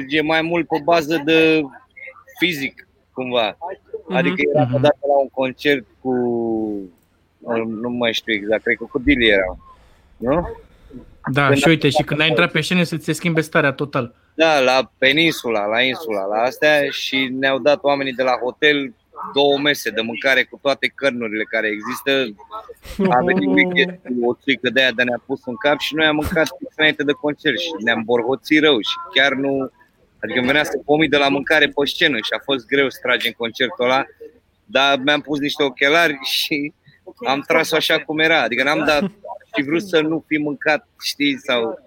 e 0.09 0.21
mai 0.21 0.43
mult 0.43 0.67
pe 0.67 0.81
bază 0.85 1.23
de 1.25 1.63
fizic, 2.39 2.89
cumva. 3.13 3.57
Adică 4.09 4.35
mm-hmm. 4.35 4.55
era 4.55 4.69
odată 4.75 4.99
la 5.01 5.19
un 5.21 5.29
concert 5.29 5.87
cu, 6.01 6.13
nu 7.67 7.91
mai 7.91 8.13
știu 8.13 8.33
exact, 8.33 8.63
cred 8.63 8.77
că 8.77 8.85
cu 8.85 8.99
Dili 8.99 9.29
era, 9.29 9.59
nu? 10.17 10.49
Da, 11.33 11.47
când 11.47 11.59
și 11.59 11.69
uite, 11.69 11.89
și 11.89 12.03
când 12.03 12.21
ai 12.21 12.29
intrat 12.29 12.51
pe 12.51 12.61
scenă 12.61 12.83
să 12.83 12.97
ți 12.97 13.05
se 13.05 13.13
schimbe 13.13 13.41
starea 13.41 13.73
total. 13.73 14.15
Da, 14.35 14.61
la 14.61 14.91
peninsula, 14.99 15.67
la 15.67 15.81
insula, 15.83 16.25
la 16.25 16.43
astea 16.43 16.91
și 16.91 17.29
ne-au 17.39 17.59
dat 17.59 17.83
oamenii 17.83 18.13
de 18.13 18.23
la 18.23 18.39
hotel 18.43 18.95
două 19.35 19.59
mese 19.59 19.91
de 19.91 20.01
mâncare 20.01 20.45
cu 20.45 20.59
toate 20.63 20.93
cărnurile 20.95 21.45
care 21.45 21.69
există. 21.69 22.11
A 23.11 23.25
venit 23.25 23.49
weekend 23.49 24.01
cu 24.05 24.31
o 24.31 24.35
țică 24.43 24.71
de 24.71 24.81
aia 24.81 24.91
de 24.91 25.03
ne-a 25.03 25.23
pus 25.27 25.41
în 25.45 25.57
cap 25.57 25.79
și 25.79 25.95
noi 25.95 26.07
am 26.07 26.15
mâncat 26.15 26.49
înainte 26.77 27.03
de 27.03 27.13
concert 27.13 27.59
și 27.59 27.71
ne-am 27.79 28.03
borhoțit 28.05 28.63
rău 28.63 28.81
și 28.81 28.97
chiar 29.15 29.33
nu... 29.33 29.71
Adică 30.23 30.41
venea 30.41 30.65
să 30.65 30.81
pomi 30.85 31.09
de 31.09 31.17
la 31.17 31.29
mâncare 31.29 31.67
pe 31.67 31.87
scenă 31.87 32.17
și 32.17 32.33
a 32.37 32.41
fost 32.45 32.67
greu 32.67 32.91
să 32.91 32.99
tragem 33.03 33.33
concertul 33.37 33.85
ăla, 33.85 34.05
dar 34.65 34.99
mi-am 35.05 35.21
pus 35.21 35.39
niște 35.39 35.63
ochelari 35.63 36.19
și 36.23 36.73
am 37.27 37.41
tras-o 37.47 37.77
așa 37.77 37.99
cum 37.99 38.19
era. 38.19 38.43
Adică 38.43 38.63
n-am 38.63 38.85
dat 38.85 39.11
și 39.57 39.65
vrut 39.65 39.83
să 39.83 40.01
nu 40.01 40.25
fi 40.27 40.37
mâncat, 40.37 40.89
știi, 41.03 41.39
sau... 41.39 41.79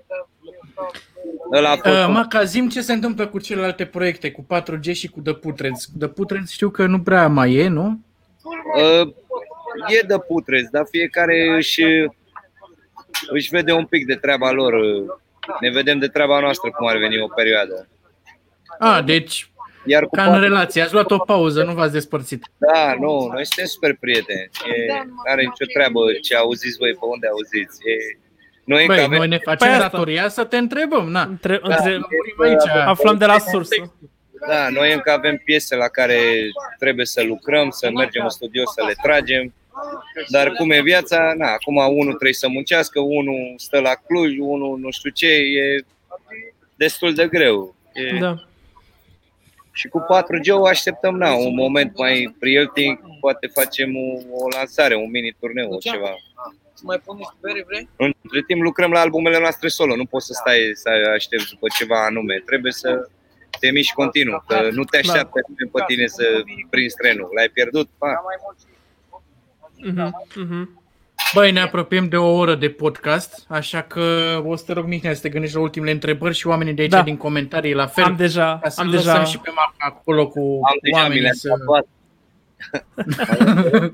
Ăla 1.51 1.69
a 1.71 1.75
fost... 1.75 1.95
uh, 1.95 2.07
Maca, 2.09 2.43
zim 2.43 2.69
ce 2.69 2.81
se 2.81 2.93
întâmplă 2.93 3.27
cu 3.27 3.39
celelalte 3.39 3.85
proiecte, 3.85 4.31
cu 4.31 4.45
4G 4.53 4.93
și 4.93 5.07
cu 5.07 5.19
The 5.19 5.33
Putreds. 5.33 5.89
The 5.99 6.07
Putreds 6.07 6.51
știu 6.51 6.69
că 6.69 6.85
nu 6.85 7.01
prea 7.01 7.27
mai 7.27 7.53
e, 7.53 7.67
nu? 7.67 7.99
Uh, 8.75 9.13
e 9.87 10.05
The 10.07 10.17
Putreds, 10.17 10.69
dar 10.69 10.85
fiecare 10.89 11.55
își, 11.55 11.81
își 13.29 13.49
vede 13.49 13.71
un 13.71 13.85
pic 13.85 14.05
de 14.05 14.15
treaba 14.15 14.51
lor. 14.51 14.73
Ne 15.59 15.69
vedem 15.69 15.99
de 15.99 16.07
treaba 16.07 16.39
noastră 16.39 16.69
cum 16.71 16.87
ar 16.87 16.97
veni 16.97 17.21
o 17.21 17.27
perioadă. 17.27 17.87
A, 18.79 19.01
deci 19.01 19.51
iar 19.85 20.03
cu 20.03 20.15
Ca 20.15 20.35
în 20.35 20.39
relație, 20.39 20.81
ați 20.81 20.93
luat 20.93 21.11
o 21.11 21.17
pauză, 21.17 21.63
nu 21.63 21.73
v-ați 21.73 21.91
despărțit. 21.91 22.45
Da, 22.57 22.95
nu, 22.99 23.29
noi 23.33 23.45
suntem 23.45 23.65
super 23.65 23.95
prieteni. 23.99 24.49
E, 24.65 24.93
are 25.29 25.41
nicio 25.41 25.65
treabă 25.73 25.99
ce 26.21 26.35
auziți 26.35 26.77
voi, 26.77 26.91
pe 26.91 26.99
unde 27.01 27.27
auziți. 27.27 27.77
E, 27.87 28.17
noi, 28.63 28.85
Băi, 28.85 28.99
avem... 28.99 29.17
noi 29.17 29.27
ne 29.27 29.37
facem 29.37 29.69
păi 29.69 29.77
datoria 29.77 30.29
să 30.29 30.43
te 30.43 30.57
întrebăm, 30.57 31.09
na. 31.09 31.21
Între, 31.21 31.59
da, 31.67 31.75
între, 31.75 31.99
aici, 32.43 32.67
aflăm 32.85 33.17
de 33.17 33.25
la 33.25 33.39
sursă. 33.39 33.93
Da, 34.47 34.69
noi 34.69 34.93
încă 34.93 35.11
avem 35.11 35.41
piese 35.45 35.75
la 35.75 35.87
care 35.87 36.19
trebuie 36.79 37.05
să 37.05 37.23
lucrăm, 37.23 37.69
să 37.69 37.89
mergem 37.93 38.23
în 38.23 38.29
studio, 38.29 38.63
să 38.65 38.83
le 38.87 38.93
tragem. 39.01 39.53
Dar 40.27 40.51
cum 40.51 40.71
e 40.71 40.81
viața, 40.81 41.33
na, 41.37 41.47
acum 41.47 41.75
unul 41.75 42.13
trebuie 42.13 42.33
să 42.33 42.47
muncească, 42.47 42.99
unul 42.99 43.53
stă 43.57 43.79
la 43.79 43.93
Cluj, 44.07 44.37
unul 44.39 44.77
nu 44.79 44.91
știu 44.91 45.09
ce, 45.09 45.27
e 45.27 45.85
destul 46.75 47.13
de 47.13 47.27
greu. 47.27 47.75
E... 47.93 48.19
Da. 48.19 48.35
Și 49.75 49.87
cu 49.87 49.99
4G 49.99 50.51
o 50.51 50.65
așteptăm, 50.65 51.17
na, 51.17 51.33
un 51.33 51.55
moment 51.55 51.97
mai 51.97 52.35
prielnic, 52.39 53.01
poate 53.19 53.47
facem 53.47 53.95
o, 53.95 54.07
o 54.31 54.47
lansare, 54.55 54.95
un 54.95 55.09
mini 55.09 55.35
turneu, 55.39 55.71
o 55.71 55.77
ceva. 55.77 56.15
Să 56.73 56.81
mai 56.85 56.99
pun 57.05 57.17
niște 57.17 57.35
bere, 57.41 57.63
vrei? 57.67 57.89
Între 57.95 58.43
timp 58.47 58.61
lucrăm 58.61 58.91
la 58.91 58.99
albumele 58.99 59.39
noastre 59.39 59.67
solo, 59.67 59.95
nu 59.95 60.05
poți 60.05 60.25
să 60.25 60.33
stai 60.33 60.71
să 60.73 60.89
aștepți 61.15 61.49
după 61.49 61.67
ceva 61.77 62.05
anume, 62.05 62.41
trebuie 62.45 62.71
să 62.71 63.09
te 63.59 63.71
miști 63.71 63.93
continuu, 63.93 64.43
că 64.47 64.69
nu 64.71 64.83
te 64.83 64.97
așteaptă 64.97 65.39
nimeni 65.47 65.69
pe 65.73 65.83
tine 65.87 66.07
să 66.07 66.43
prinzi 66.69 66.95
trenul, 66.95 67.29
l-ai 67.35 67.49
pierdut, 67.49 67.89
pa. 67.97 68.23
Uh-huh, 69.89 70.09
uh-huh. 70.43 70.82
Băi, 71.33 71.51
ne 71.51 71.61
apropiem 71.61 72.07
de 72.09 72.17
o 72.17 72.31
oră 72.37 72.55
de 72.55 72.69
podcast, 72.69 73.45
așa 73.49 73.81
că 73.81 74.01
o 74.45 74.55
să 74.55 74.63
te 74.65 74.73
rog, 74.73 74.85
Mihnea, 74.85 75.13
să 75.13 75.21
te 75.21 75.29
gândești 75.29 75.55
la 75.55 75.61
ultimele 75.61 75.91
întrebări 75.91 76.35
și 76.35 76.47
oamenii 76.47 76.73
de 76.73 76.81
aici 76.81 76.91
Da. 76.91 77.01
din 77.01 77.17
comentarii 77.17 77.73
la 77.73 77.85
fel. 77.85 78.03
Am 78.03 78.15
deja, 78.15 78.59
ca 78.61 78.69
să 78.69 78.81
am 78.81 78.89
lăsăm 78.89 79.13
deja, 79.13 79.23
și 79.23 79.37
pe 79.39 79.51
Marc 79.55 79.73
acolo 79.77 80.27
cu 80.27 80.39
Am 80.39 80.77
deja 80.81 80.95
mi 80.95 81.01
oamenii 81.01 81.21
le-am 81.21 81.33
să... 81.33 81.49
tatuat. 81.49 81.85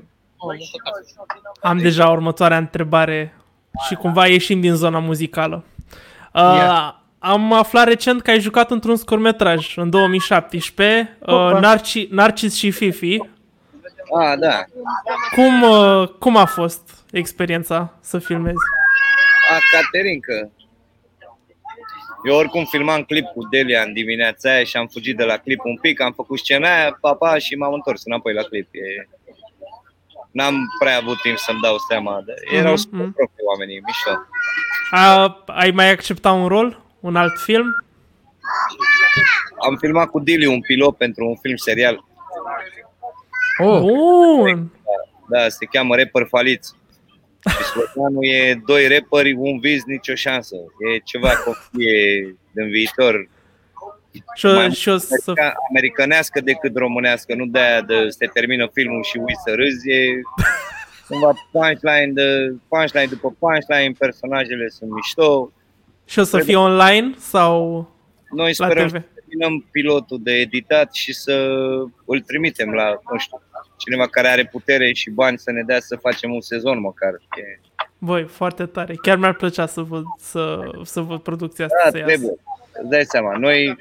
am 1.60 1.78
deja 1.78 2.08
următoarea 2.08 2.56
întrebare 2.58 3.34
și 3.88 3.94
cumva 3.94 4.26
ieșim 4.26 4.60
din 4.60 4.74
zona 4.74 4.98
muzicală. 4.98 5.64
Uh, 6.34 6.40
Ia. 6.56 7.00
am 7.18 7.52
aflat 7.52 7.86
recent 7.86 8.22
că 8.22 8.30
ai 8.30 8.40
jucat 8.40 8.70
într-un 8.70 8.96
scurtmetraj 8.96 9.76
în 9.76 9.90
2017, 9.90 11.16
uh, 11.20 11.28
Opa. 11.34 11.58
Narci, 11.60 12.08
Narcis 12.08 12.54
și 12.56 12.70
Fifi. 12.70 13.18
Ah, 14.20 14.38
da. 14.38 14.64
Cum, 15.34 15.62
uh, 15.62 16.08
cum 16.08 16.36
a 16.36 16.44
fost 16.44 16.99
experiența 17.12 17.98
să 18.00 18.18
filmezi? 18.18 18.58
A, 19.50 19.58
Caterinca. 19.70 20.50
Eu 22.24 22.36
oricum 22.36 22.64
filmam 22.64 23.02
clip 23.02 23.24
cu 23.24 23.48
Delia 23.50 23.82
în 23.82 23.92
dimineața 23.92 24.50
aia 24.50 24.64
și 24.64 24.76
am 24.76 24.86
fugit 24.86 25.16
de 25.16 25.24
la 25.24 25.36
clip 25.36 25.60
un 25.64 25.76
pic, 25.76 26.00
am 26.00 26.12
făcut 26.12 26.38
scena 26.38 26.74
aia, 26.76 26.98
papa, 27.00 27.38
și 27.38 27.54
m-am 27.54 27.72
întors 27.72 28.02
înapoi 28.04 28.34
la 28.34 28.42
clip. 28.42 28.68
E... 28.72 29.08
N-am 30.30 30.54
prea 30.78 30.96
avut 30.96 31.20
timp 31.20 31.38
să-mi 31.38 31.60
dau 31.60 31.76
seama. 31.88 32.22
De... 32.26 32.34
Erau 32.56 32.72
Mhm, 32.72 32.80
super 32.80 32.98
mhm. 33.00 33.12
proprii 33.12 33.44
oamenii, 33.44 33.80
mișto. 33.86 34.10
A, 34.90 35.42
ai 35.46 35.70
mai 35.70 35.90
acceptat 35.90 36.34
un 36.34 36.46
rol? 36.46 36.82
Un 37.00 37.16
alt 37.16 37.38
film? 37.38 37.66
Am 39.68 39.76
filmat 39.76 40.08
cu 40.08 40.20
Dili 40.20 40.46
un 40.46 40.60
pilot 40.60 40.96
pentru 40.96 41.26
un 41.26 41.36
film 41.36 41.56
serial. 41.56 42.04
Oh, 43.58 43.80
Bun! 43.80 44.72
Da, 45.28 45.48
se 45.48 45.64
cheamă 45.64 45.96
Rapper 45.96 46.26
Faliți. 46.28 46.74
Și 47.48 47.62
sloganul 47.64 48.24
e 48.24 48.60
doi 48.66 48.88
rapperi, 48.88 49.32
un 49.32 49.58
vis, 49.60 49.84
nicio 49.84 50.14
șansă. 50.14 50.56
E 50.56 50.98
ceva 51.04 51.28
copie 51.36 52.36
din 52.52 52.68
viitor. 52.70 53.28
Și, 54.34 54.46
o- 54.46 54.54
Mai 54.54 54.70
și 54.72 54.88
o 54.88 54.96
să... 54.96 55.14
America, 55.26 55.52
americanească 55.68 56.40
decât 56.40 56.76
românească, 56.76 57.34
nu 57.34 57.46
de-aia 57.46 57.80
de 57.82 58.08
se 58.08 58.26
termină 58.26 58.68
filmul 58.72 59.02
și 59.04 59.16
uiți 59.16 59.40
să 59.46 59.54
râzi, 59.54 59.90
e 59.90 60.20
cumva 61.08 61.32
punchline, 61.52 62.12
de, 62.12 62.54
punchline 62.68 63.06
după 63.06 63.34
punchline, 63.38 63.92
personajele 63.98 64.68
sunt 64.68 64.90
mișto. 64.90 65.52
Și 66.04 66.18
o 66.18 66.22
să 66.22 66.38
fie 66.38 66.56
online 66.56 67.14
sau 67.18 67.88
Noi 68.30 68.52
la 68.56 68.66
sperăm 68.66 68.86
TV? 68.88 68.92
să 68.94 69.02
terminăm 69.14 69.66
pilotul 69.70 70.18
de 70.22 70.32
editat 70.32 70.94
și 70.94 71.12
să 71.12 71.32
îl 72.06 72.20
trimitem 72.20 72.72
la, 72.72 72.88
nu 73.12 73.18
știu, 73.18 73.42
cineva 73.84 74.06
care 74.06 74.28
are 74.28 74.44
putere 74.46 74.92
și 74.92 75.10
bani 75.10 75.38
să 75.38 75.50
ne 75.50 75.62
dea 75.62 75.80
să 75.80 75.96
facem 75.96 76.32
un 76.32 76.40
sezon 76.40 76.80
măcar. 76.80 77.12
E, 77.12 77.60
Băi, 77.98 78.24
foarte 78.24 78.66
tare. 78.66 78.94
Chiar 79.02 79.16
mi-ar 79.16 79.34
plăcea 79.34 79.66
să 79.66 79.80
văd, 79.80 80.04
să, 80.18 80.70
să 80.84 81.00
văd 81.00 81.20
producția 81.20 81.64
asta 81.64 81.78
da, 81.84 81.90
să 81.90 81.96
iasă. 81.98 82.08
trebuie. 82.08 82.36
Îți 82.80 82.88
dai 82.90 83.04
seama, 83.04 83.36
noi 83.38 83.76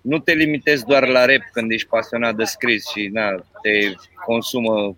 nu 0.00 0.18
te 0.18 0.32
limitezi 0.32 0.84
doar 0.84 1.08
la 1.08 1.24
rap 1.24 1.40
când 1.52 1.70
ești 1.70 1.88
pasionat 1.88 2.34
de 2.36 2.44
scris 2.44 2.86
și 2.88 3.08
na, 3.12 3.30
te 3.62 3.92
consumă 4.24 4.96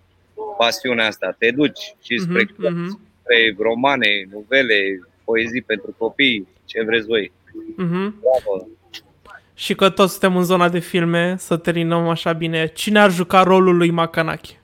pasiunea 0.58 1.06
asta. 1.06 1.34
Te 1.38 1.50
duci 1.50 1.94
și 2.02 2.18
spre, 2.18 2.48
Mhm, 2.56 2.72
mhm, 2.72 3.00
spre 3.22 3.54
romane, 3.58 4.08
novele, 4.32 5.00
poezii 5.24 5.62
pentru 5.62 5.94
copii, 5.98 6.48
ce 6.64 6.82
vreți 6.84 7.06
voi. 7.06 7.32
mhm. 7.76 8.20
Bravo. 8.20 8.68
Și 9.58 9.74
că 9.74 9.90
toți 9.90 10.10
suntem 10.10 10.36
în 10.36 10.42
zona 10.44 10.68
de 10.68 10.78
filme, 10.78 11.34
să 11.38 11.56
terminăm 11.56 12.08
așa 12.08 12.32
bine. 12.32 12.66
Cine 12.66 12.98
ar 13.00 13.10
juca 13.10 13.42
rolul 13.42 13.76
lui 13.76 13.90
Makanaki? 13.90 14.58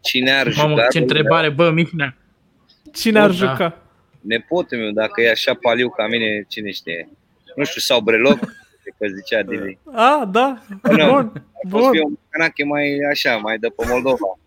Cine 0.00 0.30
ar 0.30 0.52
mamă, 0.56 0.74
juca? 0.74 0.86
ce 0.88 0.98
întrebare, 0.98 1.48
bă, 1.48 1.70
Mihnea. 1.70 2.16
Cine 2.92 3.12
Bun, 3.20 3.22
ar 3.22 3.28
da. 3.28 3.34
juca? 3.34 3.82
Nepotul 4.20 4.78
meu, 4.78 4.90
dacă 4.90 5.20
e 5.20 5.30
așa 5.30 5.54
paliu 5.54 5.90
ca 5.90 6.06
mine, 6.06 6.44
cine 6.48 6.70
știe? 6.70 7.08
Nu 7.56 7.64
știu, 7.64 7.80
sau 7.80 8.00
breloc, 8.00 8.38
că 8.98 9.06
zicea 9.14 9.42
Dili. 9.42 9.78
A, 9.92 10.28
da. 10.32 10.62
Nu, 10.82 11.06
Bun, 11.12 11.32
Poți 11.70 11.88
fi 11.90 12.00
bun. 12.00 12.10
un 12.10 12.18
canache 12.28 12.64
mai 12.64 12.98
așa, 13.10 13.36
mai 13.36 13.58
de 13.58 13.68
pe 13.68 13.84
Moldova. 13.88 14.38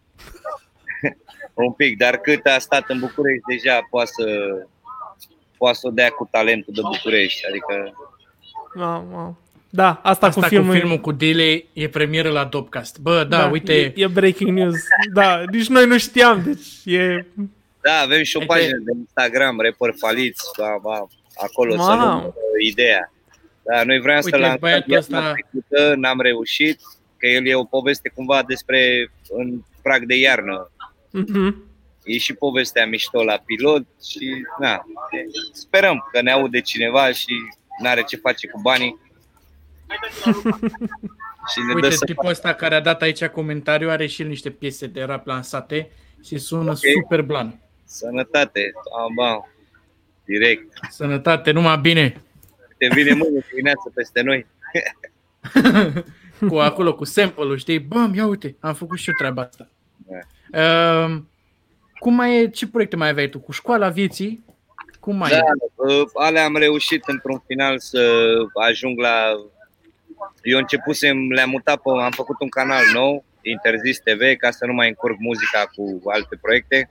un 1.53 1.71
pic, 1.71 1.97
dar 1.97 2.17
cât 2.17 2.45
a 2.45 2.59
stat 2.59 2.89
în 2.89 2.99
București, 2.99 3.43
deja 3.47 3.87
poate 3.89 4.09
să, 4.13 4.25
poate 5.63 5.77
să 5.77 5.87
o 5.87 5.91
dea 5.91 6.09
cu 6.09 6.27
talentul 6.31 6.73
de 6.73 6.81
București. 6.81 7.47
Adică, 7.47 7.93
Mamă. 8.75 9.37
Da, 9.69 9.99
asta, 10.03 10.27
Asta 10.27 10.41
cu 10.41 10.47
filmul. 10.47 10.73
cu 10.73 10.79
filmul 10.79 10.97
cu 10.97 11.11
Dile 11.11 11.65
e 11.73 11.87
premieră 11.89 12.29
la 12.29 12.43
Dopcast. 12.43 12.99
Bă, 12.99 13.23
da, 13.29 13.49
uite, 13.51 13.73
E, 13.73 13.93
e 13.95 14.07
breaking 14.07 14.49
news. 14.57 14.75
Da, 15.13 15.43
nici 15.51 15.67
noi 15.67 15.85
nu 15.85 15.97
știam, 15.97 16.43
deci 16.43 16.95
e... 16.95 17.25
da, 17.81 17.91
avem 18.03 18.23
și 18.23 18.35
o 18.35 18.39
Uite. 18.39 18.53
pagină 18.53 18.77
de 18.85 18.91
Instagram, 18.99 19.59
Rapper 19.59 19.93
Faliți, 19.97 20.43
ba, 20.57 20.77
ba, 20.81 21.07
acolo 21.43 21.71
să 21.71 21.77
Mamă. 21.77 22.03
luăm 22.03 22.33
ideea. 22.65 23.11
Da, 23.63 23.83
noi 23.83 23.99
vreau 23.99 24.17
să 24.21 24.25
Uite, 24.25 24.37
lansăm 24.37 24.57
băiatul 24.59 24.91
iarna 24.93 25.17
ăsta- 25.17 25.31
trecută, 25.33 25.93
n-am 25.97 26.21
reușit, 26.21 26.79
că 27.17 27.27
el 27.27 27.47
e 27.47 27.55
o 27.55 27.63
poveste 27.63 28.11
cumva 28.15 28.43
despre 28.47 29.11
în 29.29 29.61
prag 29.81 30.05
de 30.05 30.15
iarnă. 30.17 30.71
Mhm. 31.09 31.63
E 32.03 32.17
și 32.17 32.33
povestea 32.33 32.85
mișto 32.85 33.23
la 33.23 33.41
pilot 33.45 33.85
și 34.03 34.45
na, 34.59 34.85
sperăm 35.51 36.09
că 36.11 36.21
ne 36.21 36.31
aude 36.31 36.61
cineva 36.61 37.11
și 37.11 37.33
n-are 37.81 38.03
ce 38.03 38.15
face 38.15 38.47
cu 38.47 38.61
banii. 38.61 38.99
și 41.51 41.59
ne 41.67 41.73
uite, 41.73 41.87
dă 41.87 41.93
să 41.93 42.05
tipul 42.05 42.29
ăsta 42.29 42.53
care 42.53 42.75
a 42.75 42.81
dat 42.81 43.01
aici 43.01 43.25
comentariu 43.25 43.89
are 43.89 44.07
și 44.07 44.21
el 44.21 44.27
niște 44.27 44.49
piese 44.49 44.87
de 44.87 45.03
rap 45.03 45.25
lansate 45.25 45.91
și 46.23 46.37
sună 46.37 46.69
Ok. 46.69 46.77
super 46.77 47.21
blan. 47.21 47.59
sănătate. 47.85 48.71
Aba, 49.07 49.47
direct. 50.25 50.73
Sănătate, 50.89 51.51
numai 51.51 51.77
bine. 51.77 52.21
Te 52.77 52.87
vine 52.87 53.13
mâine 53.13 53.45
dimineață 53.49 53.91
peste 53.93 54.21
noi. 54.21 54.45
cu 56.49 56.55
acolo, 56.55 56.95
cu 56.95 57.03
sample-ul, 57.03 57.57
știi? 57.57 57.79
Bam, 57.79 58.13
ia 58.13 58.25
uite, 58.25 58.55
am 58.59 58.73
făcut 58.73 58.97
și 58.97 59.09
eu 59.09 59.15
treaba 59.15 59.41
asta. 59.41 59.69
Da. 59.95 60.19
Uh, 60.59 61.21
cum 62.03 62.13
mai 62.13 62.41
e, 62.41 62.47
ce 62.47 62.67
proiecte 62.67 62.95
mai 62.95 63.09
aveai 63.09 63.29
tu? 63.29 63.39
Cu 63.39 63.51
școala 63.51 63.89
vieții? 63.89 64.45
Cum 64.99 65.15
mai 65.15 65.29
Da, 65.29 65.37
e? 65.37 65.41
uh, 65.75 66.07
alea 66.13 66.43
am 66.43 66.55
reușit 66.55 67.03
într-un 67.07 67.43
final 67.47 67.79
să 67.79 68.33
ajung 68.67 68.99
la... 68.99 69.31
Eu 70.41 70.57
începusem, 70.57 71.31
le-am 71.31 71.49
mutat 71.49 71.81
pe... 71.81 71.89
Am 72.03 72.11
făcut 72.11 72.35
un 72.39 72.49
canal 72.49 72.83
nou, 72.93 73.23
Interzis 73.41 73.99
TV, 73.99 74.35
ca 74.37 74.51
să 74.51 74.65
nu 74.65 74.73
mai 74.73 74.87
încurc 74.87 75.15
muzica 75.19 75.65
cu 75.75 76.01
alte 76.09 76.35
proiecte. 76.41 76.87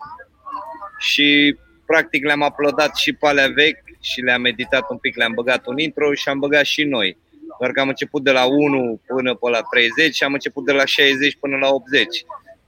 Și 0.99 1.57
practic 1.87 2.25
le-am 2.25 2.47
uploadat 2.49 2.97
și 2.97 3.13
pe 3.13 3.27
alea 3.27 3.49
vechi 3.49 3.85
și 4.01 4.21
le-am 4.21 4.45
editat 4.45 4.91
un 4.91 4.97
pic, 4.97 5.17
le-am 5.17 5.33
băgat 5.35 5.67
un 5.67 5.79
intro 5.79 6.15
și 6.15 6.29
am 6.29 6.39
băgat 6.39 6.65
și 6.65 6.85
noi. 6.85 7.19
Doar 7.59 7.73
că 7.73 7.81
am 7.81 7.89
început 7.89 8.23
de 8.23 8.31
la 8.31 8.45
1 8.45 9.01
până 9.07 9.35
pe 9.35 9.49
la 9.49 9.61
30 9.71 10.15
și 10.15 10.25
am 10.25 10.33
început 10.33 10.65
de 10.65 10.73
la 10.73 10.85
60 10.85 11.37
până 11.41 11.57
la 11.57 11.69
80. 11.69 12.25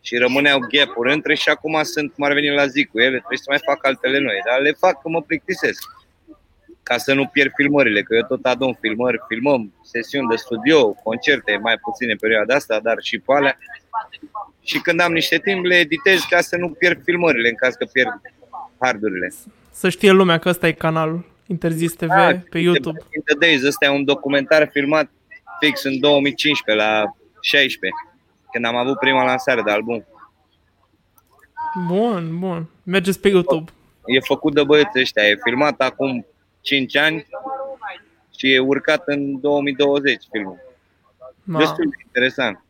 Și 0.06 0.16
rămâneau 0.16 0.58
gap-uri 0.58 1.12
între 1.12 1.34
și 1.34 1.48
acum 1.48 1.82
sunt, 1.82 2.12
cum 2.12 2.24
ar 2.24 2.32
veni 2.32 2.48
la 2.48 2.66
zi 2.66 2.84
cu 2.84 2.98
ele, 2.98 3.16
trebuie 3.18 3.38
să 3.38 3.44
mai 3.48 3.58
fac 3.64 3.86
altele 3.86 4.18
noi. 4.18 4.38
Dar 4.46 4.60
le 4.60 4.72
fac 4.72 5.02
că 5.02 5.08
mă 5.08 5.22
plictisesc. 5.22 5.82
Ca 6.82 6.98
să 6.98 7.14
nu 7.14 7.26
pierd 7.26 7.50
filmările, 7.54 8.02
că 8.02 8.14
eu 8.14 8.22
tot 8.22 8.44
adun 8.44 8.74
filmări, 8.80 9.18
filmăm 9.28 9.72
sesiuni 9.82 10.28
de 10.28 10.36
studio, 10.36 10.92
concerte, 10.92 11.58
mai 11.62 11.76
puține 11.76 12.12
în 12.12 12.18
perioada 12.18 12.54
asta, 12.54 12.80
dar 12.82 12.96
și 13.00 13.18
pe 13.18 13.32
alea. 13.32 13.58
Și 14.62 14.78
când 14.78 15.00
am 15.00 15.12
niște 15.12 15.38
timp 15.38 15.64
le 15.64 15.74
editez 15.74 16.20
ca 16.30 16.40
să 16.40 16.56
nu 16.56 16.68
pierd 16.68 17.02
filmările, 17.02 17.48
în 17.48 17.54
caz 17.54 17.74
că 17.74 17.84
pierd 17.92 18.20
hardurile. 18.80 19.32
Să 19.70 19.88
știe 19.88 20.10
lumea 20.10 20.38
că 20.38 20.48
ăsta 20.48 20.66
e 20.66 20.72
canalul 20.72 21.32
Interzis 21.46 21.92
TV 21.92 22.10
Ah, 22.10 22.36
pe 22.50 22.58
YouTube. 22.58 22.98
In 23.14 23.22
the 23.24 23.36
Days, 23.38 23.62
ăsta 23.64 23.84
e 23.84 23.88
un 23.88 24.04
documentar 24.04 24.68
filmat 24.72 25.10
fix 25.60 25.82
în 25.82 26.00
2015, 26.00 26.84
la 26.84 27.16
16, 27.40 27.98
când 28.54 28.66
am 28.66 28.76
avut 28.76 28.98
prima 28.98 29.24
lansare 29.24 29.62
de 29.62 29.70
album. 29.70 30.06
Bun, 31.86 32.38
bun. 32.38 32.68
Mergeți 32.82 33.20
pe 33.20 33.28
YouTube. 33.28 33.70
E 34.06 34.20
făcut 34.20 34.54
de 34.54 34.64
băieții 34.64 35.00
ăștia, 35.00 35.22
e 35.22 35.38
filmat 35.42 35.80
acum 35.80 36.26
5 36.60 36.96
ani 36.96 37.26
și 38.36 38.52
e 38.52 38.58
urcat 38.58 39.02
în 39.06 39.40
2020 39.40 40.22
filmul. 40.30 40.58
Ma, 41.42 41.58
Destul 41.58 41.84
de 41.88 41.96
interesant. 42.04 42.64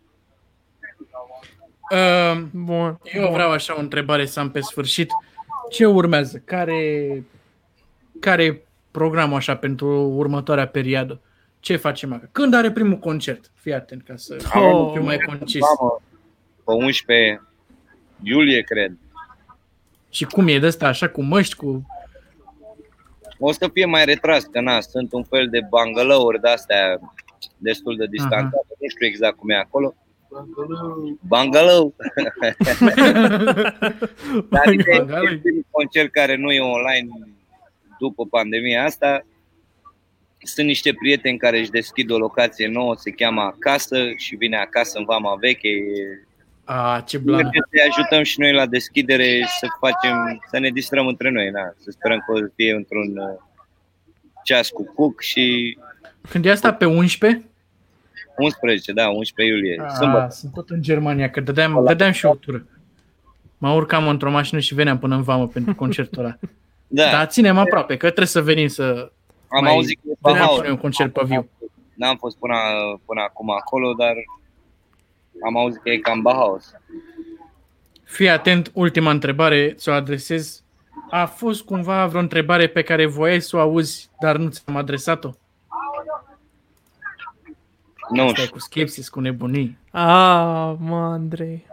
Uh, 1.90 2.42
bun. 2.50 2.98
eu 3.02 3.22
bun. 3.22 3.32
vreau 3.32 3.50
așa 3.50 3.76
o 3.76 3.80
întrebare 3.80 4.26
să 4.26 4.40
am 4.40 4.50
pe 4.50 4.60
sfârșit. 4.60 5.10
Ce 5.70 5.86
urmează? 5.86 6.42
Care, 6.44 7.22
care 8.20 8.44
e 8.44 8.62
programul 8.90 9.36
așa 9.36 9.56
pentru 9.56 9.88
următoarea 10.08 10.66
perioadă? 10.68 11.20
Ce 11.64 11.76
facem 11.76 12.12
acum? 12.12 12.28
Când 12.32 12.54
are 12.54 12.70
primul 12.72 12.98
concert? 12.98 13.50
Fii 13.54 13.72
atent 13.74 14.02
ca 14.02 14.16
să 14.16 14.36
Oh. 14.54 14.90
fiu 14.92 15.02
mai 15.02 15.18
concis. 15.18 15.60
Mamă, 15.78 16.00
pe 16.64 16.72
11 16.84 17.42
iulie, 18.22 18.60
cred. 18.60 18.96
Și 20.10 20.24
cum 20.24 20.48
e 20.48 20.58
de 20.58 20.66
asta, 20.66 20.86
așa 20.86 21.08
cu 21.08 21.22
măști, 21.22 21.56
cu... 21.56 21.86
O 23.38 23.52
să 23.52 23.68
fie 23.72 23.84
mai 23.84 24.04
retras, 24.04 24.44
că 24.44 24.60
na, 24.60 24.80
sunt 24.80 25.12
un 25.12 25.22
fel 25.24 25.48
de 25.48 25.60
bangalouri 25.68 26.40
de-astea 26.40 27.00
destul 27.58 27.96
de 27.96 28.06
distanțate. 28.06 28.66
Nu 28.80 28.88
știu 28.88 29.06
exact 29.06 29.36
cum 29.36 29.50
e 29.50 29.54
acolo. 29.56 29.94
Bungalow. 31.20 31.94
Dar 34.50 34.66
e 34.66 34.74
un 35.54 35.64
concert 35.70 36.10
care 36.10 36.36
nu 36.36 36.50
e 36.52 36.60
online 36.60 37.08
după 37.98 38.26
pandemia 38.26 38.84
asta. 38.84 39.26
Sunt 40.44 40.66
niște 40.66 40.92
prieteni 40.92 41.38
care 41.38 41.58
își 41.58 41.70
deschid 41.70 42.10
o 42.10 42.18
locație 42.18 42.68
nouă, 42.68 42.94
se 42.96 43.10
cheamă 43.10 43.40
Acasă 43.40 43.96
și 44.16 44.36
vine 44.36 44.56
acasă 44.56 44.98
în 44.98 45.04
Vama 45.04 45.34
Veche. 45.40 45.68
A, 46.64 47.02
ce 47.06 47.18
blană. 47.18 47.50
Să 47.52 47.88
ajutăm 47.90 48.22
și 48.22 48.40
noi 48.40 48.52
la 48.52 48.66
deschidere 48.66 49.46
să 49.58 49.66
facem, 49.80 50.42
să 50.50 50.58
ne 50.58 50.68
distrăm 50.68 51.06
între 51.06 51.30
noi, 51.30 51.50
na. 51.50 51.74
să 51.78 51.90
sperăm 51.90 52.22
că 52.26 52.32
o 52.32 52.36
să 52.36 52.50
fie 52.54 52.72
într-un 52.72 53.16
uh, 53.16 53.40
ceas 54.44 54.68
cu 54.68 54.92
cuc 54.94 55.20
și... 55.20 55.78
Când 56.28 56.44
e 56.44 56.50
asta 56.50 56.72
pe 56.72 56.84
11? 56.84 57.44
11, 58.36 58.92
da, 58.92 59.08
11 59.08 59.54
iulie. 59.54 59.82
A, 59.86 59.88
Sâmbătă. 59.88 60.28
Sunt 60.30 60.52
tot 60.52 60.70
în 60.70 60.82
Germania, 60.82 61.30
că 61.30 61.40
dădeam, 61.40 61.84
dădeam 61.86 62.12
și 62.12 62.26
o 62.26 62.34
tură. 62.34 62.66
Mă 63.58 63.70
urcam 63.70 64.08
într-o 64.08 64.30
mașină 64.30 64.60
și 64.60 64.74
veneam 64.74 64.98
până 64.98 65.14
în 65.14 65.22
vamă 65.22 65.48
pentru 65.48 65.74
concertul 65.74 66.24
ăla. 66.24 66.36
da. 66.86 67.10
Dar 67.10 67.26
ținem 67.26 67.58
aproape, 67.58 67.96
că 67.96 68.06
trebuie 68.06 68.26
să 68.26 68.42
venim 68.42 68.66
să 68.66 69.12
Am 69.56 69.62
mai 69.62 69.72
auzit 69.72 70.00
că 70.02 70.12
Bauhaus. 70.20 70.68
un 70.68 70.76
concert 70.76 71.12
pe 71.12 71.22
viu. 71.24 71.48
N-am 71.94 72.16
fost 72.16 72.38
până, 72.38 72.54
până 73.04 73.20
acum 73.20 73.50
acolo, 73.50 73.92
dar 73.92 74.14
am 75.44 75.56
auzit 75.56 75.82
că 75.82 75.90
e 75.90 75.98
cam 75.98 76.22
Bauhaus. 76.22 76.72
Fii 78.04 78.28
atent, 78.28 78.70
ultima 78.74 79.10
întrebare 79.10 79.72
ți-o 79.72 79.92
adresez. 79.92 80.62
A 81.10 81.26
fost 81.26 81.62
cumva 81.62 82.06
vreo 82.06 82.20
întrebare 82.20 82.66
pe 82.66 82.82
care 82.82 83.06
voiai 83.06 83.40
să 83.40 83.56
o 83.56 83.60
auzi, 83.60 84.10
dar 84.20 84.36
nu 84.36 84.48
ți-am 84.48 84.76
adresat-o? 84.76 85.30
Nu 88.10 88.28
Stai 88.28 88.46
cu 88.46 88.58
skepsis, 88.58 89.08
cu 89.08 89.20
nebunii. 89.20 89.78
Ah, 89.90 90.74
mă, 90.78 90.96
Andrei. 90.96 91.66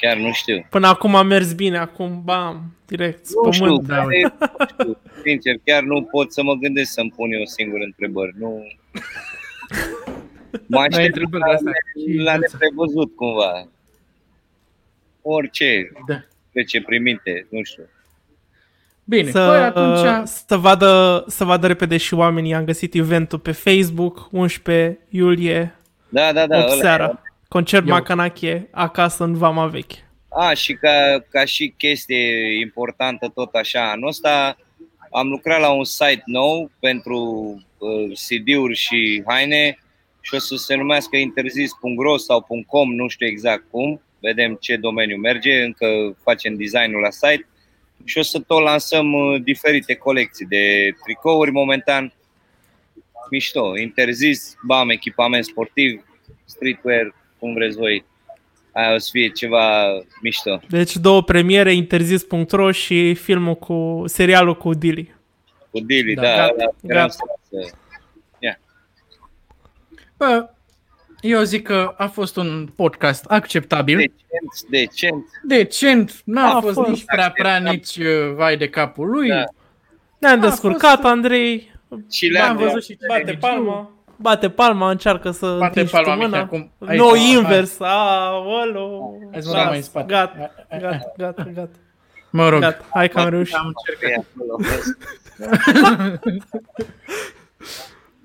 Chiar 0.00 0.16
nu 0.16 0.32
știu. 0.32 0.66
Până 0.70 0.86
acum 0.86 1.14
a 1.14 1.22
mers 1.22 1.52
bine, 1.52 1.78
acum 1.78 2.22
bam, 2.24 2.76
direct, 2.86 3.26
nu 3.44 3.52
știu, 3.52 3.76
da, 3.76 4.02
nu 4.02 4.10
știu, 4.70 4.98
sincer, 5.22 5.54
chiar 5.64 5.82
nu 5.82 6.02
pot 6.02 6.32
să 6.32 6.42
mă 6.42 6.54
gândesc 6.54 6.92
să-mi 6.92 7.12
pun 7.16 7.32
eu 7.32 7.44
singur 7.44 7.80
întrebări. 7.80 8.34
Nu... 8.38 8.62
Mă 10.66 10.80
aștept 10.80 11.32
la, 11.32 11.52
asta. 11.52 11.70
la 12.16 12.36
neprevăzut 12.36 13.16
cumva. 13.16 13.68
Orice, 15.22 15.92
da. 16.06 16.24
ce 16.66 16.82
primite, 16.82 17.46
nu 17.50 17.62
știu. 17.62 17.88
Bine, 19.04 19.30
să, 19.30 19.46
păi 19.46 19.64
atunci... 19.64 20.28
să, 20.28 20.56
vadă, 20.56 21.24
să 21.26 21.44
vadă 21.44 21.66
repede 21.66 21.96
și 21.96 22.14
oamenii. 22.14 22.54
Am 22.54 22.64
găsit 22.64 22.94
eventul 22.94 23.38
pe 23.38 23.52
Facebook, 23.52 24.28
11 24.30 24.98
iulie, 25.08 25.74
da, 26.08 26.32
da, 26.32 26.46
da, 26.46 26.58
8 26.58 26.70
seara. 26.70 27.22
Concert 27.48 27.86
Eu. 27.86 27.94
Macanache, 27.94 28.68
acasă 28.70 29.24
în 29.24 29.34
Vama 29.34 29.66
Veche. 29.66 30.10
A, 30.28 30.54
și 30.54 30.74
ca, 30.74 31.24
ca 31.30 31.44
și 31.44 31.74
chestie 31.76 32.58
importantă 32.60 33.28
tot 33.34 33.54
așa, 33.54 33.90
anul 33.90 34.08
ăsta 34.08 34.56
am 35.10 35.28
lucrat 35.28 35.60
la 35.60 35.70
un 35.70 35.84
site 35.84 36.22
nou 36.24 36.70
pentru 36.80 37.18
uh, 37.78 38.18
CD-uri 38.18 38.74
și 38.74 39.22
haine 39.26 39.78
și 40.20 40.34
o 40.34 40.38
să 40.38 40.56
se 40.56 40.74
numească 40.74 41.16
interzis.ro 41.16 42.16
sau 42.16 42.46
.com, 42.66 42.94
nu 42.94 43.08
știu 43.08 43.26
exact 43.26 43.64
cum, 43.70 44.00
vedem 44.20 44.54
ce 44.54 44.76
domeniu 44.76 45.16
merge, 45.16 45.62
încă 45.62 46.16
facem 46.22 46.56
designul 46.56 47.00
la 47.00 47.10
site 47.10 47.46
și 48.04 48.18
o 48.18 48.22
să 48.22 48.38
tot 48.38 48.62
lansăm 48.62 49.12
uh, 49.12 49.42
diferite 49.42 49.94
colecții 49.94 50.46
de 50.46 50.94
tricouri 51.04 51.50
momentan. 51.50 52.12
Mișto, 53.30 53.78
interzis, 53.78 54.56
bam, 54.62 54.90
echipament 54.90 55.44
sportiv, 55.44 56.04
streetwear, 56.44 57.14
cum 57.38 57.52
vreți 57.52 57.76
voi. 57.76 58.04
Aia 58.72 58.94
o 58.94 58.98
să 58.98 59.08
fie 59.12 59.28
ceva 59.28 59.84
mișto. 60.22 60.60
Deci 60.68 60.96
două 60.96 61.22
premiere, 61.22 61.72
interzis.ro 61.74 62.70
și 62.70 63.14
filmul 63.14 63.54
cu, 63.54 64.02
serialul 64.06 64.56
cu 64.56 64.74
Dili. 64.74 65.14
Cu 65.70 65.80
Dili, 65.80 66.14
da, 66.14 66.22
da, 66.22 66.36
gata, 66.36 66.74
da, 66.80 66.94
gata. 66.94 67.06
Să... 67.08 67.72
Yeah. 68.38 68.56
Bă, 70.16 70.50
eu 71.20 71.42
zic 71.42 71.62
că 71.62 71.94
a 71.96 72.06
fost 72.06 72.36
un 72.36 72.68
podcast 72.76 73.24
acceptabil. 73.24 73.96
Decent, 73.96 74.70
decent. 74.70 75.24
Decent, 75.42 76.22
n-a 76.24 76.54
a 76.54 76.60
fost, 76.60 76.74
fost 76.74 76.88
nici 76.88 77.04
prea 77.04 77.30
prea, 77.30 77.58
nici 77.58 77.96
uh, 77.96 78.34
vai 78.34 78.56
de 78.56 78.68
capul 78.68 79.08
lui. 79.08 79.28
Da. 79.28 79.44
Ne-am 80.18 80.40
descurcat, 80.40 80.94
fost... 80.94 81.04
Andrei. 81.04 81.72
Și 82.10 82.26
le-am 82.26 82.56
văzut 82.56 82.84
și 82.84 82.98
bate 83.08 83.32
palma. 83.40 83.97
Bate 84.20 84.50
palma, 84.50 84.90
încearcă 84.90 85.30
să 85.30 85.56
bate 85.58 85.84
palma 85.84 86.14
tu 86.14 86.20
mâna. 86.20 86.38
Acum. 86.38 86.70
No, 86.78 87.16
invers. 87.16 87.80
Aolo. 87.80 89.14
Hai 89.32 89.42
să 89.42 89.50
mai 89.50 89.76
în 89.76 89.82
spate. 89.82 90.06
Gata, 90.12 90.50
gata, 90.80 91.12
gata, 91.16 91.42
gata. 91.54 91.70
Mă 92.30 92.48
rog. 92.48 92.60
Gata, 92.60 92.84
hai 92.90 93.08
că 93.08 93.20
am 93.20 93.28
reușit. 93.28 93.54
Am 93.54 93.72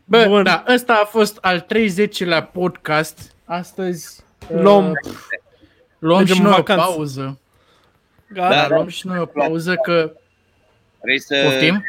Bă, 0.05 0.25
Bun. 0.27 0.43
da, 0.43 0.63
ăsta 0.73 0.93
a 1.03 1.05
fost 1.05 1.37
al 1.41 1.65
30-lea 1.65 2.51
podcast. 2.51 3.31
Astăzi 3.45 4.23
luăm, 4.47 4.89
uh, 4.89 4.97
luăm 5.99 6.25
și 6.25 6.41
noi 6.41 6.55
o 6.59 6.61
pauză. 6.61 7.39
Gata. 8.27 8.55
Da, 8.55 8.67
luăm 8.75 8.87
și 8.87 9.07
noi 9.07 9.19
o 9.19 9.25
pauză 9.25 9.75
că 9.75 10.11
Vrei 11.01 11.19
să 11.19 11.41
Poftim? 11.43 11.85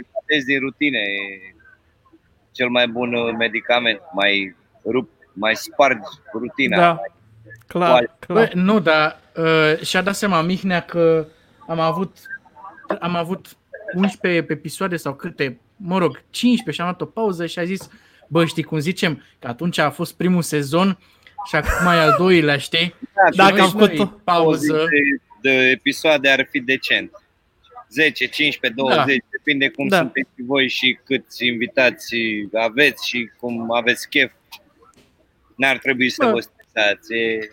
din 0.47 0.59
rutine 0.61 0.99
cel 2.55 2.69
mai 2.69 2.89
bun 2.89 3.15
uh, 3.15 3.35
medicament, 3.39 4.01
mai 4.13 4.57
rup, 4.85 5.11
mai 5.33 5.57
spargi 5.57 6.09
rutina. 6.33 6.77
Da, 6.77 7.01
clar, 7.67 8.17
clar. 8.19 8.51
Bă, 8.53 8.61
nu, 8.61 8.81
dar 8.81 9.21
uh, 9.37 9.87
și-a 9.87 10.03
dat 10.03 10.15
seama 10.15 10.41
Mihnea 10.41 10.81
că 10.81 11.27
am 11.69 11.81
avut, 11.81 12.17
am 13.01 13.17
avut 13.17 13.57
11 13.95 14.53
episoade 14.53 14.97
sau 14.97 15.15
câte, 15.15 15.61
mă 15.77 15.99
rog, 15.99 16.23
15 16.31 16.71
și 16.71 16.81
am 16.81 16.87
luat 16.87 17.01
o 17.01 17.13
pauză 17.21 17.47
și 17.47 17.59
a 17.59 17.65
zis, 17.65 17.91
bă, 18.29 18.45
știi 18.45 18.63
cum 18.63 18.79
zicem, 18.79 19.23
că 19.39 19.49
atunci 19.49 19.79
a 19.79 19.91
fost 19.91 20.17
primul 20.17 20.43
sezon 20.43 20.99
și 21.49 21.57
acum 21.57 21.87
e 21.87 22.01
al 22.01 22.15
doilea, 22.19 22.57
știi? 22.57 22.95
Da, 23.15 23.45
Dacă 23.45 23.61
am 23.61 23.71
făcut 23.71 24.23
pauză. 24.25 24.73
De, 24.73 25.51
de 25.51 25.71
episoade 25.71 26.29
ar 26.29 26.47
fi 26.51 26.61
decent. 26.61 27.11
10, 27.95 28.27
15, 28.27 28.81
20, 28.81 28.97
da. 29.07 29.27
depinde 29.31 29.69
cum 29.69 29.89
da. 29.89 29.97
sunteți 29.97 30.29
voi 30.47 30.69
și 30.69 30.99
câți 31.05 31.47
invitați 31.47 32.15
aveți 32.53 33.09
și 33.09 33.31
cum 33.37 33.73
aveți 33.73 34.09
chef. 34.09 34.33
N-ar 35.57 35.79
trebui 35.79 36.11
să 36.11 36.25
Bă. 36.25 36.31
vă 36.31 36.41
stresați. 36.41 37.13
E... 37.13 37.51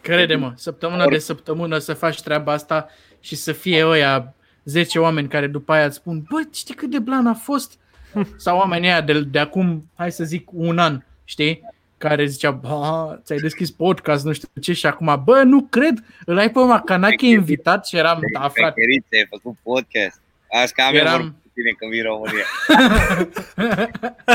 Crede-mă, 0.00 0.52
săptămână 0.56 1.08
de 1.08 1.18
săptămână 1.18 1.78
să 1.78 1.94
faci 1.94 2.22
treaba 2.22 2.52
asta 2.52 2.88
și 3.20 3.34
să 3.36 3.52
fie 3.52 3.86
ăia 3.86 4.34
10 4.64 4.98
oameni 4.98 5.28
care 5.28 5.46
după 5.46 5.72
aia 5.72 5.84
îți 5.84 5.96
spun 5.96 6.24
Bă, 6.28 6.40
știi 6.52 6.74
cât 6.74 6.90
de 6.90 6.98
blan 6.98 7.26
a 7.26 7.34
fost? 7.34 7.78
Sau 8.36 8.58
oamenii 8.58 8.88
aia 8.88 9.00
de, 9.00 9.20
de 9.20 9.38
acum, 9.38 9.90
hai 9.94 10.12
să 10.12 10.24
zic, 10.24 10.48
un 10.52 10.78
an, 10.78 11.02
știi? 11.24 11.62
Care 12.00 12.24
zicea, 12.24 12.50
bă, 12.50 13.18
ți-ai 13.22 13.38
deschis 13.38 13.70
podcast, 13.70 14.24
nu 14.24 14.32
știu 14.32 14.48
ce, 14.60 14.72
și 14.72 14.86
acum, 14.86 15.22
bă, 15.24 15.42
nu 15.42 15.66
cred, 15.70 16.04
îl 16.24 16.38
ai 16.38 16.50
pe 16.50 16.58
Macanache 16.58 17.26
invitat 17.26 17.86
și 17.86 17.96
eram, 17.96 18.20
da, 18.32 18.48
frate. 18.48 18.80
ai 19.12 19.26
făcut 19.30 19.56
podcast. 19.62 20.20
Azi 20.62 20.74
că 20.74 20.82
am 20.82 20.94
eram... 20.94 21.20
eu 21.20 21.32
tine 21.54 21.70
când 21.78 21.90
vin 21.90 22.02
România. 22.02 22.44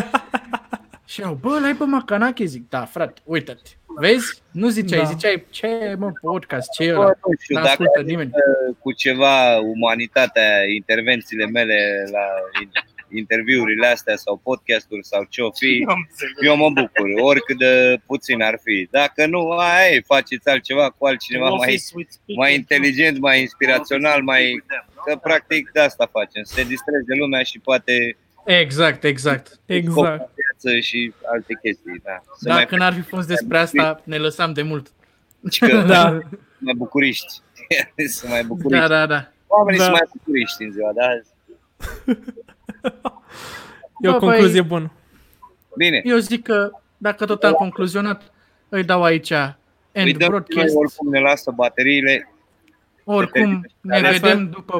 și 1.11 1.21
eu, 1.21 1.37
bă, 1.41 1.59
l-ai 1.59 1.75
pe 1.75 1.83
Macanache? 1.83 2.45
Zic, 2.45 2.69
da, 2.69 2.85
frate, 2.85 3.21
uite-te. 3.23 3.69
Vezi? 3.99 4.41
Nu 4.51 4.67
ziceai, 4.67 5.01
da. 5.01 5.05
ziceai, 5.05 5.45
ce 5.49 5.95
mă 5.97 6.11
podcast, 6.21 6.71
ce 6.71 6.83
e 6.83 6.93
ăla? 6.93 7.05
Nu 7.05 7.33
știu, 7.39 7.61
dacă 7.61 8.01
nimeni. 8.05 8.31
cu 8.79 8.91
ceva 8.91 9.57
umanitatea, 9.57 10.63
intervențiile 10.75 11.45
mele 11.45 12.07
la 12.11 12.25
interviurile 13.17 13.87
astea 13.87 14.15
sau 14.15 14.41
podcasturi 14.43 15.05
sau 15.05 15.25
ce 15.29 15.41
o 15.41 15.51
fi, 15.51 15.85
eu 16.45 16.55
mă 16.55 16.69
bucur, 16.69 17.09
oricât 17.21 17.57
de 17.57 18.01
puțin 18.05 18.41
ar 18.41 18.59
fi. 18.63 18.87
Dacă 18.91 19.25
nu, 19.25 19.49
ai, 19.49 20.03
faceți 20.05 20.49
altceva 20.49 20.89
cu 20.89 21.05
altcineva 21.05 21.49
mai, 21.49 21.83
mai 22.35 22.55
inteligent, 22.55 23.19
mai 23.19 23.39
inspirațional, 23.39 24.21
mai... 24.21 24.63
Că 25.05 25.15
practic 25.15 25.69
de 25.73 25.79
asta 25.79 26.09
facem, 26.11 26.43
să 26.43 26.53
se 26.53 26.63
distreze 26.63 27.13
lumea 27.15 27.43
și 27.43 27.59
poate 27.59 28.17
Exact, 28.45 29.03
exact. 29.03 29.59
Exact. 29.65 30.29
Viață 30.35 30.79
și 30.79 31.13
alte 31.31 31.59
chestii, 31.61 32.01
da. 32.03 32.21
Să 32.37 32.49
Dacă 32.49 32.67
mai... 32.69 32.79
n-ar 32.79 32.93
fi 32.93 33.01
fost 33.01 33.27
despre 33.27 33.57
asta, 33.57 34.01
ne 34.03 34.17
lăsam 34.17 34.53
de 34.53 34.61
mult. 34.61 34.91
Că 35.59 35.83
da. 35.87 36.19
mai 36.57 36.73
bucuriști. 36.77 37.41
să 38.07 38.27
mai 38.27 38.43
bucuriști. 38.43 38.87
Da, 38.87 38.87
da, 38.87 39.05
da. 39.05 39.31
Oamenii 39.47 39.79
da. 39.79 39.85
sunt 39.85 39.95
mai 39.95 40.09
bucuriști 40.17 40.63
în 40.63 40.71
ziua 40.71 40.91
de 40.93 41.01
azi. 41.01 41.29
E 44.01 44.07
o 44.07 44.11
Bă, 44.11 44.17
concluzie 44.17 44.61
băi, 44.61 44.69
bună. 44.69 44.91
Bine. 45.77 46.01
Eu 46.03 46.17
zic 46.17 46.43
că 46.43 46.71
dacă 46.97 47.25
tot 47.25 47.43
am 47.43 47.53
concluzionat, 47.53 48.31
îi 48.69 48.83
dau 48.83 49.03
aici 49.03 49.31
end 49.91 50.07
îi 50.07 50.13
dăm 50.13 50.27
broadcast. 50.27 50.75
Oricum 50.75 51.09
ne 51.09 51.19
lasă 51.19 51.51
bateriile. 51.55 52.29
Oricum 53.03 53.67
ne 53.81 54.01
vedem 54.01 54.49
după, 54.49 54.77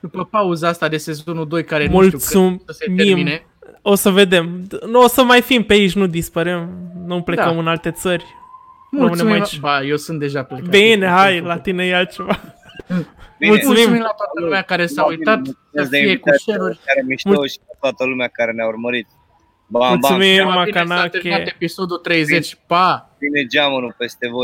după 0.00 0.24
pauza 0.24 0.68
asta 0.68 0.88
de 0.88 0.96
sezonul 0.96 1.48
2 1.48 1.64
care 1.64 1.88
Mulțumim. 1.90 2.12
nu 2.12 2.18
știu 2.18 2.40
când 2.40 2.60
să 2.66 2.72
se 2.72 2.92
termine. 2.96 3.46
O 3.82 3.94
să 3.94 4.10
vedem. 4.10 4.66
Nu 4.86 5.02
o 5.02 5.06
să 5.06 5.22
mai 5.22 5.40
fim 5.40 5.62
pe 5.62 5.72
aici, 5.72 5.94
nu 5.94 6.06
dispărem. 6.06 6.90
Nu 7.06 7.22
plecăm 7.22 7.54
da. 7.54 7.58
în 7.60 7.66
alte 7.66 7.90
țări. 7.90 8.24
Mulțumim, 8.90 9.32
aici. 9.32 9.60
Ba, 9.60 9.82
eu 9.82 9.96
sunt 9.96 10.18
deja 10.18 10.42
plecat. 10.42 10.68
Bine, 10.68 11.06
hai, 11.06 11.40
la 11.40 11.58
tine 11.58 11.86
e 11.86 11.94
altceva. 11.94 12.40
Bine. 13.38 13.50
Mulțumim. 13.50 13.76
Mulțumim 13.76 14.00
la 14.00 14.14
toată 14.16 14.40
lumea 14.40 14.62
care 14.62 14.86
s-a 14.86 15.04
uitat, 15.04 15.40
să 15.74 15.84
fie 15.90 16.16
cu 16.18 16.30
share 16.36 16.78
Care 16.84 17.02
mișto 17.06 17.46
și 17.46 17.58
la 17.66 17.76
toată 17.80 18.04
lumea 18.04 18.28
care 18.28 18.52
ne-a 18.52 18.66
urmărit. 18.66 19.08
Bam, 19.66 19.88
Mulțumim, 19.88 20.44
bam. 20.44 20.54
Macanache. 20.54 21.28
episodul 21.46 21.98
30. 21.98 22.56
Pa! 22.66 23.10
Vine 23.18 23.46
geamănul 23.46 23.94
peste 23.98 24.28
voi. 24.28 24.40